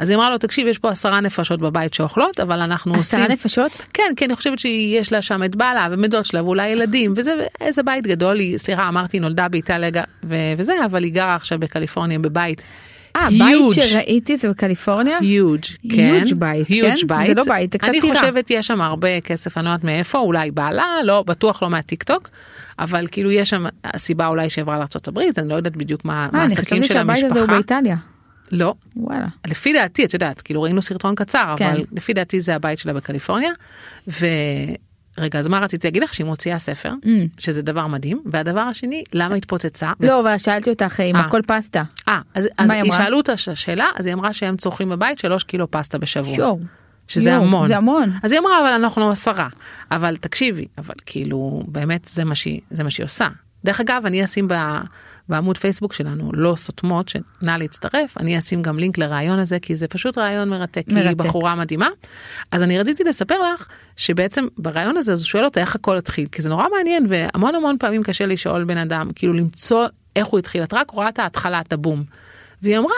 אז 0.00 0.10
היא 0.10 0.16
אמרה 0.16 0.30
לו 0.30 0.38
תקשיב 0.38 0.66
יש 0.66 0.78
פה 0.78 0.90
עשרה 0.90 1.20
נפשות 1.20 1.60
בבית 1.60 1.94
שאוכלות 1.94 2.40
אבל 2.40 2.60
אנחנו 2.60 2.94
עושים, 2.94 3.18
עשרה 3.18 3.32
נפשות? 3.32 3.82
כן 3.94 4.12
כי 4.16 4.24
אני 4.24 4.34
חושבת 4.34 4.58
שיש 4.58 5.12
לה 5.12 5.22
שם 5.22 5.44
את 5.44 5.56
בעלה 5.56 5.88
ובן 5.90 6.24
שלה 6.24 6.44
ואולי 6.44 6.68
ילדים 6.68 7.12
וזה 7.16 7.32
איזה 7.60 7.82
בית 7.82 8.06
גדול 8.06 8.38
היא 8.38 8.58
סליחה 8.58 8.88
אמרתי 8.88 9.20
נולדה 9.20 9.48
באיטליה 9.48 9.90
ו- 10.24 10.34
וזה 10.58 10.72
אבל 10.84 11.04
היא 11.04 11.12
גרה 11.12 11.34
עכשיו 11.34 11.58
בקליפורניה 11.58 12.18
בבית. 12.18 12.64
אה, 13.16 13.28
בית. 13.30 13.82
שראיתי 13.82 14.36
זה 14.36 14.48
בקליפורניה? 14.50 15.18
huge, 15.18 15.76
כן, 15.96 16.22
huge 16.26 16.34
בית, 16.34 16.66
huge 16.66 17.00
כן? 17.00 17.06
בית. 17.06 17.26
זה 17.26 17.34
לא 17.34 17.44
בית, 17.44 17.72
זה 17.72 17.78
קצת 17.78 17.88
אני 17.88 18.00
טירה. 18.00 18.14
חושבת 18.14 18.50
יש 18.50 18.66
שם 18.66 18.80
הרבה 18.80 19.20
כסף, 19.20 19.58
אני 19.58 19.64
לא 19.64 19.70
יודעת 19.70 19.84
מאיפה, 19.84 20.18
אולי 20.18 20.50
בעלה, 20.50 20.84
לא, 21.04 21.24
בטוח 21.26 21.62
לא 21.62 21.70
מהטיק 21.70 22.02
טוק, 22.02 22.28
אבל 22.78 23.06
כאילו 23.10 23.30
יש 23.30 23.50
שם 23.50 23.64
הסיבה 23.84 24.26
אולי 24.26 24.50
שעברה 24.50 24.76
לארה"ב, 24.76 25.18
אני 25.38 25.48
לא 25.48 25.54
יודעת 25.54 25.76
בדיוק 25.76 26.04
מה 26.04 26.28
מה 26.32 26.38
אה, 26.38 26.44
אני 26.44 26.54
העסקים 26.54 26.64
חשבתי 26.64 26.88
של 26.88 26.94
שהבית 26.94 27.16
הזה 27.16 27.26
הוא 27.26 27.38
המשפחה. 27.38 27.52
באיטליה. 27.52 27.96
לא, 28.52 28.74
וואלה. 28.96 29.26
לפי 29.46 29.72
דעתי, 29.72 30.04
את 30.04 30.14
יודעת, 30.14 30.42
כאילו 30.42 30.62
ראינו 30.62 30.82
סרטון 30.82 31.14
קצר, 31.14 31.54
כן. 31.58 31.66
אבל 31.70 31.84
לפי 31.92 32.12
דעתי 32.12 32.40
זה 32.40 32.54
הבית 32.54 32.78
שלה 32.78 32.92
בקליפורניה. 32.92 33.50
ורגע, 35.18 35.38
אז 35.38 35.46
מה 35.48 35.58
רציתי 35.58 35.86
להגיד 35.86 36.02
לך? 36.02 36.14
שהיא 36.14 36.26
מוציאה 36.26 36.58
ספר, 36.58 36.92
Mm. 37.02 37.08
שזה 37.38 37.62
דבר 37.62 37.86
מדהים, 37.86 38.22
והדבר 38.26 38.60
השני, 38.60 39.04
למה 39.12 39.34
התפוצצה? 39.34 39.92
לא, 40.00 40.20
אבל 40.20 40.38
שאלתי 40.38 40.70
אותך 40.70 41.00
אם 41.00 41.16
אה. 41.16 41.20
הכל 41.20 41.40
פסטה. 41.46 41.82
אה, 42.08 42.20
אז, 42.34 42.48
אז 42.58 42.70
היא? 42.70 42.92
שאלו 42.92 43.16
אותה 43.16 43.36
שאלה, 43.36 43.86
אז 43.96 44.06
היא 44.06 44.14
אמרה 44.14 44.32
שהם 44.32 44.56
צורכים 44.56 44.88
בבית 44.88 45.18
שלוש 45.18 45.44
קילו 45.44 45.70
פסטה 45.70 45.98
בשבוע. 45.98 46.36
שואו. 46.36 46.58
שזה 47.08 47.30
יואו, 47.30 47.42
המון. 47.42 47.68
זה 47.68 47.76
המון. 47.76 48.10
אז 48.22 48.32
היא 48.32 48.40
אמרה 48.40 48.60
אבל 48.60 48.72
אנחנו 48.72 49.10
עשרה. 49.10 49.48
אבל 49.90 50.16
תקשיבי, 50.16 50.66
אבל 50.78 50.94
כאילו 51.06 51.62
באמת 51.68 52.04
זה 52.12 52.24
מה 52.24 52.34
שהיא, 52.34 52.60
זה 52.70 52.84
מה 52.84 52.90
שהיא 52.90 53.04
עושה. 53.04 53.28
דרך 53.64 53.80
אגב 53.80 54.02
אני 54.06 54.24
אשים 54.24 54.48
ב, 54.48 54.54
בעמוד 55.30 55.58
פייסבוק 55.58 55.92
שלנו 55.92 56.30
לא 56.34 56.54
סותמות 56.56 57.08
שנא 57.08 57.56
להצטרף 57.58 58.18
אני 58.18 58.38
אשים 58.38 58.62
גם 58.62 58.78
לינק 58.78 58.98
לרעיון 58.98 59.38
הזה 59.38 59.58
כי 59.62 59.74
זה 59.74 59.88
פשוט 59.88 60.18
רעיון 60.18 60.48
מרתק, 60.48 60.84
כי 60.88 60.94
היא 60.94 61.04
מרתק. 61.04 61.16
בחורה 61.16 61.54
מדהימה. 61.54 61.88
אז 62.50 62.62
אני 62.62 62.78
רציתי 62.78 63.04
לספר 63.04 63.52
לך 63.52 63.66
שבעצם 63.96 64.46
ברעיון 64.58 64.96
הזה 64.96 65.12
אז 65.12 65.20
הוא 65.20 65.26
שואל 65.26 65.44
אותה 65.44 65.60
איך 65.60 65.74
הכל 65.74 65.96
התחיל 65.96 66.28
כי 66.32 66.42
זה 66.42 66.48
נורא 66.48 66.64
מעניין 66.76 67.06
והמון 67.08 67.54
המון 67.54 67.76
פעמים 67.78 68.02
קשה 68.02 68.26
לשאול 68.26 68.64
בן 68.64 68.78
אדם 68.78 69.10
כאילו 69.14 69.32
למצוא 69.32 69.86
איך 70.16 70.26
הוא 70.26 70.38
התחיל 70.38 70.62
את 70.62 70.74
רק 70.74 70.90
רואה 70.90 71.08
את 71.08 71.18
ההתחלה 71.18 71.60
את 71.60 71.72
הבום. 71.72 72.04
והיא 72.62 72.78
אמרה 72.78 72.96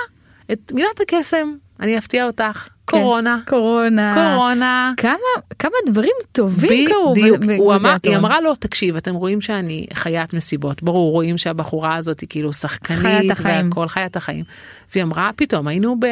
את 0.53 0.73
מילת 0.75 1.01
הקסם 1.01 1.55
אני 1.81 1.99
אפתיע 1.99 2.27
אותך 2.27 2.69
קורונה. 3.01 3.39
כן. 3.47 3.51
קורונה. 3.51 4.15
קורונה. 4.15 4.93
כמה 4.97 5.13
כמה 5.59 5.73
דברים 5.87 6.13
טובים 6.33 6.89
קרו. 6.89 7.13
בדיוק, 7.13 7.37
הוא 7.59 7.75
אמר, 7.75 7.97
היא. 8.03 8.17
אמרה 8.17 8.41
לו 8.41 8.55
תקשיב 8.55 8.97
אתם 8.97 9.15
רואים 9.15 9.41
שאני 9.41 9.87
חיית 9.95 10.35
מסיבות 10.35 10.83
ברור 10.83 11.13
רואים 11.13 11.39
שהבחורה 11.39 11.97
הזאת 11.97 12.21
היא 12.21 12.29
כאילו 12.29 12.53
שחקנית 12.53 13.01
חיית 13.01 13.31
החיים. 13.31 13.69
והכל 13.69 13.89
חיית 13.89 14.17
החיים. 14.17 14.45
והיא 14.93 15.05
אמרה 15.05 15.31
פתאום 15.37 15.69
היינו 15.69 15.97
ב... 16.01 16.07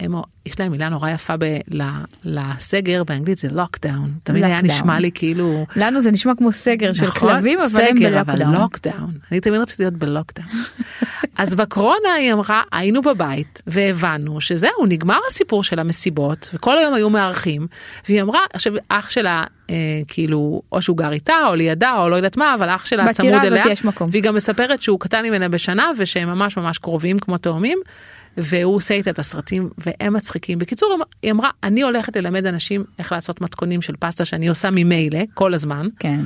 הם, 0.00 0.14
יש 0.46 0.60
להם 0.60 0.72
מילה 0.72 0.88
נורא 0.88 1.10
יפה 1.10 1.36
ב, 1.36 1.44
ל, 1.70 1.82
לסגר 2.24 3.04
באנגלית 3.04 3.38
זה 3.38 3.48
לוקדאון 3.52 4.12
תמיד 4.22 4.44
היה. 4.44 4.62
נשמע 4.62 4.98
לי 4.98 5.10
כאילו 5.14 5.66
לנו 5.76 6.02
זה 6.02 6.10
נשמע 6.10 6.32
כמו 6.38 6.52
סגר 6.52 6.92
של 6.92 7.06
נכון? 7.06 7.34
כלבים 7.34 7.58
אבל 7.58 7.84
הם 7.84 7.96
סגר, 7.96 8.20
אבל 8.20 8.36
בלוקדאון. 8.36 8.54
לוקדאון. 8.62 9.12
אני 9.32 9.40
תמיד 9.40 9.60
רציתי 9.60 9.82
להיות 9.82 9.94
בלוקדאון. 9.94 10.48
אז 11.38 11.54
בקורונה 11.54 12.12
היא 12.18 12.32
אמרה 12.32 12.62
היינו 12.72 13.02
בבית 13.02 13.62
והבנו 13.66 14.40
שזהו 14.40 14.86
נגמר 14.88 15.18
הסיפור 15.30 15.64
של 15.64 15.78
המסיבות 15.78 16.23
וכל 16.54 16.78
היום 16.78 16.94
היו 16.94 17.10
מארחים 17.10 17.66
והיא 18.08 18.22
אמרה 18.22 18.40
עכשיו 18.52 18.72
אח 18.88 19.10
שלה 19.10 19.44
אה, 19.70 19.74
כאילו 20.08 20.62
או 20.72 20.82
שהוא 20.82 20.96
גר 20.96 21.12
איתה 21.12 21.46
או 21.48 21.54
לידה 21.54 21.98
או 21.98 22.08
לא 22.08 22.16
יודעת 22.16 22.36
מה 22.36 22.54
אבל 22.54 22.68
אח 22.68 22.86
שלה 22.86 23.12
צמוד 23.12 23.32
אליה. 23.44 23.64
והיא 24.10 24.22
גם 24.22 24.34
מספרת 24.34 24.82
שהוא 24.82 25.00
קטן 25.00 25.24
ממנה 25.24 25.48
בשנה 25.48 25.90
ושהם 25.98 26.28
ממש 26.28 26.56
ממש 26.56 26.78
קרובים 26.78 27.18
כמו 27.18 27.38
תאומים. 27.38 27.78
והוא 28.36 28.76
עושה 28.76 28.94
איתה 28.94 29.10
את 29.10 29.18
הסרטים 29.18 29.70
והם 29.78 30.12
מצחיקים 30.12 30.58
בקיצור 30.58 30.98
היא 31.22 31.32
אמרה 31.32 31.50
אני 31.62 31.82
הולכת 31.82 32.16
ללמד 32.16 32.46
אנשים 32.46 32.84
איך 32.98 33.12
לעשות 33.12 33.40
מתכונים 33.40 33.82
של 33.82 33.94
פסטה 33.98 34.24
שאני 34.24 34.48
עושה 34.48 34.70
ממילא 34.70 35.18
כל 35.34 35.54
הזמן 35.54 35.86
כן. 35.98 36.20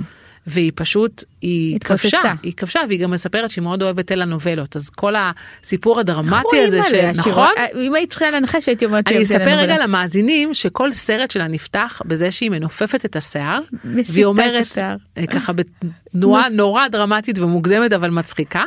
והיא 0.48 0.72
פשוט 0.74 1.24
היא 1.42 1.76
התפוצצה. 1.76 2.08
כבשה 2.08 2.32
היא 2.42 2.52
כבשה 2.52 2.80
והיא 2.88 3.00
גם 3.02 3.10
מספרת 3.10 3.50
שהיא 3.50 3.62
מאוד 3.62 3.82
אוהבת 3.82 4.06
טלנובלות 4.06 4.76
אז 4.76 4.90
כל 4.90 5.14
הסיפור 5.62 6.00
הדרמטי 6.00 6.36
רואים 6.44 6.64
הזה 6.66 6.80
עליה, 6.88 7.14
שנכון 7.14 7.32
שירה- 7.32 7.86
אם 7.86 7.94
היית 7.94 8.10
צריכה 8.10 8.30
לנחש 8.30 8.66
הייתי 8.66 8.84
אומרת 8.84 9.08
אני 9.08 9.26
שהיא 9.26 9.38
אספר 9.38 9.58
רגע. 9.58 9.78
למאזינים 9.78 10.54
שכל 10.54 10.92
סרט 10.92 11.30
שלה 11.30 11.48
נפתח 11.48 12.02
בזה 12.06 12.30
שהיא 12.30 12.50
מנופפת 12.50 13.04
את 13.04 13.16
השיער 13.16 13.58
והיא 13.84 14.24
אומרת. 14.24 14.78
אה, 15.18 15.26
ככה 15.26 15.52
בתנועה 15.52 16.48
נורא 16.48 16.88
דרמטית 16.88 17.38
ומוגזמת 17.38 17.92
אבל 17.92 18.10
מצחיקה 18.10 18.64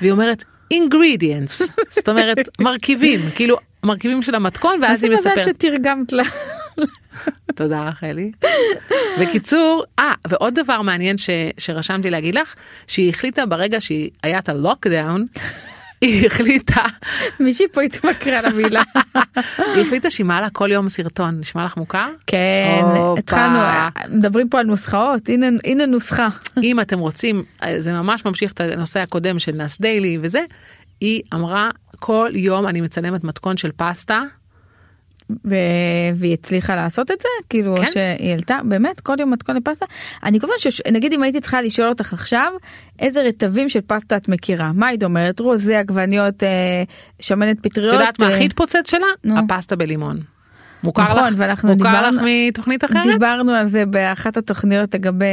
והיא 0.00 0.12
אומרת 0.12 0.44
ingredients 0.74 1.64
זאת 1.90 2.08
אומרת 2.08 2.36
מרכיבים 2.60 3.20
כאילו 3.34 3.56
מרכיבים 3.84 4.22
של 4.22 4.34
המתכון 4.34 4.78
ואז 4.82 5.04
היא 5.04 5.12
מספרת 5.12 5.44
שתרגמת 5.44 6.12
לה. 6.12 6.22
תודה 7.54 7.88
רחלי. 7.88 8.32
בקיצור, 9.20 9.84
אה, 9.98 10.12
ועוד 10.28 10.54
דבר 10.54 10.82
מעניין 10.82 11.18
ש, 11.18 11.30
שרשמתי 11.58 12.10
להגיד 12.10 12.34
לך, 12.34 12.54
שהיא 12.86 13.10
החליטה 13.10 13.46
ברגע 13.46 13.80
שהיא 13.80 14.10
היה 14.22 14.38
את 14.38 14.48
הלוקדאון, 14.48 15.24
היא 16.00 16.26
החליטה, 16.26 16.84
מישהי 17.40 17.66
פה 17.72 17.82
התמכרה 17.82 18.42
למילה. 18.42 18.82
היא 19.74 19.82
החליטה 19.82 20.10
שהיא 20.10 20.26
מעלה 20.26 20.50
כל 20.50 20.70
יום 20.72 20.88
סרטון, 20.88 21.40
נשמע 21.40 21.64
לך 21.64 21.76
מוכר? 21.76 22.08
כן. 22.26 22.84
התחלנו, 23.18 23.58
מדברים 24.08 24.48
פה 24.48 24.60
על 24.60 24.66
נוסחאות, 24.66 25.28
הנה 25.28 25.46
הנה 25.64 25.86
נוסחה. 25.86 26.28
אם 26.62 26.80
אתם 26.80 26.98
רוצים, 26.98 27.44
אה, 27.62 27.80
זה 27.80 27.92
ממש 27.92 28.24
ממשיך 28.24 28.52
את 28.52 28.60
הנושא 28.60 29.00
הקודם 29.00 29.38
של 29.38 29.52
נאס 29.52 29.80
דיילי 29.80 30.18
וזה, 30.22 30.40
היא 31.00 31.22
אמרה 31.34 31.70
כל 31.98 32.30
יום 32.34 32.66
אני 32.66 32.80
מצלמת 32.80 33.24
מתכון 33.24 33.56
של 33.56 33.70
פסטה, 33.76 34.22
ו- 35.30 36.14
והיא 36.16 36.32
הצליחה 36.32 36.76
לעשות 36.76 37.10
את 37.10 37.20
זה 37.20 37.28
כאילו 37.50 37.76
כן. 37.76 37.86
שהיא 37.86 38.30
העלתה 38.30 38.60
באמת 38.64 39.00
כל 39.00 39.14
יום 39.20 39.30
מתכון 39.30 39.56
לפסטה 39.56 39.86
אני 40.24 40.40
קובעת 40.40 40.58
שנגיד 40.58 41.12
אם 41.12 41.22
הייתי 41.22 41.40
צריכה 41.40 41.62
לשאול 41.62 41.88
אותך 41.88 42.12
עכשיו 42.12 42.52
איזה 42.98 43.22
רטבים 43.22 43.68
של 43.68 43.80
פסטה 43.80 44.16
את 44.16 44.28
מכירה 44.28 44.72
מה 44.74 44.86
היית 44.86 45.04
אומרת 45.04 45.40
רוזה 45.40 45.78
עגבניות 45.78 46.42
אה, 46.42 46.82
שמנת 47.20 47.58
את 47.60 47.62
פטריות 47.62 47.92
יודעת 47.92 48.20
מה 48.20 48.28
אה, 48.28 48.34
הכי 48.34 48.44
התפוצץ 48.44 48.90
שלה? 48.90 49.06
נו. 49.24 49.38
הפסטה 49.38 49.76
בלימון. 49.76 50.37
מוכר 50.82 51.02
נכון, 51.02 51.28
לך? 51.28 51.34
ואנחנו 51.36 51.68
מוכר 51.68 51.90
דיברנו- 51.90 52.16
לך 52.16 52.22
מתוכנית 52.48 52.84
אחרת? 52.84 53.06
דיברנו 53.12 53.52
על 53.52 53.66
זה 53.66 53.86
באחת 53.86 54.36
התוכניות 54.36 54.94
לגבי 54.94 55.24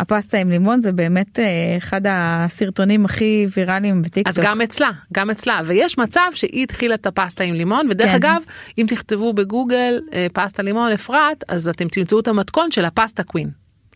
הפסטה 0.00 0.38
עם 0.38 0.50
לימון 0.50 0.80
זה 0.80 0.92
באמת 0.92 1.38
אה, 1.38 1.44
אחד 1.76 2.00
הסרטונים 2.08 3.04
הכי 3.04 3.46
ויראליים 3.56 4.02
בטיקטוק. 4.02 4.38
אז 4.38 4.44
גם 4.44 4.60
אצלה, 4.60 4.90
גם 5.12 5.30
אצלה, 5.30 5.60
ויש 5.64 5.98
מצב 5.98 6.20
שהיא 6.34 6.62
התחילה 6.62 6.94
את 6.94 7.06
הפסטה 7.06 7.44
עם 7.44 7.54
לימון, 7.54 7.86
ודרך 7.90 8.08
כן. 8.10 8.14
אגב, 8.16 8.42
אם 8.78 8.86
תכתבו 8.88 9.32
בגוגל 9.32 10.00
אה, 10.12 10.26
פסטה 10.32 10.62
לימון 10.62 10.92
אפרת, 10.92 11.44
אז 11.48 11.68
אתם 11.68 11.88
תמצאו 11.88 12.20
את 12.20 12.28
המתכון 12.28 12.70
של 12.70 12.84
הפסטה 12.84 13.22
קווין. 13.22 13.50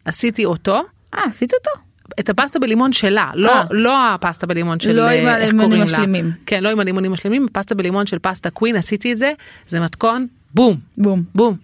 עשיתי 0.05 0.45
אותו, 0.45 0.81
אה 1.15 1.23
עשית 1.29 1.53
אותו? 1.55 1.71
את 2.21 2.31
הפסטה 2.31 2.59
בלימון 2.59 2.93
שלה, 2.93 3.31
לא, 3.35 3.55
אה. 3.55 3.63
לא 3.71 4.15
הפסטה 4.15 4.47
בלימון 4.47 4.81
של 4.81 4.93
לא 4.93 5.03
עם 5.03 5.11
איך 5.11 5.37
הלימונים 5.37 5.59
קוראים 5.59 5.73
לה. 5.73 5.83
המשלימים. 5.83 6.31
כן, 6.47 6.63
לא 6.63 6.69
עם 6.69 6.81
הלימונים 6.81 7.11
המשלימים, 7.11 7.47
פסטה 7.53 7.75
בלימון 7.75 8.07
של 8.07 8.19
Pasta 8.19 8.51
Queen, 8.51 8.77
עשיתי 8.77 9.13
את 9.13 9.19
זה, 9.19 9.33
זה 9.69 9.81
מתכון, 9.81 10.27
בום, 10.55 10.77
בום. 10.99 11.23
בום. 11.35 11.57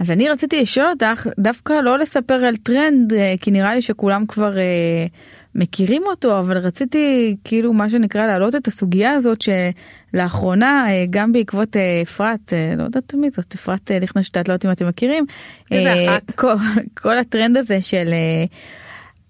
אז 0.00 0.10
אני 0.10 0.28
רציתי 0.28 0.60
לשאול 0.60 0.86
אותך 0.86 1.26
דווקא 1.38 1.72
לא 1.72 1.98
לספר 1.98 2.34
על 2.34 2.56
טרנד 2.56 3.12
אה, 3.12 3.34
כי 3.40 3.50
נראה 3.50 3.74
לי 3.74 3.82
שכולם 3.82 4.26
כבר 4.26 4.58
אה, 4.58 5.06
מכירים 5.54 6.02
אותו 6.06 6.38
אבל 6.38 6.58
רציתי 6.58 7.36
כאילו 7.44 7.72
מה 7.72 7.90
שנקרא 7.90 8.26
להעלות 8.26 8.54
את 8.54 8.66
הסוגיה 8.66 9.12
הזאת 9.12 9.38
שלאחרונה 9.42 10.86
אה, 10.88 11.04
גם 11.10 11.32
בעקבות 11.32 11.76
אה, 11.76 12.02
אפרת 12.02 12.52
אה, 12.52 12.74
לא 12.76 12.82
יודעת 12.82 13.14
מי 13.14 13.30
זאת 13.30 13.54
אפרת 13.54 13.90
אה, 13.90 13.98
ליכטנשטט 13.98 14.48
לא 14.48 14.52
יודעת 14.52 14.66
אם 14.66 14.70
אתם 14.70 14.88
מכירים 14.88 15.24
אה? 15.72 16.18
כל, 16.36 16.54
כל 17.02 17.18
הטרנד 17.18 17.56
הזה 17.56 17.80
של. 17.80 18.08
אה, 18.12 18.44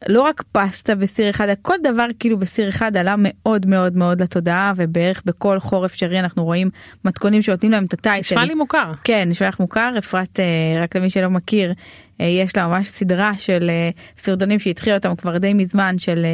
לא 0.08 0.22
רק 0.22 0.42
פסטה 0.52 0.94
בסיר 0.94 1.30
אחד, 1.30 1.46
כל 1.62 1.74
דבר 1.82 2.06
כאילו 2.18 2.38
בסיר 2.38 2.68
אחד 2.68 2.96
עלה 2.96 3.14
מאוד 3.18 3.66
מאוד 3.66 3.96
מאוד 3.96 4.22
לתודעה 4.22 4.72
ובערך 4.76 5.22
בכל 5.26 5.60
חור 5.60 5.86
אפשרי 5.86 6.20
אנחנו 6.20 6.44
רואים 6.44 6.70
מתכונים 7.04 7.42
שנותנים 7.42 7.72
להם 7.72 7.84
את 7.84 7.92
הטייטל. 7.92 8.20
נשמע 8.20 8.44
לי 8.44 8.54
מוכר. 8.54 8.92
כן, 9.04 9.28
נשמע 9.28 9.48
לך 9.48 9.60
מוכר, 9.60 9.94
אפרת, 9.98 10.40
אה, 10.40 10.82
רק 10.82 10.96
למי 10.96 11.10
שלא 11.10 11.28
מכיר, 11.28 11.72
אה, 12.20 12.26
יש 12.26 12.56
לה 12.56 12.66
ממש 12.66 12.88
סדרה 12.88 13.32
של 13.38 13.70
אה, 13.70 13.90
סרטונים 14.18 14.58
שהתחילה 14.58 14.96
אותם 14.96 15.16
כבר 15.16 15.38
די 15.38 15.52
מזמן 15.54 15.98
של 15.98 16.26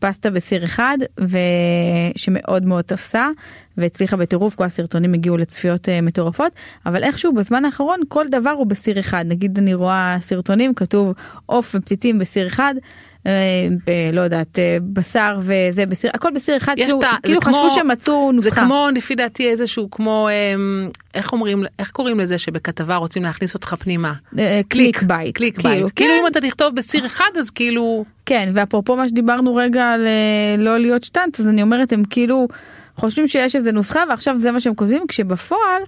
פסטה 0.00 0.30
בסיר 0.30 0.64
אחד 0.64 0.98
ושמאוד 1.18 2.64
מאוד 2.64 2.84
תפסה 2.84 3.28
והצליחה 3.76 4.16
בטירוף 4.16 4.54
כל 4.54 4.64
הסרטונים 4.64 5.14
הגיעו 5.14 5.36
לצפיות 5.36 5.88
אה, 5.88 6.00
מטורפות 6.00 6.52
אבל 6.86 7.04
איכשהו 7.04 7.34
בזמן 7.34 7.64
האחרון 7.64 8.00
כל 8.08 8.28
דבר 8.28 8.50
הוא 8.50 8.66
בסיר 8.66 9.00
אחד 9.00 9.24
נגיד 9.28 9.58
אני 9.58 9.74
רואה 9.74 10.16
סרטונים 10.20 10.74
כתוב 10.74 11.14
עוף 11.46 11.74
ופתיתים 11.74 12.18
בסיר 12.18 12.46
אחד. 12.46 12.74
אה, 13.26 13.32
ב- 13.86 14.10
לא 14.12 14.20
יודעת 14.20 14.58
אה, 14.58 14.76
בשר 14.92 15.38
וזה 15.42 15.86
בסיר 15.86 16.10
הכל 16.14 16.28
בסיר 16.34 16.56
אחד 16.56 16.74
יש 16.78 16.84
כאילו, 16.84 16.98
את 16.98 17.04
ה- 17.04 17.10
זה 17.12 17.28
כאילו 17.28 17.40
כמו- 17.40 17.52
חשבו 17.52 17.70
שמצאו 17.70 18.30
זה 18.30 18.36
נוסחה. 18.36 18.60
כמו 18.64 18.86
לפי 18.94 19.14
דעתי 19.14 19.48
איזשהו 19.50 19.90
כמו 19.90 20.28
אמ, 20.30 20.88
איך 21.14 21.32
אומרים 21.32 21.64
איך 21.78 21.90
קוראים 21.90 22.20
לזה 22.20 22.38
שבכתבה 22.38 22.96
רוצים 22.96 23.22
להכניס 23.22 23.54
אותך 23.54 23.74
פנימה. 23.78 24.12
אה, 24.38 24.60
clickbait 24.68 25.34
click 25.36 25.54
כאילו, 25.58 25.68
bait. 25.70 25.92
כאילו 25.96 26.10
כן. 26.14 26.20
אם 26.22 26.26
אתה 26.26 26.40
תכתוב 26.40 26.74
בסיר 26.74 27.06
אחד 27.06 27.30
אז 27.38 27.50
כאילו 27.50 28.04
כן 28.26 28.50
ואפרופו 28.54 28.96
מה 28.96 29.08
שדיברנו 29.08 29.54
רגע 29.54 29.84
על 29.84 30.06
לא 30.58 30.78
להיות 30.78 31.04
שטנץ 31.04 31.40
אז 31.40 31.48
אני 31.48 31.62
אומרת 31.62 31.92
הם 31.92 32.02
כאילו 32.10 32.48
חושבים 32.96 33.28
שיש 33.28 33.56
איזה 33.56 33.72
נוסחה 33.72 34.00
ועכשיו 34.08 34.36
זה 34.40 34.52
מה 34.52 34.60
שהם 34.60 34.74
כותבים 34.74 35.02
כשבפועל 35.08 35.82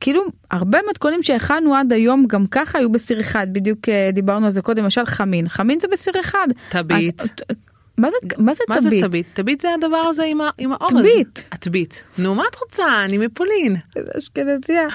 כאילו 0.00 0.22
הרבה 0.50 0.78
מתכונים 0.90 1.22
שהכנו 1.22 1.74
עד 1.74 1.92
היום 1.92 2.26
גם 2.26 2.46
ככה 2.46 2.78
היו 2.78 2.92
בסיר 2.92 3.20
אחד 3.20 3.46
בדיוק 3.52 3.88
אה, 3.88 4.10
דיברנו 4.12 4.46
על 4.46 4.52
זה 4.52 4.62
קודם 4.62 4.84
למשל 4.84 5.06
חמין 5.06 5.48
חמין 5.48 5.80
זה 5.80 5.88
בסיר 5.92 6.12
אחד. 6.20 6.46
תביט. 6.68 7.20
אז- 7.20 7.34
מה 7.98 8.08
זה 8.10 8.16
מה 8.38 8.54
זה 8.54 8.64
מה 8.68 8.80
זה 8.80 8.88
תביט? 8.88 9.04
תביט? 9.04 9.26
תביט 9.34 9.60
זה 9.60 9.68
הדבר 9.74 9.96
הזה 10.08 10.24
עם 10.24 10.40
ה- 10.40 10.50
עם 10.58 10.72
האורז. 10.72 10.92
תביט. 10.92 11.38
התביט. 11.52 11.94
נו 12.18 12.34
מה 12.34 12.42
את 12.50 12.56
רוצה? 12.56 12.84
אני 13.04 13.18
מפולין. 13.18 13.76
אשכנזיה. 14.18 14.86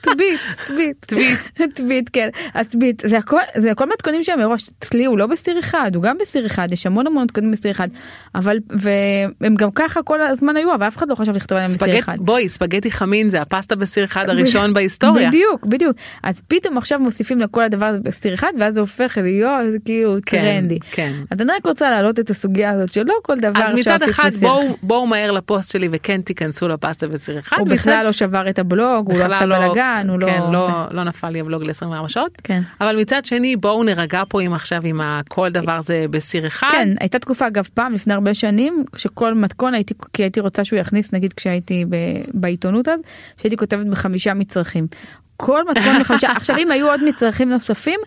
תביט, 0.00 0.40
תביט. 0.66 0.96
תביט. 1.06 1.38
תביט, 1.76 2.10
כן. 2.12 2.28
התביט, 2.54 3.02
זה 3.08 3.18
הכל, 3.18 3.40
זה 3.56 3.70
הכל 3.70 3.88
מתכונים 3.92 4.22
שהם 4.22 4.38
מראש, 4.38 4.70
אצלי 4.78 5.04
הוא 5.04 5.18
לא 5.18 5.26
בסיר 5.26 5.58
אחד, 5.58 5.90
הוא 5.94 6.02
גם 6.02 6.18
בסיר 6.20 6.46
אחד, 6.46 6.68
יש 6.72 6.86
המון 6.86 7.06
המון 7.06 7.24
מתכונים 7.24 7.50
בסיר 7.52 7.70
אחד, 7.70 7.88
אבל, 8.34 8.58
והם 8.70 9.54
גם 9.54 9.70
ככה 9.74 10.02
כל 10.02 10.20
הזמן 10.20 10.56
היו, 10.56 10.74
אבל 10.74 10.88
אף 10.88 10.96
אחד 10.96 11.08
לא 11.08 11.14
חשב 11.14 11.36
לכתוב 11.36 11.58
עליהם 11.58 11.72
בסיר 11.74 11.98
אחד. 11.98 12.16
בואי 12.18 12.48
ספגטי 12.48 12.90
חמין 12.90 13.28
זה 13.28 13.40
הפסטה 13.40 13.76
בסיר 13.76 14.04
אחד 14.04 14.28
הראשון 14.28 14.72
בהיסטוריה. 14.74 15.28
בדיוק, 15.28 15.66
בדיוק. 15.66 15.96
אז 16.22 16.40
פתאום 16.48 16.78
עכשיו 16.78 16.98
מוסיפים 17.00 17.38
לכל 17.38 17.62
הדבר 17.62 17.86
הזה 17.86 18.00
בסיר 18.02 18.34
אחד, 18.34 18.52
ואז 18.60 18.74
זה 18.74 18.80
הופך 18.80 19.18
להיות 19.22 19.60
כאילו 19.84 20.16
כן, 20.26 20.38
טרנדי. 20.38 20.78
כן. 20.90 21.12
אז 21.30 21.40
אני 21.40 21.52
רק 21.52 21.66
רוצה 21.66 21.90
להעלות 21.90 22.13
את 22.18 22.30
הסוגיה 22.30 22.70
הזאת 22.70 22.92
שלא 22.92 23.14
כל 23.22 23.38
דבר 23.40 23.62
אז 23.62 23.72
מצד 23.74 24.02
אחד 24.02 24.30
בואו 24.40 24.76
בואו 24.82 25.06
מהר 25.06 25.30
לפוסט 25.32 25.72
שלי 25.72 25.88
וכן 25.92 26.20
תיכנסו 26.20 26.68
לפסטה 26.68 27.06
אחד. 27.38 27.56
הוא 27.58 27.68
בכלל 27.68 28.04
לא 28.04 28.12
שבר 28.12 28.50
את 28.50 28.58
הבלוג, 28.58 29.10
הוא 29.10 29.18
לא 29.18 29.24
עשה 29.24 29.46
בלאגן, 29.46 30.06
הוא 30.10 30.20
לא... 30.20 30.26
כן, 30.26 30.40
לא, 30.52 30.68
לא 30.90 31.04
נפל 31.04 31.28
לי 31.28 31.40
הבלוג 31.40 31.62
ל-24 31.64 32.08
שעות. 32.08 32.30
כן. 32.44 32.60
אבל 32.80 33.00
מצד 33.00 33.24
שני 33.24 33.56
בואו 33.56 33.82
נרגע 33.82 34.22
פה 34.28 34.40
עם 34.42 34.54
עכשיו 34.54 34.80
עם 34.84 35.00
ה- 35.00 35.20
כל 35.28 35.50
דבר 35.50 35.80
זה 35.80 36.04
בסיר 36.10 36.46
אחד. 36.46 36.68
כן, 36.72 36.88
הייתה 37.00 37.18
תקופה 37.18 37.46
אגב 37.46 37.68
פעם 37.74 37.92
לפני 37.92 38.14
הרבה 38.14 38.34
שנים 38.34 38.84
שכל 38.96 39.34
מתכון 39.34 39.74
הייתי 39.74 39.94
כי 40.12 40.22
הייתי 40.22 40.40
רוצה 40.40 40.64
שהוא 40.64 40.78
יכניס 40.78 41.12
נגיד 41.12 41.32
כשהייתי 41.32 41.84
ב, 41.88 41.96
בעיתונות 42.34 42.88
אז 42.88 43.00
שהייתי 43.40 43.56
כותבת 43.56 43.86
בחמישה 43.86 44.34
מצרכים. 44.34 44.86
כל 45.36 45.60
מתכון 45.70 46.00
בחמישה 46.00 46.30
עכשיו 46.36 46.56
אם 46.56 46.70
היו 46.70 46.88
עוד 46.90 47.04
מצרכים 47.04 47.48
נוספים 47.48 48.00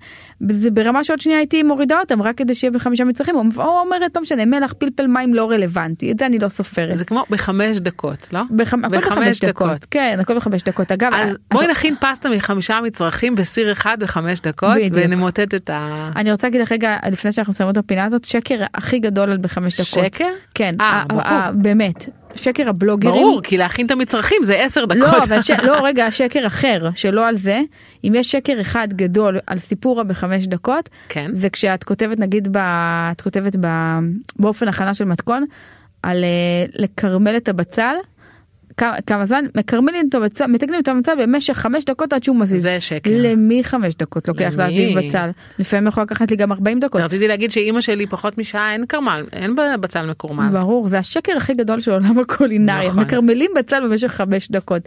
זה 0.49 0.71
ברמה 0.71 1.03
שעוד 1.03 1.19
שנייה 1.21 1.39
הייתי 1.39 1.63
מורידה 1.63 1.99
אותם 1.99 2.21
רק 2.21 2.37
כדי 2.37 2.55
שיהיה 2.55 2.71
בחמישה 2.71 3.03
מצרכים 3.03 3.35
או 3.35 3.41
או 3.57 3.79
אומרת 3.79 4.15
לא 4.15 4.21
משנה 4.21 4.45
מלח 4.45 4.73
פלפל 4.73 5.07
מים 5.07 5.33
לא 5.33 5.49
רלוונטי 5.51 6.11
את 6.11 6.19
זה 6.19 6.25
אני 6.25 6.39
לא 6.39 6.49
סופרת. 6.49 6.97
זה 6.97 7.05
כמו 7.05 7.23
בחמש 7.29 7.77
דקות 7.77 8.27
לא? 8.31 8.41
בחמ... 8.55 8.85
הכל 8.85 8.97
בחמש 8.97 9.39
דקות 9.39 9.85
כן 9.91 10.17
הכל 10.21 10.35
בחמש 10.35 10.63
דקות 10.63 10.91
אגב 10.91 11.11
אז 11.15 11.37
בואי 11.53 11.67
נכין 11.67 11.95
פסטה 12.01 12.29
מחמישה 12.29 12.79
מצרכים 12.83 13.35
בסיר 13.35 13.71
אחד 13.71 13.97
בחמש 13.99 14.41
דקות 14.41 14.75
בדיוק. 14.75 14.93
ונמוטט 14.95 15.53
את 15.55 15.69
ה... 15.69 16.09
אני 16.15 16.31
רוצה 16.31 16.47
להגיד 16.47 16.61
לך 16.61 16.71
רגע 16.71 16.97
לפני 17.11 17.31
שאנחנו 17.31 17.51
מסיימות 17.51 17.77
את 17.77 17.83
הפינה 17.83 18.05
הזאת 18.05 18.23
שקר 18.25 18.63
הכי 18.73 18.99
גדול 18.99 19.29
על 19.31 19.37
בחמש 19.37 19.73
דקות. 19.81 20.05
שקר? 20.13 20.29
כן, 20.55 20.75
אה, 20.81 20.85
ה- 20.85 21.03
ברור. 21.07 21.21
ה- 21.21 21.51
באמת. 21.55 22.09
שקר 22.37 22.69
הבלוגרים. 22.69 23.13
ברור 23.13 23.41
כי 23.41 23.57
להכין 23.57 23.85
את 23.85 23.91
המצרכים 23.91 24.43
זה 24.43 24.55
עשר 24.55 24.85
דקות. 24.85 25.01
לא, 25.01 25.23
אבל 25.23 25.41
ש... 25.41 25.51
לא, 25.51 25.73
רגע, 25.87 26.11
שקר 26.11 26.47
אחר, 26.47 26.89
שלא 26.95 27.27
על 27.27 27.37
זה. 27.37 27.61
אם 28.03 28.13
יש 28.15 28.31
שקר 28.31 28.61
אחד 28.61 28.87
גדול 28.91 29.39
על 29.47 29.57
סיפורה 29.59 30.03
בחמש 30.03 30.47
דקות, 30.47 30.89
כן. 31.09 31.31
זה 31.33 31.49
כשאת 31.49 31.83
כותבת, 31.83 32.19
נגיד, 32.19 32.47
ב... 32.51 32.57
את 33.11 33.21
כותבת 33.21 33.55
ב... 33.61 33.67
באופן 34.39 34.67
הכנה 34.67 34.93
של 34.93 35.05
מתכון, 35.05 35.45
על 36.03 36.23
אה, 36.23 36.65
לקרמל 36.73 37.37
את 37.37 37.49
הבצל. 37.49 37.95
כמה, 38.77 39.25
זמן 39.25 39.45
מקרמלים 39.55 40.09
את 40.09 40.15
הבצל 40.15 40.45
מתקנים 40.47 40.79
את 40.79 40.87
הבצל 40.87 41.11
במשך 41.25 41.53
חמש 41.53 41.85
דקות 41.85 42.13
עד 42.13 42.23
שהוא 42.23 42.35
מזיז. 42.35 42.61
זה 42.61 42.79
שקר. 42.79 43.09
למי 43.13 43.63
חמש 43.63 43.95
דקות 43.95 44.27
לוקח? 44.27 44.53
להזיז 44.57 44.97
בצל? 44.97 45.29
לפעמים 45.59 45.87
יכול 45.87 46.03
לקחת 46.03 46.31
לי 46.31 46.37
גם 46.37 46.51
40 46.51 46.79
דקות. 46.79 47.01
רציתי 47.01 47.27
להגיד 47.27 47.51
שאימא 47.51 47.81
שלי 47.81 48.07
פחות 48.07 48.37
משעה 48.37 48.73
אין 48.73 48.85
קרמל 48.85 49.25
אין 49.33 49.55
בצל 49.81 50.09
מקורמל. 50.09 50.49
ברור 50.51 50.89
זה 50.89 50.97
השקר 50.97 51.37
הכי 51.37 51.53
גדול 51.53 51.79
של 51.79 51.91
עולם 51.91 52.19
הקולינריה 52.19 52.89
נכון. 52.89 53.03
מקרמלים 53.03 53.51
בצל 53.55 53.87
במשך 53.87 54.07
חמש 54.07 54.51
דקות. 54.51 54.81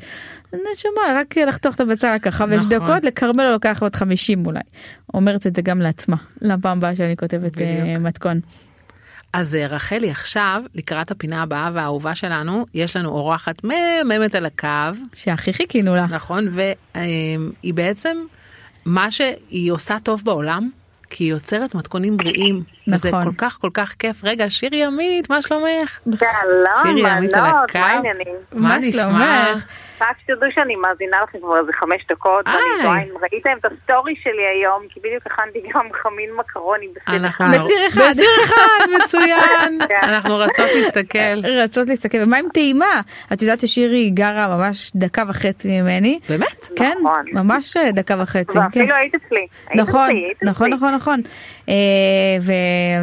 נשמה 0.52 1.02
רק 1.14 1.38
לחתוך 1.38 1.74
את 1.74 1.80
הבצל 1.80 2.14
לקח 2.14 2.30
חמש 2.30 2.64
נכון. 2.66 2.70
דקות 2.70 3.04
לקרמל 3.04 3.44
לו 3.44 3.52
לוקח 3.52 3.82
עוד 3.82 3.96
50 3.96 4.46
אולי. 4.46 4.60
אומרת 5.14 5.46
את 5.46 5.56
זה 5.56 5.62
גם 5.62 5.80
לעצמה 5.80 6.16
לפעם 6.40 6.78
הבאה 6.78 6.96
שאני 6.96 7.16
כותבת 7.16 7.52
בדיוק. 7.52 8.00
מתכון. 8.00 8.40
אז 9.32 9.54
אה, 9.54 9.66
רחלי 9.66 10.10
עכשיו 10.10 10.62
לקראת 10.74 11.10
הפינה 11.10 11.42
הבאה 11.42 11.70
והאהובה 11.74 12.14
שלנו 12.14 12.66
יש 12.74 12.96
לנו 12.96 13.08
אורחת 13.08 13.64
מהממת 13.64 14.34
על 14.34 14.46
הקו 14.46 14.98
שהכי 15.14 15.52
חיכינו 15.52 15.94
לה. 15.94 16.06
נכון 16.06 16.48
והיא 16.50 17.74
בעצם 17.74 18.16
מה 18.84 19.10
שהיא 19.10 19.72
עושה 19.72 19.96
טוב 20.04 20.22
בעולם 20.24 20.70
כי 21.10 21.24
היא 21.24 21.30
יוצרת 21.30 21.74
מתכונים 21.74 22.16
בריאים. 22.16 22.62
וזה 22.88 23.08
נכון. 23.08 23.24
כל 23.24 23.30
כך 23.38 23.58
כל 23.60 23.70
כך 23.74 23.94
כיף 23.98 24.24
רגע 24.24 24.50
שירי 24.50 24.84
עמית 24.84 25.30
מה 25.30 25.42
שלומך? 25.42 25.98
שלום, 26.04 26.96
שירי 26.96 27.10
עמית 27.10 27.34
על 27.34 27.44
הקו. 27.44 27.78
מה 28.52 28.76
נשמע? 28.76 29.02
שלומך? 29.02 29.64
רק 30.00 30.16
שתדעו 30.22 30.48
שאני 30.54 30.76
מאזינה 30.76 31.16
לכם 31.22 31.38
כבר 31.38 31.58
איזה 31.60 31.72
חמש 31.72 32.06
דקות. 32.10 32.46
ואני 32.46 32.82
תוהה, 32.82 33.02
אם 33.02 33.14
ראיתם 33.22 33.50
את 33.60 33.64
הסטורי 33.64 34.14
שלי 34.22 34.46
היום, 34.54 34.82
כי 34.88 35.00
בדיוק 35.00 35.26
הכנתי 35.26 35.58
גם 35.74 35.86
חמין 36.02 36.30
מקרוני 36.36 36.86
בסיר. 36.88 37.16
אנחנו 37.16 37.46
בסיר 37.48 37.78
אחד. 37.88 38.00
בסיר 38.10 38.30
אחד 38.44 38.86
מצוין 39.00 39.78
כן. 39.88 39.98
אנחנו 40.02 40.38
רצות 40.38 40.66
להסתכל 40.76 41.46
רצות 41.64 41.88
להסתכל 41.88 42.18
ומה 42.22 42.36
עם 42.38 42.46
טעימה 42.54 43.00
את 43.32 43.42
יודעת 43.42 43.60
ששירי 43.60 44.10
גרה 44.10 44.56
ממש 44.56 44.92
דקה 44.94 45.22
וחצי 45.28 45.80
ממני. 45.80 46.18
באמת 46.28 46.66
כן 46.76 46.96
נכון. 47.02 47.24
ממש 47.32 47.76
דקה 47.76 48.14
וחצי. 48.22 48.52
כן. 48.52 48.58
ואפילו 48.58 48.94
היית 48.94 49.14
אצלי. 49.14 49.46
היית 49.68 49.80
נכון, 49.80 50.02
אצלי, 50.02 50.24
היית 50.24 50.42
נכון, 50.42 50.72
אצלי. 50.72 50.76
נכון, 50.76 50.94
נכון. 50.94 51.20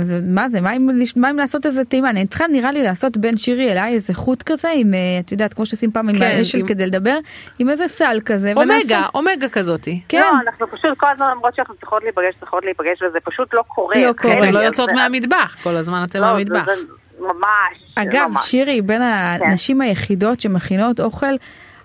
ומה 0.05 0.49
זה, 0.49 0.61
מה 0.61 0.75
אם, 0.75 0.89
מה 1.15 1.29
אם 1.29 1.37
לעשות 1.37 1.65
איזה 1.65 1.85
טעימה? 1.85 2.09
אני 2.09 2.27
צריכה 2.27 2.47
נראה 2.47 2.71
לי 2.71 2.83
לעשות 2.83 3.17
בין 3.17 3.37
שירי 3.37 3.71
אליי 3.71 3.93
איזה 3.93 4.13
חוט 4.13 4.43
כזה, 4.43 4.69
עם, 4.75 4.93
אה, 4.93 4.99
את 5.19 5.31
יודעת, 5.31 5.53
כמו 5.53 5.65
שעושים 5.65 5.91
פעם 5.91 6.09
עם 6.09 6.15
כן, 6.17 6.23
האשל 6.37 6.57
עם- 6.57 6.67
כדי 6.67 6.87
לדבר, 6.87 7.17
עם 7.59 7.69
איזה 7.69 7.87
סל 7.87 8.19
כזה. 8.25 8.53
אומגה 8.55 8.73
ונעשה- 8.75 9.01
אומגה 9.15 9.49
כזאתי. 9.49 10.01
כן, 10.07 10.19
לא, 10.21 10.29
אנחנו 10.47 10.67
פשוט 10.67 10.97
כל 10.97 11.07
הזמן 11.13 11.27
אומרות 11.35 11.55
שאנחנו 11.55 11.75
צריכות 11.75 12.03
להיפגש, 12.03 12.33
צריכות 12.39 12.65
להיפגש, 12.65 13.01
וזה 13.01 13.17
פשוט 13.23 13.53
לא 13.53 13.63
קורה. 13.67 13.95
לא 13.95 14.13
קורה. 14.13 14.33
כן, 14.35 14.43
אתם 14.43 14.51
לא 14.53 14.59
יוצאות 14.59 14.89
זה- 14.89 14.95
מהמטבח 14.95 15.57
כל 15.63 15.75
הזמן 15.75 16.03
אתם 16.09 16.19
לא, 16.19 16.33
במטבח. 16.33 16.65
זה 16.65 16.71
ממש. 17.19 17.83
אגב, 17.95 18.27
ממש. 18.31 18.41
שירי 18.49 18.71
היא 18.71 18.83
בין 18.83 19.01
הנשים 19.01 19.81
היחידות 19.81 20.39
שמכינות 20.39 20.99
אוכל, 20.99 21.25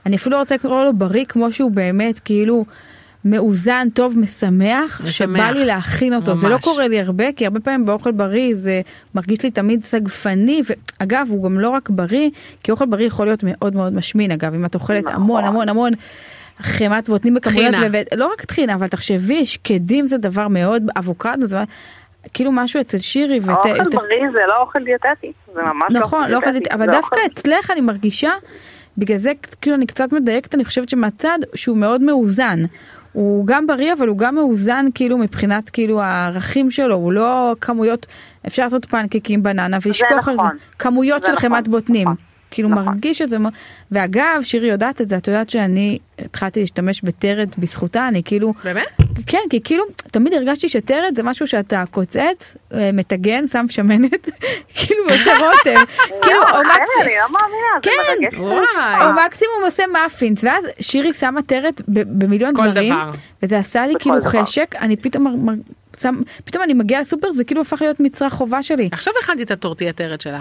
אני 0.06 0.16
אפילו 0.16 0.36
לא 0.36 0.40
רוצה 0.40 0.54
לקרוא 0.54 0.84
לו 0.84 0.92
בריא, 0.92 1.24
כמו 1.28 1.52
שהוא 1.52 1.70
באמת 1.70 2.18
כאילו 2.18 2.64
מאוזן, 3.24 3.88
טוב, 3.94 4.18
משמח, 4.18 5.00
משמח. 5.04 5.10
שבא 5.10 5.50
לי 5.50 5.64
להכין 5.64 6.14
אותו. 6.14 6.34
זה 6.34 6.48
לא 6.48 6.54
ממש. 6.54 6.64
קורה 6.64 6.88
לי 6.88 7.00
הרבה, 7.00 7.32
כי 7.32 7.44
הרבה 7.46 7.60
פעמים 7.60 7.86
באוכל 7.86 8.12
בריא 8.12 8.54
זה 8.56 8.80
מרגיש 9.14 9.42
לי 9.42 9.50
תמיד 9.50 9.84
סגפני, 9.84 10.62
ואגב, 11.00 11.26
הוא 11.30 11.44
גם 11.44 11.58
לא 11.60 11.70
רק 11.70 11.90
בריא, 11.90 12.30
כי 12.62 12.70
אוכל 12.70 12.86
בריא 12.86 13.06
יכול 13.06 13.26
להיות 13.26 13.40
מאוד 13.46 13.76
מאוד 13.76 13.94
משמין, 13.94 14.30
אגב, 14.30 14.54
אם 14.54 14.64
את 14.64 14.74
אוכלת 14.74 15.04
נכון. 15.04 15.14
המון 15.14 15.44
המון 15.44 15.68
המון. 15.68 15.92
חמת 16.60 17.08
בוטנים 17.08 17.34
בכמויות. 17.34 17.74
ו- 17.92 18.16
לא 18.18 18.30
רק 18.32 18.44
טחינה, 18.44 18.74
אבל 18.74 18.88
תחשבי, 18.88 19.46
שקדים 19.46 20.06
זה 20.06 20.18
דבר 20.18 20.48
מאוד, 20.48 20.82
אבוקדו 20.98 21.46
זה 21.46 21.56
כאילו 22.34 22.52
משהו 22.52 22.80
אצל 22.80 22.98
שירי, 22.98 23.38
ות- 23.42 23.48
האוכל 23.48 23.68
ות- 23.86 23.94
בריא 23.94 24.30
זה 24.32 24.40
לא 24.48 24.60
אוכל 24.62 24.78
דיאטטי. 24.84 25.32
זה 25.54 25.60
ממש 25.62 25.84
לא 25.90 26.00
נכון, 26.00 26.30
לא 26.30 26.36
אוכל 26.36 26.50
דיאטטי. 26.52 26.58
דיאטטי, 26.58 26.74
אבל 26.74 26.86
זה 26.86 26.92
דווקא 26.92 27.16
אוכל- 27.16 27.26
אצלך 27.34 27.70
אני 27.70 27.80
מרגישה, 27.80 28.30
בגלל 28.98 29.18
זה 29.18 29.30
כאילו 29.60 29.76
אני 29.76 29.86
קצת 29.86 30.12
מדייקת, 30.12 30.54
אני 30.54 30.64
חושבת 30.64 30.88
שמהצד 30.88 31.38
שהוא 31.54 31.76
מאוד 31.76 32.02
מאוזן. 32.02 32.64
הוא 33.12 33.46
גם 33.46 33.66
בריא 33.66 33.92
אבל 33.92 34.08
הוא 34.08 34.18
גם 34.18 34.34
מאוזן 34.34 34.86
כאילו 34.94 35.18
מבחינת 35.18 35.70
כאילו 35.70 36.02
הערכים 36.02 36.70
שלו 36.70 36.94
הוא 36.94 37.12
לא 37.12 37.56
כמויות 37.60 38.06
אפשר 38.46 38.64
לעשות 38.64 38.84
פנקקים 38.84 39.42
בננה 39.42 39.78
ולשפוך 39.86 40.28
על 40.28 40.36
זה 40.36 40.42
נכון. 40.42 40.56
כמויות 40.78 41.22
זה 41.22 41.26
של 41.28 41.32
נכון, 41.32 41.50
חמת 41.50 41.68
בוטנים 41.68 42.02
נכון. 42.02 42.16
כאילו 42.50 42.68
נכון. 42.68 42.84
מרגיש 42.84 43.22
את 43.22 43.30
זה 43.30 43.36
ואגב 43.92 44.40
שירי 44.42 44.68
יודעת 44.68 45.00
את 45.00 45.08
זה 45.08 45.16
את 45.16 45.28
יודעת 45.28 45.50
שאני 45.50 45.98
התחלתי 46.18 46.60
להשתמש 46.60 47.02
בטרד 47.02 47.48
בזכותה 47.58 48.08
אני 48.08 48.22
כאילו 48.24 48.54
באמת? 48.64 49.01
כן, 49.26 49.38
כי 49.50 49.60
כאילו, 49.64 49.84
תמיד 50.10 50.34
הרגשתי 50.34 50.68
שטרד 50.68 51.12
זה 51.16 51.22
משהו 51.22 51.46
שאתה 51.46 51.84
קוצץ, 51.90 52.56
אה, 52.74 52.90
מטגן, 52.92 53.48
שם 53.48 53.66
שמנת, 53.68 54.28
כאילו 54.76 55.04
עושה 55.04 55.30
רוטב, 55.38 55.80
כאילו, 56.22 56.42
או 56.42 56.58
מקסימום, 56.58 57.02
אני 57.02 57.14
לא 57.16 57.38
מאמינה, 57.40 57.72
זה 57.84 57.90
כן. 58.30 58.36
או 59.06 59.12
מקסימום 59.26 59.62
עושה 59.64 59.82
מאפינס, 59.92 60.44
ואז 60.44 60.64
שירי 60.80 61.12
שמה 61.12 61.42
תרד 61.42 61.72
במיליון 61.88 62.54
דברים, 62.54 62.94
דבר. 62.94 63.12
וזה 63.42 63.58
עשה 63.58 63.86
לי 63.86 63.94
כאילו. 63.98 64.16
חשק, 64.24 64.74
אני 64.80 64.96
פתאום 64.96 65.54
פתאום 66.44 66.64
אני 66.64 66.74
מגיעה 66.74 67.00
לסופר, 67.00 67.32
זה 67.32 67.44
כאילו 67.44 67.60
הפך 67.60 67.82
להיות 67.82 68.00
מצרך 68.00 68.32
חובה 68.32 68.62
שלי, 68.62 68.88
עכשיו 68.92 69.12
הכנתי 69.22 69.42
את 69.42 69.50
הטורטיה 69.50 69.92
תרד 69.92 70.20
שלה. 70.20 70.40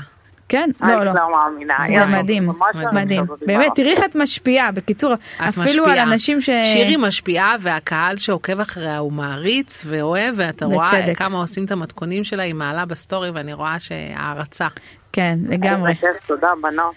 כן? 0.51 0.69
אני 0.83 0.91
לא, 0.91 1.03
לא. 1.03 1.13
לא 1.13 1.31
מאמינה. 1.31 1.75
זה 1.99 2.05
מדהים, 2.05 2.49
מדהים, 2.93 3.25
באמת. 3.45 3.71
תראי 3.75 3.91
איך 3.91 4.03
את 4.05 4.15
משפיעה, 4.15 4.71
בקיצור, 4.71 5.13
אפילו 5.37 5.85
על. 5.85 5.99
אנשים 5.99 6.41
ש... 6.41 6.49
שירי 6.73 6.97
משפיעה 6.97 7.55
והקהל 7.59 8.17
שעוקב 8.17 8.59
אחריה 8.59 8.97
הוא 8.97 9.11
מעריץ 9.11 9.83
ואוהב 9.85 10.35
ואתה 10.37 10.65
רואה. 10.65 11.13
כמה 11.15 11.37
עושים 11.37 11.65
את 11.65 11.71
המתכונים 11.71 12.23
שלה 12.23 12.43
היא 12.43 12.53
מעלה 12.53 12.85
בסטורי 12.85 13.29
ואני 13.29 13.53
רואה 13.53 13.79
שהערצה. 13.79 14.67
כן, 15.13 15.39
לגמרי. 15.49 15.93
תודה 16.27 16.47
בנות. 16.61 16.95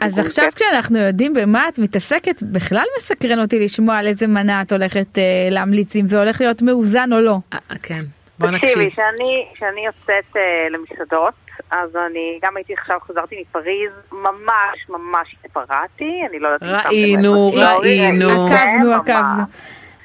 אז, 0.00 0.18
עכשיו. 0.18 0.48
כשאנחנו 0.54 0.98
יודעים 0.98 1.34
במה 1.34 1.68
את 1.68 1.78
מתעסקת, 1.78 2.42
בכלל 2.42 2.84
מסקרן 2.98 3.40
אותי 3.40 3.64
לשמוע 3.64 3.96
על 3.96 4.06
איזה 4.06 4.26
מנה 4.26 4.62
את 4.62 4.72
הולכת 4.72 5.18
אה, 5.18 5.48
להמליץ, 5.50 5.96
אם 5.96 6.08
זה 6.08 6.18
הולך 6.18 6.40
להיות 6.40 6.62
מאוזן 6.62 7.12
או 7.12 7.20
לא. 7.20 7.38
אה, 7.52 7.58
כן, 7.82 8.04
בוא 8.42 8.58
תקשיבי, 8.58 8.86
נקשיב. 8.86 8.90
כשאני 8.90 9.46
כשאני 9.54 9.86
יוצאת 9.86 10.36
אה, 10.36 10.68
למסעדות, 10.70 11.34
אז 11.70 11.96
אני 11.96 12.38
גם 12.42 12.56
הייתי 12.56 12.72
עכשיו, 12.72 12.98
חזרתי 13.08 13.40
מפריז, 13.40 13.92
ממש 14.12 14.88
ממש 14.88 15.36
התפרעתי, 15.44 16.22
אני 16.30 16.38
לא 16.38 16.48
יודעת 16.48 16.62
אם 16.62 16.68
שמתם 16.68 16.82
לב 16.82 16.86
ראינו, 16.86 17.52
ראינו. 17.80 18.28
ראיתם? 18.28 18.54
עקבנו. 18.54 18.94
עקבנו. 18.94 19.42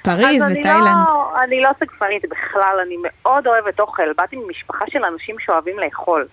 פריז 0.02 0.42
ותאילנד. 0.42 1.08
לא, 1.08 1.40
אני 1.44 1.62
לא 1.62 1.70
סגפנית 1.80 2.26
בכלל, 2.30 2.78
אני 2.86 2.96
מאוד 3.04 3.48
אוהבת 3.48 3.80
אוכל. 3.80 4.14
באתי 4.14 4.36
ממשפחה 4.36 4.86
של 4.90 5.04
אנשים 5.04 5.36
שאוהבים 5.40 5.80
לאכול. 5.80 6.28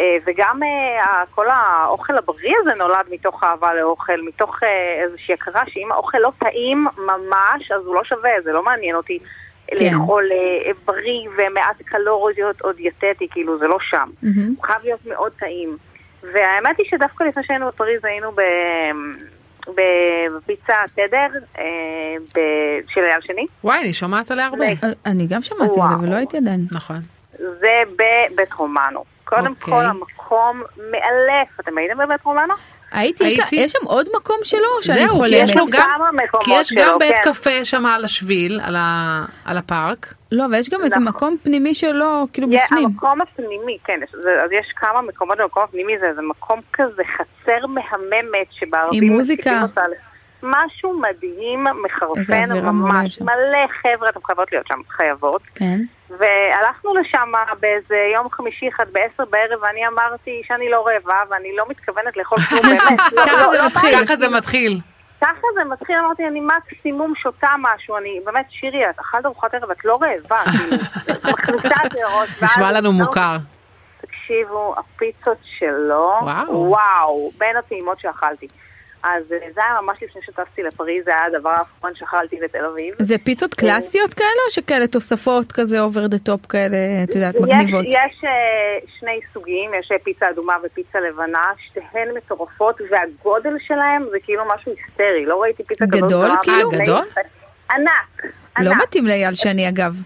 אה, 0.00 0.16
וגם 0.26 0.60
אה, 0.62 1.22
כל 1.30 1.46
האוכל 1.48 2.18
הבריא 2.18 2.54
הזה 2.60 2.74
נולד 2.74 3.06
מתוך 3.10 3.44
אהבה 3.44 3.74
לאוכל, 3.74 4.20
מתוך 4.26 4.60
איזושהי 5.04 5.34
הכרה 5.34 5.62
שאם 5.68 5.92
האוכל 5.92 6.18
לא 6.18 6.32
טעים 6.38 6.86
ממש, 6.98 7.72
אז 7.74 7.86
הוא 7.86 7.94
לא 7.94 8.04
שווה, 8.04 8.30
זה 8.44 8.52
לא 8.52 8.62
מעניין 8.62 8.96
אותי 8.96 9.18
כן. 9.78 9.94
לאכול 9.94 10.28
אה, 10.32 10.70
בריא 10.84 11.28
ומעט 11.36 11.82
קלוריות 11.84 12.60
או 12.64 12.72
דיאטטי, 12.72 13.28
כאילו 13.30 13.58
זה 13.58 13.66
לא 13.68 13.78
שם. 13.80 14.10
מהמם. 14.22 14.54
הוא 14.56 14.64
חייב 14.64 14.78
להיות 14.84 15.06
מאוד 15.06 15.32
טעים. 15.38 15.76
והאמת 16.22 16.78
היא 16.78 16.86
שדווקא 16.90 17.24
לפני 17.24 17.42
שהיינו 17.46 17.66
בפריז 17.68 18.04
היינו 18.04 18.32
ב... 18.32 18.40
בפיצה 19.68 20.74
תדר 20.94 21.38
אה, 21.58 21.64
ב- 22.34 22.80
של 22.88 23.00
אייל 23.00 23.20
שני. 23.20 23.46
וואי 23.64 23.78
אני 23.80 23.92
שומעת 23.92 24.30
עליה 24.30 24.46
הרבה. 24.46 24.58
ו- 24.58 24.84
אה, 24.84 24.92
אני 25.06 25.26
גם 25.26 25.42
שמעתי 25.42 25.62
על 25.64 25.68
זה 25.74 25.80
וואו. 25.80 26.02
ולא 26.02 26.14
הייתי 26.14 26.36
עדיין. 26.36 26.60
נכון. 26.72 27.00
זה 27.38 27.82
בבית 27.92 28.52
רומנו. 28.52 29.04
קודם 29.24 29.46
אוקיי. 29.46 29.74
כל 29.74 29.84
המקום 29.84 30.62
מאלף. 30.90 31.60
אתם 31.60 31.78
הייתם 31.78 31.98
בבית 31.98 32.24
רומנו? 32.24 32.54
הייתי, 32.92 33.24
יש 33.24 33.38
לה- 33.38 33.44
הייתי. 33.44 33.56
יש 33.56 33.72
שם 33.72 33.86
עוד 33.86 34.06
מקום 34.16 34.36
שלו 34.42 34.60
שאני 34.82 34.98
זהו, 34.98 35.08
כי 35.08 35.16
חולמת? 35.16 35.30
יש 35.48 35.56
לו 35.56 35.64
גם, 35.72 35.88
כי 36.40 36.50
יש 36.54 36.72
גם 36.72 36.98
בית 36.98 37.14
כן. 37.24 37.30
קפה 37.30 37.64
שם 37.64 37.86
על 37.86 38.04
השביל, 38.04 38.60
על 38.64 38.76
ה- 38.76 39.24
על 39.44 39.58
הפארק. 39.58 40.14
לא, 40.32 40.44
ויש 40.52 40.68
גם 40.70 40.84
איזה 40.84 40.96
נכון. 40.96 41.04
מקום 41.08 41.36
פנימי 41.42 41.74
שלו, 41.74 42.26
כאילו 42.32 42.52
יה- 42.52 42.64
בפנים. 42.64 42.84
המקום 42.84 43.20
הפנימי, 43.20 43.78
כן, 43.84 44.00
יש- 44.04 44.14
זה- 44.22 44.44
אז 44.44 44.52
יש 44.52 44.66
כמה 44.76 45.02
מקומות 45.02 45.38
במקום 45.38 45.62
הפנימי, 45.62 45.98
זה 46.00 46.06
איזה 46.06 46.20
מקום 46.22 46.60
כזה 46.72 47.02
חצר 47.16 47.66
מהממת 47.66 48.46
שבערבים 48.50 49.02
עם 49.04 49.12
מוזיקה. 49.12 49.62
אותה 49.62 49.80
משהו 50.42 51.00
מדהים, 51.00 51.64
מחרפן, 51.84 52.52
ממש. 52.62 53.20
מלא 53.20 53.66
חבר'ה, 53.82 54.08
אתן 54.08 54.20
חייבות 54.26 54.52
להיות 54.52 54.66
שם, 54.66 54.80
חייבות. 54.88 55.42
כן. 55.54 55.80
והלכנו 56.10 56.94
לשם 56.94 57.32
באיזה 57.60 57.96
יום 58.14 58.30
חמישי 58.30 58.68
אחד 58.68 58.84
בעשר 58.92 59.24
בערב, 59.30 59.62
ואני 59.62 59.86
אמרתי 59.86 60.42
שאני 60.44 60.70
לא 60.70 60.86
רעבה, 60.86 61.18
ואני 61.30 61.56
לא 61.56 61.64
מתכוונת 61.68 62.16
לאכול 62.16 62.38
כלום 62.38 62.62
באמת. 62.62 63.00
לא, 63.12 63.22
ככה 63.26 63.36
לא, 63.36 63.52
זה 63.52 63.58
לא 63.58 63.66
מתחיל. 63.66 64.06
ככה 64.06 64.16
זה 64.16 64.28
מתחיל. 64.28 64.80
ככה 65.20 65.46
זה 65.54 65.64
מתחיל, 65.64 65.96
אמרתי, 65.96 66.26
אני 66.26 66.40
מקסימום 66.40 67.12
שותה 67.16 67.48
משהו, 67.58 67.96
אני 67.96 68.20
באמת, 68.24 68.46
שירי, 68.50 68.90
את 68.90 68.98
אכלת 69.00 69.26
ארוחת 69.26 69.54
ערב, 69.54 69.70
את 69.70 69.84
לא 69.84 69.96
רעבה, 70.02 70.42
כאילו, 70.52 70.76
מכניסה 71.32 71.74
את 71.86 71.92
זה 71.92 72.06
ראש. 72.06 72.42
נשמע 72.42 72.72
לנו 72.72 72.92
מוכר. 72.92 73.36
תקשיבו, 74.00 74.74
הפיצות 74.78 75.38
שלו. 75.58 76.12
וואו, 76.48 77.30
בין 77.38 77.56
הטעימות 77.56 78.00
שאכלתי. 78.00 78.48
אז 79.04 79.32
אה, 79.32 79.38
זה 79.54 79.60
היה 79.64 79.80
ממש 79.82 79.98
לפני 80.02 80.22
שטסתי 80.22 80.62
לפריז, 80.62 81.04
זה 81.04 81.10
היה 81.10 81.24
הדבר 81.36 81.50
האחרון 81.50 81.92
שאכלתי 81.94 82.36
בתל 82.44 82.64
אביב. 82.64 82.94
זה 82.98 83.14
פיצות 83.24 83.54
קלאסיות 83.54 84.14
כאלה 84.14 84.28
או 84.46 84.52
שכאלה 84.52 84.86
תוספות 84.86 85.52
כזה 85.52 85.80
over 85.80 86.06
the 86.06 86.18
top 86.18 86.46
כאלה, 86.46 86.76
את 87.04 87.14
יודעת, 87.14 87.34
מגניבות? 87.40 87.84
יש 87.88 88.24
אה, 88.24 88.30
שני 88.98 89.20
סוגים, 89.34 89.70
יש 89.80 89.92
אה, 89.92 89.96
פיצה 89.98 90.30
אדומה 90.30 90.54
ופיצה 90.64 91.00
לבנה, 91.00 91.42
שתיהן 91.58 92.08
מטורפות, 92.16 92.76
והגודל 92.90 93.54
שלהם 93.66 94.04
זה 94.10 94.16
כאילו 94.22 94.42
משהו 94.56 94.72
היסטרי, 94.72 95.24
לא 95.26 95.42
ראיתי 95.42 95.62
פיצה 95.64 95.84
כזאת. 95.92 95.96
גדול, 96.04 96.08
גדולה 96.08 96.36
כאילו? 96.42 96.70
לפני- 96.70 96.84
גדול? 96.84 97.04
ענק, 97.74 98.24
לא 98.58 98.70
ענק. 98.70 98.82
מתאים 98.82 99.06
לאייל 99.06 99.34
שני 99.34 99.68
אגב. 99.68 99.96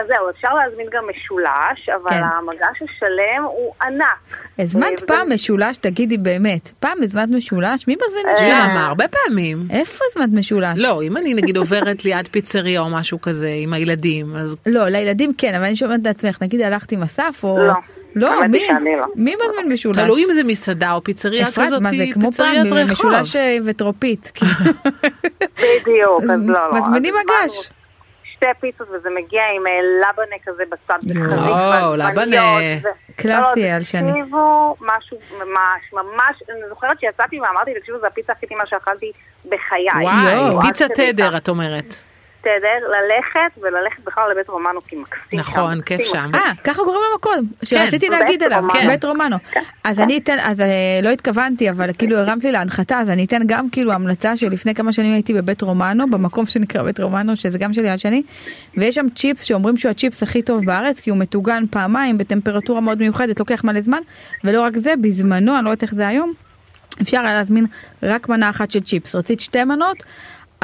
אז 0.00 0.06
זהו, 0.08 0.30
אפשר 0.30 0.48
להזמין 0.54 0.86
גם 0.92 1.04
משולש, 1.10 1.88
אבל 1.88 2.10
כן. 2.10 2.22
המגש 2.22 2.82
השלם 2.82 3.44
הוא 3.44 3.72
ענק. 3.82 4.38
הזמנת 4.58 5.02
אה, 5.02 5.06
פעם 5.06 5.26
וזה- 5.26 5.34
משולש, 5.34 5.76
תגידי 5.76 6.18
באמת. 6.18 6.70
פעם 6.80 6.98
הזמנת 7.02 7.28
משולש? 7.30 7.88
מי 7.88 7.96
מזמין 8.08 8.26
אה, 8.26 8.32
משולש? 8.34 8.52
למה? 8.52 8.86
הרבה 8.86 9.04
פעמים. 9.08 9.56
איפה 9.70 10.04
הזמנת 10.10 10.28
משולש? 10.38 10.78
לא, 10.82 11.02
אם 11.02 11.16
אני 11.16 11.34
נגיד 11.34 11.56
עוברת 11.56 12.04
ליד 12.04 12.28
פיצריה 12.30 12.80
או 12.80 12.90
משהו 12.90 13.20
כזה 13.20 13.50
עם 13.62 13.72
הילדים, 13.72 14.36
אז 14.36 14.56
לא, 14.66 14.88
לילדים 14.88 15.32
כן, 15.38 15.54
אבל 15.54 15.64
אני 15.64 15.76
שומעת 15.76 16.00
את 16.02 16.06
עצמך, 16.06 16.38
נגיד 16.42 16.60
הלכת 16.60 16.92
עם 16.92 17.02
אסף 17.02 17.40
או... 17.44 17.58
לא. 17.66 17.72
לא, 18.16 18.46
מי? 18.48 18.66
לא. 18.98 19.06
מי 19.16 19.34
מזמין 19.36 19.72
משולש? 19.72 19.96
תלוי 19.98 20.24
אם 20.24 20.32
זה 20.34 20.44
מסעדה 20.44 20.92
או 20.92 21.04
פיצריה 21.04 21.48
אפרת, 21.48 21.66
כזאת, 21.66 21.80
מה 21.82 21.90
זה 21.90 22.04
כמו 22.12 22.32
פעם. 22.32 22.66
משולש 22.90 23.36
אה, 23.36 23.56
וטרופית. 23.64 24.32
בדיוק, 25.62 26.22
אז 26.22 26.40
לא, 26.46 26.70
לא. 26.72 26.80
מזמינים 26.80 27.14
מגש. 27.14 27.70
שתי 28.34 28.46
פיצות 28.60 28.88
וזה 28.90 29.08
מגיע 29.10 29.42
עם 29.56 29.66
אה, 29.66 29.72
לבנה 30.00 30.36
כזה 30.44 30.62
בצד. 30.70 30.98
לא. 31.02 31.26
בחריף 31.26 31.82
או, 31.82 31.98
ועגבניות, 31.98 32.62
לבנה. 32.78 32.92
קלאסי, 33.16 33.60
לא, 33.60 33.66
אייל 33.66 33.84
שני. 33.84 34.10
תקשיבו, 34.10 34.76
משהו 34.80 35.18
ממש, 35.38 35.92
ממש, 35.92 36.42
אני 36.50 36.68
זוכרת 36.68 37.00
שיצאתי 37.00 37.40
ואמרתי, 37.40 37.74
תקשיבו, 37.80 37.98
זו 37.98 38.06
הפיצה 38.06 38.32
הכי 38.32 38.46
טעימה 38.46 38.66
שאכלתי 38.66 39.12
בחיי. 39.44 39.86
וואי, 40.02 40.66
פיצה 40.66 40.86
תדר. 40.88 41.36
את 41.36 41.48
אומרת. 41.48 41.94
תדר, 42.44 42.88
ללכת 42.88 43.58
וללכת 43.62 44.02
בכלל 44.04 44.30
לבית 44.30 44.48
רומנו, 44.48 44.80
כי 44.88 44.96
מקסים. 44.96 45.38
נכון, 45.38 45.80
כיף 45.80 46.00
שם. 46.00 46.30
אה, 46.34 46.52
ככה 46.64 46.82
קוראים 46.82 47.02
למקום, 47.12 47.34
שרציתי 47.62 48.10
בית 48.10 48.20
להגיד 48.20 48.42
עליו. 48.42 48.64
בית 48.86 49.04
רומנו. 49.04 49.36
אז 49.84 50.00
אני 50.00 50.18
אתן, 50.18 50.36
אז 50.42 50.60
אה, 50.60 50.66
לא 51.02 51.08
התכוונתי, 51.08 51.70
אבל 51.70 51.90
כאילו 51.98 52.16
הרמת 52.16 52.44
לי 52.44 52.52
להנחתה, 52.52 53.00
אז 53.00 53.10
אני 53.10 53.24
אתן 53.24 53.42
גם 53.46 53.70
כאילו 53.70 53.92
המלצה 53.92 54.36
שלפני 54.36 54.74
כמה 54.74 54.92
שנים 54.92 55.12
הייתי 55.12 55.34
בבית 55.34 55.62
רומנו, 55.62 56.10
במקום 56.10 56.46
שנקרא 56.46 56.82
בית 56.82 57.00
רומנו, 57.00 57.36
שזה 57.36 57.58
גם 57.58 57.72
של 57.72 57.84
יד 57.84 57.98
שני, 57.98 58.22
ויש 58.76 58.94
שם 58.94 59.06
צ'יפס 59.14 59.42
שאומרים 59.42 59.76
שהוא 59.76 59.90
הצ'יפס 59.90 60.22
הכי 60.22 60.42
טוב 60.42 60.64
בארץ, 60.64 61.00
כי 61.00 61.10
הוא 61.10 61.18
מטוגן 61.18 61.64
פעמיים 61.70 62.18
בטמפרטורה 62.18 62.80
מאוד 62.80 62.98
מיוחדת, 62.98 63.40
לוקח 63.40 63.64
מלא 63.64 63.80
זמן, 63.80 64.00
ולא 64.44 64.60
רק 64.60 64.76
זה, 64.76 64.94
בזמנו, 65.00 65.56
אני 65.56 65.64
לא 65.64 65.70
יודעת 65.70 65.82
איך 65.82 65.94
זה 65.94 66.08
היום, 66.08 66.32
אפשר 67.02 67.20
היה 67.20 67.34
להזמין 67.34 67.66
רק 68.02 68.28
מנה 68.28 68.50
אחת 68.50 68.70
של 68.70 68.80
צ'יפס, 68.80 69.14
רצית 69.14 69.40
שתי 69.40 69.64
מנות. 69.64 70.02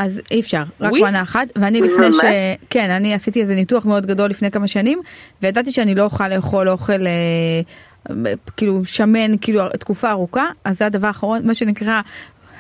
אז 0.01 0.21
אי 0.31 0.41
אפשר, 0.41 0.63
רק 0.81 0.91
וואי. 0.93 1.03
מנה 1.03 1.23
אחת, 1.23 1.49
ואני 1.57 1.81
לפני 1.81 2.13
ש... 2.13 2.21
כן, 2.71 2.91
אני 2.91 3.15
עשיתי 3.15 3.41
איזה 3.41 3.55
ניתוח 3.55 3.85
מאוד 3.85 4.07
גדול 4.07 4.31
לפני 4.31 4.51
כמה 4.51 4.67
שנים, 4.67 5.01
וידעתי 5.43 5.73
שאני 5.73 5.95
לא 5.95 6.03
אוכל 6.03 6.29
לאכול 6.29 6.69
אוכל 6.69 7.07
אה, 7.07 8.33
כאילו 8.57 8.85
שמן 8.85 9.39
כאילו 9.41 9.63
תקופה 9.69 10.11
ארוכה, 10.11 10.47
אז 10.65 10.79
זה 10.79 10.87
הדבר 10.87 11.07
האחרון, 11.07 11.47
מה 11.47 11.55
שנקרא, 11.55 12.01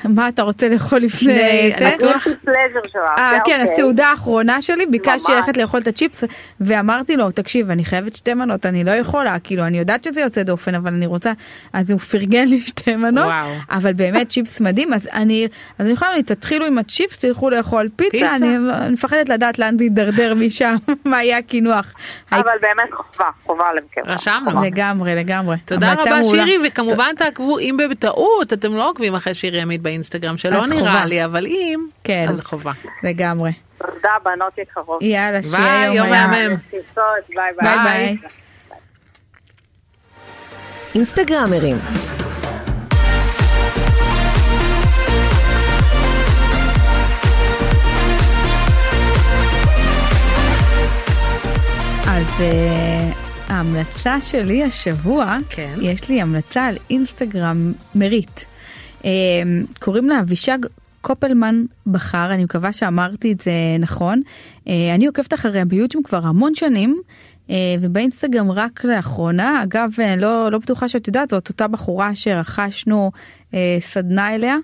מה 0.04 0.28
אתה 0.28 0.42
רוצה 0.42 0.68
לאכול 0.68 0.98
לפני 0.98 1.72
pleasure 1.76 2.88
שלך. 2.88 3.18
אה, 3.18 3.32
זה 3.34 3.38
כן, 3.44 3.60
אוקיי. 3.60 3.74
הסעודה 3.74 4.06
האחרונה 4.08 4.62
שלי, 4.62 4.86
ביקשתי. 4.86 5.32
ללכת 5.32 5.56
לאכול 5.56 5.80
את 5.80 5.86
הצ'יפס, 5.86 6.24
ואמרתי 6.60 7.16
לו, 7.16 7.30
תקשיב, 7.30 7.70
אני 7.70 7.84
חייבת 7.84 8.16
שתי 8.16 8.34
מנות, 8.34 8.66
אני 8.66 8.84
לא 8.84 8.90
יכולה, 8.90 9.38
כאילו, 9.38 9.66
אני 9.66 9.78
יודעת 9.78 10.04
שזה 10.04 10.20
יוצא 10.20 10.42
דופן, 10.42 10.74
אבל 10.74 10.92
אני 10.92 11.06
רוצה, 11.06 11.32
אז 11.72 11.90
הוא 11.90 12.00
פרגן 12.00 12.48
לי 12.48 12.60
שתי 12.60 12.96
מנות. 12.96 13.32
אבל 13.70 13.92
באמת 13.92 14.28
צ'יפס 14.28 14.60
מדהים, 14.60 14.92
אז 14.92 15.08
אני, 15.12 15.48
אז 15.78 15.86
אני 15.86 15.92
יכולה 15.92 16.10
להגיד, 16.10 16.26
תתחילו 16.26 16.66
עם 16.66 16.78
הצ'יפס, 16.78 17.20
תלכו 17.20 17.50
לאכול 17.50 17.88
פיצה. 17.96 18.36
אני 18.36 18.50
אני 18.56 18.92
מפחדת 18.92 19.28
לדעת 19.28 19.58
לאן 19.58 19.78
זה 19.78 19.84
יידרדר 19.84 20.34
משם, 20.34 20.76
מה 21.04 21.24
יהיה 21.24 21.38
הקינוח. 21.38 21.94
אבל 22.32 22.42
באמת 22.62 22.92
חובה, 22.92 23.30
חובה 23.46 23.64
לבקר. 23.76 24.00
רשמנו. 24.04 24.62
לגמרי, 24.62 25.14
לגמרי. 25.14 25.56
תודה 25.64 25.92
רבה. 25.92 26.24
שירי 26.24 26.58
וכמובן 26.66 27.14
תעקבו 27.16 27.58
אם 27.58 27.76
בטעות 27.90 28.52
אתם 28.52 28.76
לא 28.76 28.88
עוקבים 28.88 29.14
אחרי 29.14 29.34
שירי 29.34 29.60
עמית 29.60 29.82
באינסטגרם 29.90 30.38
שלא 30.38 30.64
אז 30.64 30.70
נראה 30.70 30.92
חובה. 30.92 31.04
לי 31.04 31.24
אבל 31.24 31.46
אם 31.46 31.86
כן. 32.04 32.26
אז 32.28 32.40
חובה. 32.40 32.72
לגמרי. 33.02 33.52
תודה, 33.78 34.10
בנות 34.24 34.58
יקרות. 34.58 35.02
יאללה, 35.02 35.42
שיהיה 35.42 35.94
יום. 35.94 36.10
מהמם. 36.10 36.56
ביי 37.60 37.76
ביי. 37.84 38.16
אינסטגרמרים, 40.94 41.76
אה, 52.40 53.10
ההמלצה 53.48 54.20
שלי 54.20 54.64
השבוע, 54.64 55.36
כן. 55.50 55.74
יש 55.82 56.08
לי 56.08 56.20
המלצה 56.20 56.66
על 56.66 56.76
אינסטגרם 56.90 57.72
מרית. 57.94 58.44
אה, 59.04 59.10
קוראים 59.80 60.08
לה 60.08 60.20
אבישג 60.20 60.58
קופלמן 61.00 61.64
בחר, 61.86 62.34
אני 62.34 62.44
מקווה 62.44 62.72
שאמרתי 62.72 63.32
את 63.32 63.40
זה 63.40 63.52
נכון. 63.78 64.20
אה, 64.68 64.94
אני 64.94 65.06
עוקבת 65.06 65.34
אחריה 65.34 65.64
ביוטיוב 65.64 66.04
כבר 66.06 66.26
המון 66.26 66.54
שנים. 66.54 67.00
אה, 67.50 67.54
ובאינסטגרם 67.80 68.50
רק 68.50 68.84
לאחרונה, 68.84 69.62
אגב, 69.62 69.90
אה, 69.98 70.16
לא, 70.16 70.48
לא 70.52 70.58
בטוחה 70.58 70.88
שאת 70.88 71.06
יודעת, 71.08 71.30
זאת 71.30 71.48
אותה 71.48 71.68
בחורה 71.68 72.14
שרכשנו 72.14 73.10
אה, 73.54 73.76
סדנה 73.80 74.34
אליה. 74.34 74.56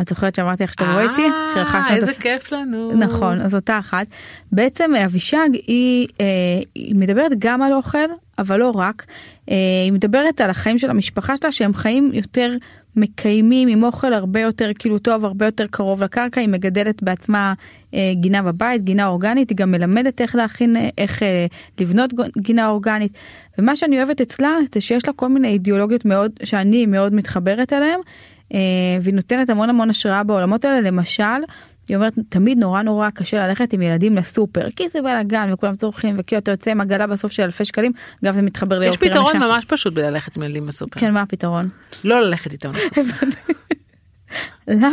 את 0.00 0.08
זוכרת 0.08 0.34
שאמרתי 0.34 0.64
לך 0.64 0.72
שאתה 0.72 0.92
רואה 0.92 1.02
איתי? 1.02 1.22
שרכשנו 1.54 1.80
את 1.80 1.90
אה, 1.90 1.96
איזה 1.96 2.10
הס- 2.10 2.18
כיף 2.18 2.52
לנו. 2.52 2.92
נכון, 2.92 3.40
אז 3.40 3.54
אותה 3.54 3.78
אחת. 3.78 4.06
בעצם 4.52 4.90
אבישג 5.04 5.48
היא, 5.66 6.08
אה, 6.20 6.26
היא 6.74 6.94
מדברת 6.96 7.32
גם 7.38 7.62
על 7.62 7.72
אוכל, 7.72 7.98
אבל 8.38 8.56
לא 8.58 8.70
רק. 8.74 9.06
אה, 9.50 9.54
היא 9.84 9.92
מדברת 9.92 10.40
על 10.40 10.50
החיים 10.50 10.78
של 10.78 10.90
המשפחה 10.90 11.36
שלה, 11.36 11.52
שהם 11.52 11.74
חיים 11.74 12.10
יותר 12.14 12.56
מקיימים, 12.98 13.68
עם 13.68 13.84
אוכל 13.84 14.12
הרבה 14.12 14.40
יותר 14.40 14.70
כאילו 14.78 14.98
טוב, 14.98 15.24
הרבה 15.24 15.46
יותר 15.46 15.66
קרוב 15.70 16.04
לקרקע. 16.04 16.40
היא 16.40 16.48
מגדלת 16.48 17.02
בעצמה 17.02 17.54
אה, 17.94 18.12
גינה 18.14 18.42
בבית, 18.42 18.82
גינה 18.82 19.06
אורגנית, 19.06 19.50
היא 19.50 19.56
גם 19.56 19.70
מלמדת 19.70 20.20
איך 20.20 20.34
להכין, 20.34 20.76
אה, 20.76 20.88
איך 20.98 21.22
אה, 21.22 21.46
לבנות 21.80 22.14
גינה 22.38 22.68
אורגנית. 22.68 23.12
ומה 23.58 23.76
שאני 23.76 23.98
אוהבת 23.98 24.20
אצלה 24.20 24.56
זה 24.74 24.80
שיש 24.80 25.06
לה 25.06 25.12
כל 25.12 25.28
מיני 25.28 25.48
אידיאולוגיות 25.48 26.04
מאוד, 26.04 26.32
שאני 26.44 26.86
מאוד 26.86 27.14
מתחברת 27.14 27.72
אליהן. 27.72 28.00
אה, 28.54 28.58
והיא 29.00 29.14
נותנת 29.14 29.50
המון 29.50 29.70
המון 29.70 29.90
השראה 29.90 30.22
בעולמות 30.22 30.64
האלה 30.64 30.80
למשל 30.80 31.42
היא 31.88 31.96
אומרת 31.96 32.14
תמיד 32.28 32.58
נורא 32.58 32.82
נורא 32.82 33.10
קשה 33.10 33.46
ללכת 33.46 33.72
עם 33.72 33.82
ילדים 33.82 34.16
לסופר 34.16 34.70
כי 34.76 34.88
זה 34.92 35.02
בלאגן 35.02 35.50
וכולם 35.52 35.76
צורכים 35.76 36.16
וכי 36.18 36.38
אתה 36.38 36.50
יוצא 36.50 36.70
עם 36.70 36.80
עגלה 36.80 37.06
בסוף 37.06 37.32
של 37.32 37.42
אלפי 37.42 37.64
שקלים 37.64 37.92
אגב 38.24 38.34
זה 38.34 38.42
מתחבר 38.42 38.82
יש 38.82 38.88
ליוקר 38.88 39.08
פתרון 39.08 39.36
המחיה. 39.36 39.48
ממש 39.48 39.64
פשוט 39.64 39.94
בללכת 39.94 40.36
עם 40.36 40.42
ילדים 40.42 40.66
בסופר. 40.66 41.00
כן 41.00 41.14
מה 41.14 41.22
הפתרון? 41.22 41.68
לא 42.04 42.20
ללכת 42.20 42.52
איתם 42.52 42.72
לסופר. 42.72 43.26
למה? 44.68 44.88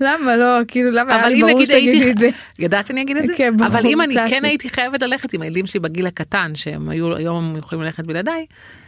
למה 0.00 0.36
לא 0.36 0.58
כאילו 0.68 0.90
למה 0.90 1.16
אבל 1.16 1.32
אם 1.32 1.46
נגיד 1.46 1.70
הייתי? 1.70 2.30
ידעת 2.58 2.86
שאני 2.86 3.02
אגיד 3.02 3.16
את 3.16 3.26
זה? 3.26 3.32
כן, 3.36 3.54
אבל 3.66 3.86
אם 3.86 4.00
אני. 4.00 4.14
כן 4.30 4.44
הייתי 4.44 4.70
חייבת 4.70 5.02
ללכת 5.02 5.32
עם 5.32 5.42
הילדים 5.42 5.66
שלי 5.66 5.80
בגיל 5.80 6.06
הקטן 6.06 6.52
שהם 6.54 6.88
היו 6.88 7.16
היום 7.16 7.56
יכולים 7.56 7.84
ללכת 7.84 8.04
בלעדיי. 8.04 8.46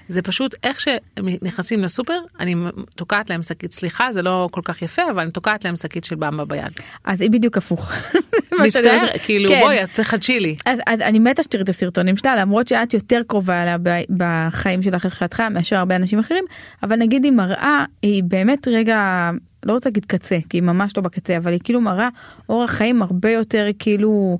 זה 0.08 0.22
פשוט 0.22 0.54
איך 0.62 0.80
שהם 0.80 1.28
נכנסים 1.42 1.82
לסופר 1.84 2.18
אני 2.40 2.54
תוקעת 2.96 3.30
להם 3.30 3.42
שקית 3.42 3.72
סליחה 3.72 4.12
זה 4.12 4.22
לא 4.22 4.48
כל 4.52 4.60
כך 4.64 4.82
יפה 4.82 5.02
אבל 5.10 5.20
אני 5.20 5.30
תוקעת 5.30 5.64
להם 5.64 5.76
שקית 5.76 6.04
של 6.04 6.14
במבה 6.14 6.44
ביד. 6.44 6.72
אז 7.04 7.20
היא 7.20 7.30
בדיוק 7.30 7.56
הפוך. 7.56 7.92
מצטער. 8.64 9.06
כאילו 9.22 9.50
כן. 9.50 9.60
בואי 9.64 9.82
אז 9.82 9.96
תחדשי 9.96 10.40
לי. 10.40 10.56
אז, 10.66 10.78
אז 10.86 11.00
אני 11.00 11.18
מתה 11.18 11.42
שתראי 11.42 11.62
את 11.62 11.68
הסרטונים 11.68 12.16
שלה 12.16 12.36
למרות 12.36 12.68
שאת 12.68 12.94
יותר 12.94 13.20
קרובה 13.26 13.62
אליה 13.62 13.76
בחיים 14.16 14.82
שלך 14.82 15.04
איך 15.04 15.16
שאת 15.16 15.34
חיה 15.34 15.48
מאשר 15.48 15.76
הרבה 15.76 15.96
אנשים 15.96 16.18
אחרים 16.18 16.44
אבל 16.82 16.96
נגיד 16.96 17.24
היא 17.24 17.32
מראה 17.32 17.84
היא 18.02 18.22
באמת 18.22 18.68
רגע 18.68 19.30
לא 19.66 19.72
רוצה 19.72 19.88
להגיד 19.88 20.04
קצה 20.04 20.38
כי 20.48 20.56
היא 20.56 20.62
ממש 20.62 20.92
לא 20.96 21.02
בקצה 21.02 21.36
אבל 21.36 21.52
היא 21.52 21.60
כאילו 21.64 21.80
מראה 21.80 22.08
אורח 22.48 22.70
חיים 22.70 23.02
הרבה 23.02 23.30
יותר 23.30 23.66
כאילו. 23.78 24.38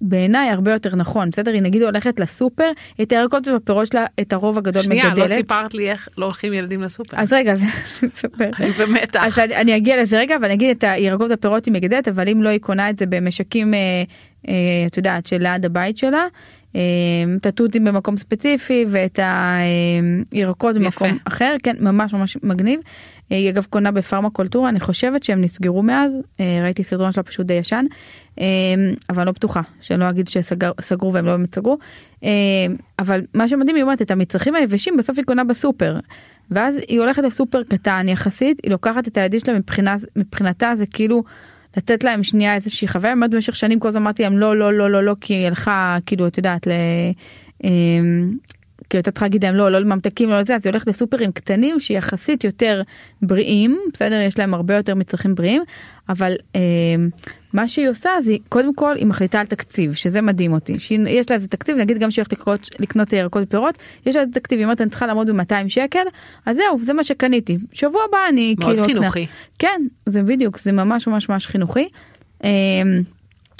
בעיניי 0.00 0.50
הרבה 0.50 0.72
יותר 0.72 0.96
נכון 0.96 1.30
בסדר 1.30 1.52
היא 1.52 1.62
נגיד 1.62 1.82
הולכת 1.82 2.20
לסופר 2.20 2.70
את 3.02 3.12
הירקות 3.12 3.48
והפירות 3.48 3.86
שלה 3.86 4.06
את 4.20 4.32
הרוב 4.32 4.58
הגדול 4.58 4.82
שנייה 4.82 5.04
מגדלת. 5.08 5.30
לא 5.30 5.34
סיפרת 5.34 5.74
לי 5.74 5.90
איך 5.90 6.08
לא 6.18 6.24
הולכים 6.24 6.52
ילדים 6.52 6.82
לסופר. 6.82 7.16
אז 7.20 7.32
רגע 7.32 7.52
אז 7.52 7.62
אני 8.60 8.70
במתח. 8.70 9.20
אז 9.22 9.38
אני, 9.38 9.56
אני 9.56 9.76
אגיע 9.76 10.02
לזה 10.02 10.18
רגע 10.18 10.36
ואני 10.42 10.54
אגיד 10.54 10.70
את 10.70 10.84
הירקות 10.84 11.30
והפירות 11.30 11.66
היא 11.66 11.74
מגדלת 11.74 12.08
אבל 12.08 12.28
אם 12.28 12.42
לא 12.42 12.48
היא 12.48 12.60
קונה 12.60 12.90
את 12.90 12.98
זה 12.98 13.06
במשקים 13.06 13.74
אה, 13.74 13.78
את 14.86 14.96
יודעת 14.96 15.26
שליד 15.26 15.64
הבית 15.64 15.98
שלה. 15.98 16.26
אה, 16.76 16.80
את 17.36 17.46
התותים 17.46 17.84
במקום 17.84 18.16
ספציפי 18.16 18.86
ואת 18.88 19.18
הירקות 20.32 20.74
במקום 20.74 21.08
יפה. 21.08 21.16
אחר 21.24 21.56
כן 21.62 21.76
ממש 21.80 22.12
ממש 22.12 22.36
מגניב. 22.42 22.80
אה, 23.32 23.36
היא 23.36 23.50
אגב 23.50 23.66
קונה 23.70 23.90
בפארמה 23.90 24.30
קולטורה 24.30 24.68
אני 24.68 24.80
חושבת 24.80 25.22
שהם 25.22 25.42
נסגרו 25.42 25.82
מאז 25.82 26.12
אה, 26.40 26.60
ראיתי 26.62 26.82
סרטון 26.82 27.12
שלה 27.12 27.22
פשוט 27.22 27.46
די 27.46 27.54
ישן 27.54 27.84
אה, 28.40 28.46
אבל 29.10 29.26
לא 29.26 29.32
בטוחה 29.32 29.60
שלא 29.80 30.10
אגיד 30.10 30.28
שסגרו 30.28 31.12
והם 31.12 31.26
לא 31.26 31.36
באמת 31.36 31.54
סגרו 31.54 31.78
אה, 32.24 32.28
אבל 32.98 33.20
מה 33.34 33.48
שמדהים 33.48 33.76
היא 33.76 33.82
אומרת 33.82 34.02
את 34.02 34.10
המצרכים 34.10 34.54
היבשים 34.54 34.96
בסוף 34.96 35.18
היא 35.18 35.24
קונה 35.24 35.44
בסופר 35.44 35.98
ואז 36.50 36.76
היא 36.88 37.00
הולכת 37.00 37.22
לסופר 37.22 37.62
קטן 37.62 38.08
יחסית 38.08 38.60
היא 38.62 38.70
לוקחת 38.70 39.08
את 39.08 39.16
הילדים 39.16 39.40
שלה 39.40 39.58
מבחינה 39.58 39.96
מבחינתה 40.16 40.72
זה 40.78 40.86
כאילו 40.86 41.22
לתת 41.76 42.04
להם 42.04 42.22
שנייה 42.22 42.54
איזושהי 42.54 42.88
חוויה. 42.88 43.14
באמת 43.14 43.30
במשך 43.30 43.56
שנים 43.56 43.80
כל 43.80 43.88
הזמן 43.88 44.02
אמרתי 44.02 44.22
להם 44.22 44.38
לא 44.38 44.56
לא 44.56 44.72
לא 44.72 44.90
לא 44.90 45.04
לא 45.04 45.14
כי 45.20 45.34
היא 45.34 45.46
הלכה 45.46 45.98
כאילו 46.06 46.26
את 46.26 46.38
יודעת 46.38 46.66
כאילו 48.90 48.98
הייתה 48.98 49.10
צריכה 49.10 49.26
להגיד 49.26 49.44
להם 49.44 49.54
לא 49.54 49.70
לא 49.70 49.78
לממתקים 49.78 50.30
לא 50.30 50.40
לזה 50.40 50.56
אז 50.56 50.60
היא 50.64 50.70
הולכת 50.70 50.86
לסופרים 50.86 51.32
קטנים 51.32 51.80
שיחסית 51.80 52.44
יותר 52.44 52.82
בריאים 53.22 53.78
בסדר 53.92 54.20
יש 54.20 54.38
להם 54.38 54.54
הרבה 54.54 54.76
יותר 54.76 54.94
מצרכים 54.94 55.34
בריאים 55.34 55.62
אבל 56.08 56.34
אמ, 56.54 56.60
מה 57.52 57.68
שהיא 57.68 57.88
עושה 57.88 58.10
זה 58.24 58.32
קודם 58.48 58.74
כל 58.74 58.94
היא 58.96 59.06
מחליטה 59.06 59.40
על 59.40 59.46
תקציב 59.46 59.94
שזה 59.94 60.20
מדהים 60.20 60.52
אותי 60.52 60.78
שיש 60.78 61.30
לה 61.30 61.36
איזה 61.36 61.48
תקציב 61.48 61.76
נגיד 61.76 61.98
גם 61.98 62.10
שהיא 62.10 62.24
הולכת 62.46 62.80
לקנות 62.80 63.12
ירקות 63.12 63.42
ופירות 63.42 63.74
יש 64.06 64.16
לה 64.16 64.22
איזה 64.22 64.32
תקציב 64.32 64.58
היא 64.58 64.64
אומרת 64.64 64.80
אני 64.80 64.90
צריכה 64.90 65.06
לעמוד 65.06 65.30
ב-200 65.30 65.68
שקל 65.68 66.04
אז 66.46 66.56
זהו 66.56 66.78
זה 66.84 66.92
מה 66.92 67.04
שקניתי 67.04 67.58
שבוע 67.72 68.00
הבא 68.08 68.18
אני 68.28 68.54
מאוד 68.58 68.70
כאילו 68.72 68.84
אקנה." 68.84 68.98
חינוכי. 68.98 69.26
כן 69.58 69.82
זה 70.06 70.22
בדיוק 70.22 70.58
זה 70.58 70.72
ממש 70.72 71.06
ממש 71.06 71.28
ממש 71.28 71.46
חינוכי. 71.46 71.88
אמ, 72.44 72.48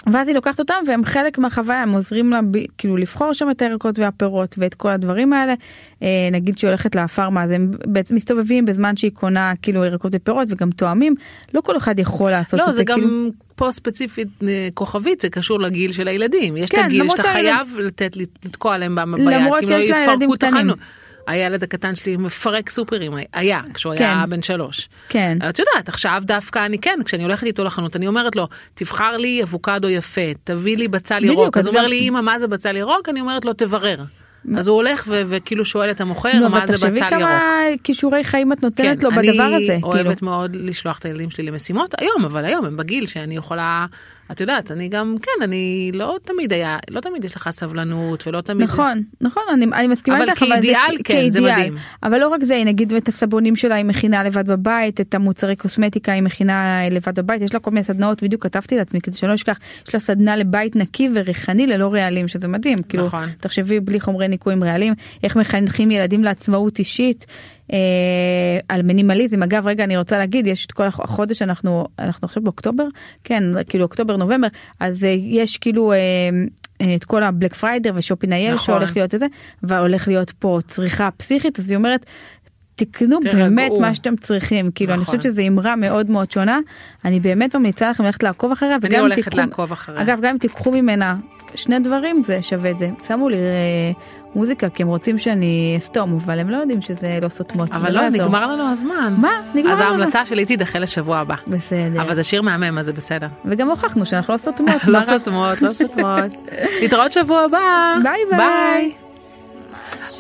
ואז 0.07 0.29
היא 0.29 0.35
לוקחת 0.35 0.59
אותם 0.59 0.75
והם 0.87 1.05
חלק 1.05 1.39
מהחוויה 1.39 1.83
הם 1.83 1.93
עוזרים 1.93 2.31
לה 2.31 2.41
ב, 2.51 2.59
כאילו 2.79 2.97
לבחור 2.97 3.33
שם 3.33 3.51
את 3.51 3.63
הירקות 3.63 3.99
והפירות 3.99 4.55
ואת 4.59 4.75
כל 4.75 4.89
הדברים 4.89 5.33
האלה. 5.33 5.55
אה, 6.03 6.09
נגיד 6.33 6.59
שהיא 6.59 6.69
הולכת 6.69 6.95
לפארמה 6.95 7.45
אז 7.45 7.51
הם 7.51 7.71
מסתובבים 8.11 8.65
בזמן 8.65 8.97
שהיא 8.97 9.11
קונה 9.15 9.53
כאילו 9.63 9.85
ירקות 9.85 10.13
ופירות 10.15 10.49
וגם 10.51 10.71
תואמים 10.71 11.15
לא 11.55 11.61
כל 11.61 11.77
אחד 11.77 11.99
יכול 11.99 12.31
לעשות 12.31 12.61
לא 12.61 12.69
את 12.69 12.75
זה 12.75 12.85
כאילו. 12.85 13.07
גם 13.07 13.29
פה 13.57 13.71
ספציפית 13.71 14.29
אה, 14.43 14.69
כוכבית 14.75 15.21
זה 15.21 15.29
קשור 15.29 15.61
לגיל 15.61 15.93
של 15.93 16.09
הילדים 16.09 16.57
יש 16.57 16.71
את 16.71 16.75
כן, 16.75 16.85
הגיל 16.85 17.03
למרות 17.03 17.17
שאתה 17.17 17.29
חייב 17.33 17.79
לתת 17.79 18.17
לתקוע 18.17 18.79
להם 18.79 18.95
ביד. 18.95 19.27
למרות 19.27 19.63
לא 19.63 19.69
שיש 19.69 19.91
לה 19.91 20.05
ילדים 20.05 20.35
את. 20.35 20.45
קטנים. 20.45 20.71
הילד 21.31 21.62
הקטן 21.62 21.95
שלי 21.95 22.16
מפרק 22.16 22.70
סופרים 22.70 23.12
היה 23.33 23.61
כשהוא 23.74 23.93
היה 23.93 24.20
כן. 24.24 24.31
בן 24.31 24.43
שלוש. 24.43 24.89
כן. 25.09 25.39
את 25.49 25.59
יודעת 25.59 25.89
עכשיו 25.89 26.22
דווקא 26.26 26.66
אני 26.66 26.78
כן 26.78 26.99
כשאני 27.05 27.22
הולכת 27.22 27.47
איתו 27.47 27.64
לחנות 27.64 27.97
אני 27.97 28.07
אומרת 28.07 28.37
לו 28.37 28.49
תבחר 28.74 29.16
לי 29.16 29.43
אבוקדו 29.43 29.89
יפה 29.89 30.20
תביא 30.45 30.76
לי 30.76 30.89
בצל 30.89 31.18
בדיוק, 31.18 31.39
ירוק 31.39 31.57
אז 31.57 31.62
אז 31.62 31.66
הוא 31.66 31.76
אומר 31.76 31.87
לי 31.87 32.09
אמא 32.09 32.20
מה 32.20 32.39
זה 32.39 32.49
בצל 32.49 32.76
ירוק 32.76 33.09
אני 33.09 33.20
אומרת 33.20 33.45
לו 33.45 33.53
תברר. 33.53 34.05
אז 34.57 34.68
הוא 34.68 34.76
הולך 34.76 35.05
ו- 35.09 35.22
וכאילו 35.26 35.64
שואל 35.64 35.91
את 35.91 36.01
המוכר 36.01 36.49
מה 36.49 36.66
זה 36.66 36.72
תחשבי 36.72 36.91
בצל 36.91 36.99
ירוק. 36.99 37.12
כמה 37.12 37.61
כישורי 37.85 38.24
חיים 38.24 38.53
את 38.53 38.62
נותנת 38.62 39.03
לו 39.03 39.11
כן, 39.11 39.18
אני 39.18 39.31
בדבר 39.31 39.43
הזה. 39.43 39.66
כאילו. 39.66 39.87
אוהבת 39.87 40.22
מאוד 40.22 40.57
לשלוח 40.57 40.99
את 40.99 41.05
הילדים 41.05 41.31
שלי 41.31 41.45
למשימות 41.45 41.95
היום 41.99 42.24
אבל 42.24 42.45
היום 42.45 42.64
הם 42.64 42.76
בגיל 42.76 43.07
שאני 43.07 43.37
יכולה 43.37 43.87
את 44.33 44.41
יודעת 44.41 44.70
אני 44.70 44.89
גם 44.89 45.16
כן 45.22 45.43
אני 45.45 45.91
לא 45.95 46.16
תמיד 46.24 46.53
היה 46.53 46.78
לא 46.91 47.01
תמיד 47.01 47.24
יש 47.24 47.37
לך 47.37 47.51
סבלנות 47.51 48.26
ולא 48.26 48.41
תמיד 48.41 48.62
נכון 48.62 49.03
נכון 49.20 49.43
אני, 49.53 49.66
אני 49.72 49.89
מסכימה 49.89 50.16
אבל 50.16 50.28
איתך 50.28 50.39
כאידיאל, 50.39 50.97
זה, 50.97 51.03
כן, 51.05 51.31
זה 51.31 51.41
מדהים. 51.41 51.76
אבל 52.03 52.18
לא 52.18 52.28
רק 52.28 52.45
זה 52.45 52.55
היא 52.55 52.66
נגיד 52.66 52.93
את 52.93 53.09
הסבונים 53.09 53.57
שלה 53.57 53.74
היא 53.74 53.85
מכינה 53.85 54.24
לבד 54.24 54.47
בבית 54.47 55.01
את 55.01 55.14
המוצרי 55.14 55.57
קוסמטיקה 55.57 56.12
היא 56.12 56.22
מכינה 56.22 56.89
לבד 56.91 57.18
בבית 57.18 57.43
יש 57.43 57.55
לה 57.55 57.61
כל 57.61 57.70
מיני 57.70 57.85
סדנאות 57.85 58.22
בדיוק 58.22 58.43
כתבתי 58.43 58.76
לעצמי 58.76 59.01
כדי 59.01 59.16
שלא 59.16 59.35
אשכח 59.35 59.59
יש 59.89 59.95
לה 59.95 60.01
סדנה 60.01 60.37
לבית 60.37 60.76
נקי 60.76 61.09
וריחני 61.14 61.66
ללא 61.66 61.93
רעלים 61.93 62.28
שזה 62.28 62.49
מדהים 62.49 62.83
כאילו 62.83 63.07
נכון. 63.07 63.28
תחשבי 63.41 63.81
בלי 63.81 64.01
חומרי 64.01 64.28
ניקוי 64.28 64.53
עם 64.53 64.64
רעלים 64.64 64.95
איך 65.22 65.37
מחנכים 65.37 65.91
ילדים 65.91 66.24
לעצמאות 66.24 66.78
אישית. 66.78 67.26
אה, 67.73 67.79
על 68.68 68.83
מינימליזם 68.83 69.43
אגב 69.43 69.66
רגע 69.66 69.85
אני 69.85 69.97
רוצה 69.97 70.18
להגיד 70.18 70.47
יש 70.47 70.66
את 70.66 70.73
כל 70.73 70.83
הח- 70.83 71.01
החודש 71.01 71.43
אנחנו 71.43 71.87
אנחנו 71.99 72.25
עכשיו 72.27 72.43
באוקטובר 72.43 72.85
כן 73.25 73.43
כאילו 73.68 73.85
אוקטובר 73.85 74.16
נובמבר 74.16 74.49
אז 74.81 75.05
אה, 75.05 75.09
יש 75.18 75.57
כאילו 75.59 75.93
אה, 75.93 75.99
אה, 76.81 76.95
את 76.95 77.05
כל 77.05 77.23
הבלק 77.23 77.55
פריידר 77.55 77.93
ושופינאייל 77.95 78.55
נכון. 78.55 78.66
שהולך 78.66 78.97
להיות 78.97 79.14
את 79.14 79.21
זה 79.21 79.27
והולך 79.62 80.09
להיות 80.09 80.31
פה 80.31 80.59
צריכה 80.68 81.09
פסיכית 81.16 81.59
אז 81.59 81.71
היא 81.71 81.77
אומרת. 81.77 82.07
תקנו 82.75 83.21
תירגעו. 83.21 83.41
באמת 83.41 83.73
מה 83.81 83.95
שאתם 83.95 84.16
צריכים 84.16 84.71
כאילו 84.71 84.93
אני 84.93 85.03
נכון. 85.03 85.16
חושבת 85.16 85.33
שזו 85.33 85.43
אמרה 85.49 85.77
מאוד 85.77 86.11
מאוד 86.11 86.31
שונה 86.31 86.59
אני 87.05 87.21
באמת 87.21 87.57
ממליצה 87.57 87.91
לכם 87.91 88.05
ללכת 88.05 88.23
לעקוב 88.23 88.53
אחריה 88.53 88.77
אני 88.77 88.81
וגם 88.83 88.95
אם 88.95 89.01
הולכת 89.01 89.23
תיקחו 89.23 89.37
לעקוב 89.37 89.73
אחריה. 89.73 90.03
אגב 90.03 90.18
גם 90.23 90.31
אם 90.31 90.39
תיקחו 90.39 90.73
ממנה 90.73 91.16
שני 91.55 91.79
דברים 91.79 92.23
זה 92.25 92.43
שווה 92.43 92.71
את 92.71 92.79
זה. 92.79 92.91
שמו 93.07 93.29
לי 93.29 93.37
אה, 93.37 93.93
מוזיקה 94.35 94.69
כי 94.69 94.83
הם 94.83 94.89
רוצים 94.89 95.19
שאני 95.19 95.75
אסתום 95.79 96.19
אבל 96.25 96.39
הם 96.39 96.51
לא 96.51 96.57
יודעים 96.57 96.81
שזה 96.81 97.19
לא 97.23 97.29
סותמות 97.29 97.73
אבל 97.73 97.93
לא 97.93 98.01
יעזור. 98.01 98.23
נגמר 98.23 98.47
לנו 98.47 98.71
הזמן. 98.71 99.15
מה? 99.19 99.31
נגמר 99.55 99.73
אז 99.73 99.81
לנו. 99.81 99.91
ההמלצה 99.91 100.27
שלי 100.27 100.45
תידחה 100.45 100.79
לשבוע 100.79 101.19
הבא. 101.19 101.35
בסדר. 101.47 102.03
אבל 102.03 102.15
זה 102.15 102.23
שיר 102.23 102.43
מהמם 102.43 102.79
אז 102.79 102.85
זה 102.85 102.93
בסדר. 102.93 103.27
וגם 103.45 103.71
הוכחנו 103.71 104.07
שאנחנו 104.07 104.35
לא 104.35 104.39
סותמות. 104.39 104.85
לא? 104.89 105.03
סותמות 105.03 105.63
לא 105.63 105.73
סותמות. 105.73 106.35
להתראות 106.81 107.13
שבוע 107.13 107.41
הבא. 107.41 107.95
ביי, 108.03 108.21
ביי. 108.37 108.93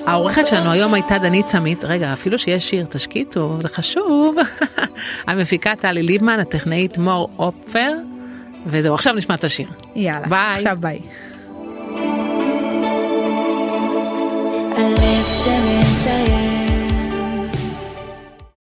העורכת 0.06 0.46
שלנו 0.46 0.70
היום 0.70 0.94
הייתה 0.94 1.18
דנית 1.18 1.48
סמית. 1.48 1.84
רגע 1.84 2.12
אפילו 2.12 2.38
שיש 2.38 2.70
שיר 2.70 2.86
תשקיטו 2.88 3.56
זה 3.60 3.68
חשוב. 3.68 4.36
המפיקה 5.26 5.76
טלי 5.76 6.02
ליבמן 6.02 6.40
הטכנאית 6.40 6.98
מור 6.98 7.28
אופפר 7.38 7.92
וזהו, 8.66 8.94
עכשיו 8.94 9.14
נשמע 9.14 9.34
את 9.34 9.44
השיר. 9.44 9.68
יאללה, 9.96 10.28
ביי. 10.28 10.56
עכשיו 10.56 10.76
ביי. 10.80 10.98
הלב 14.76 15.24
שלי 15.44 15.79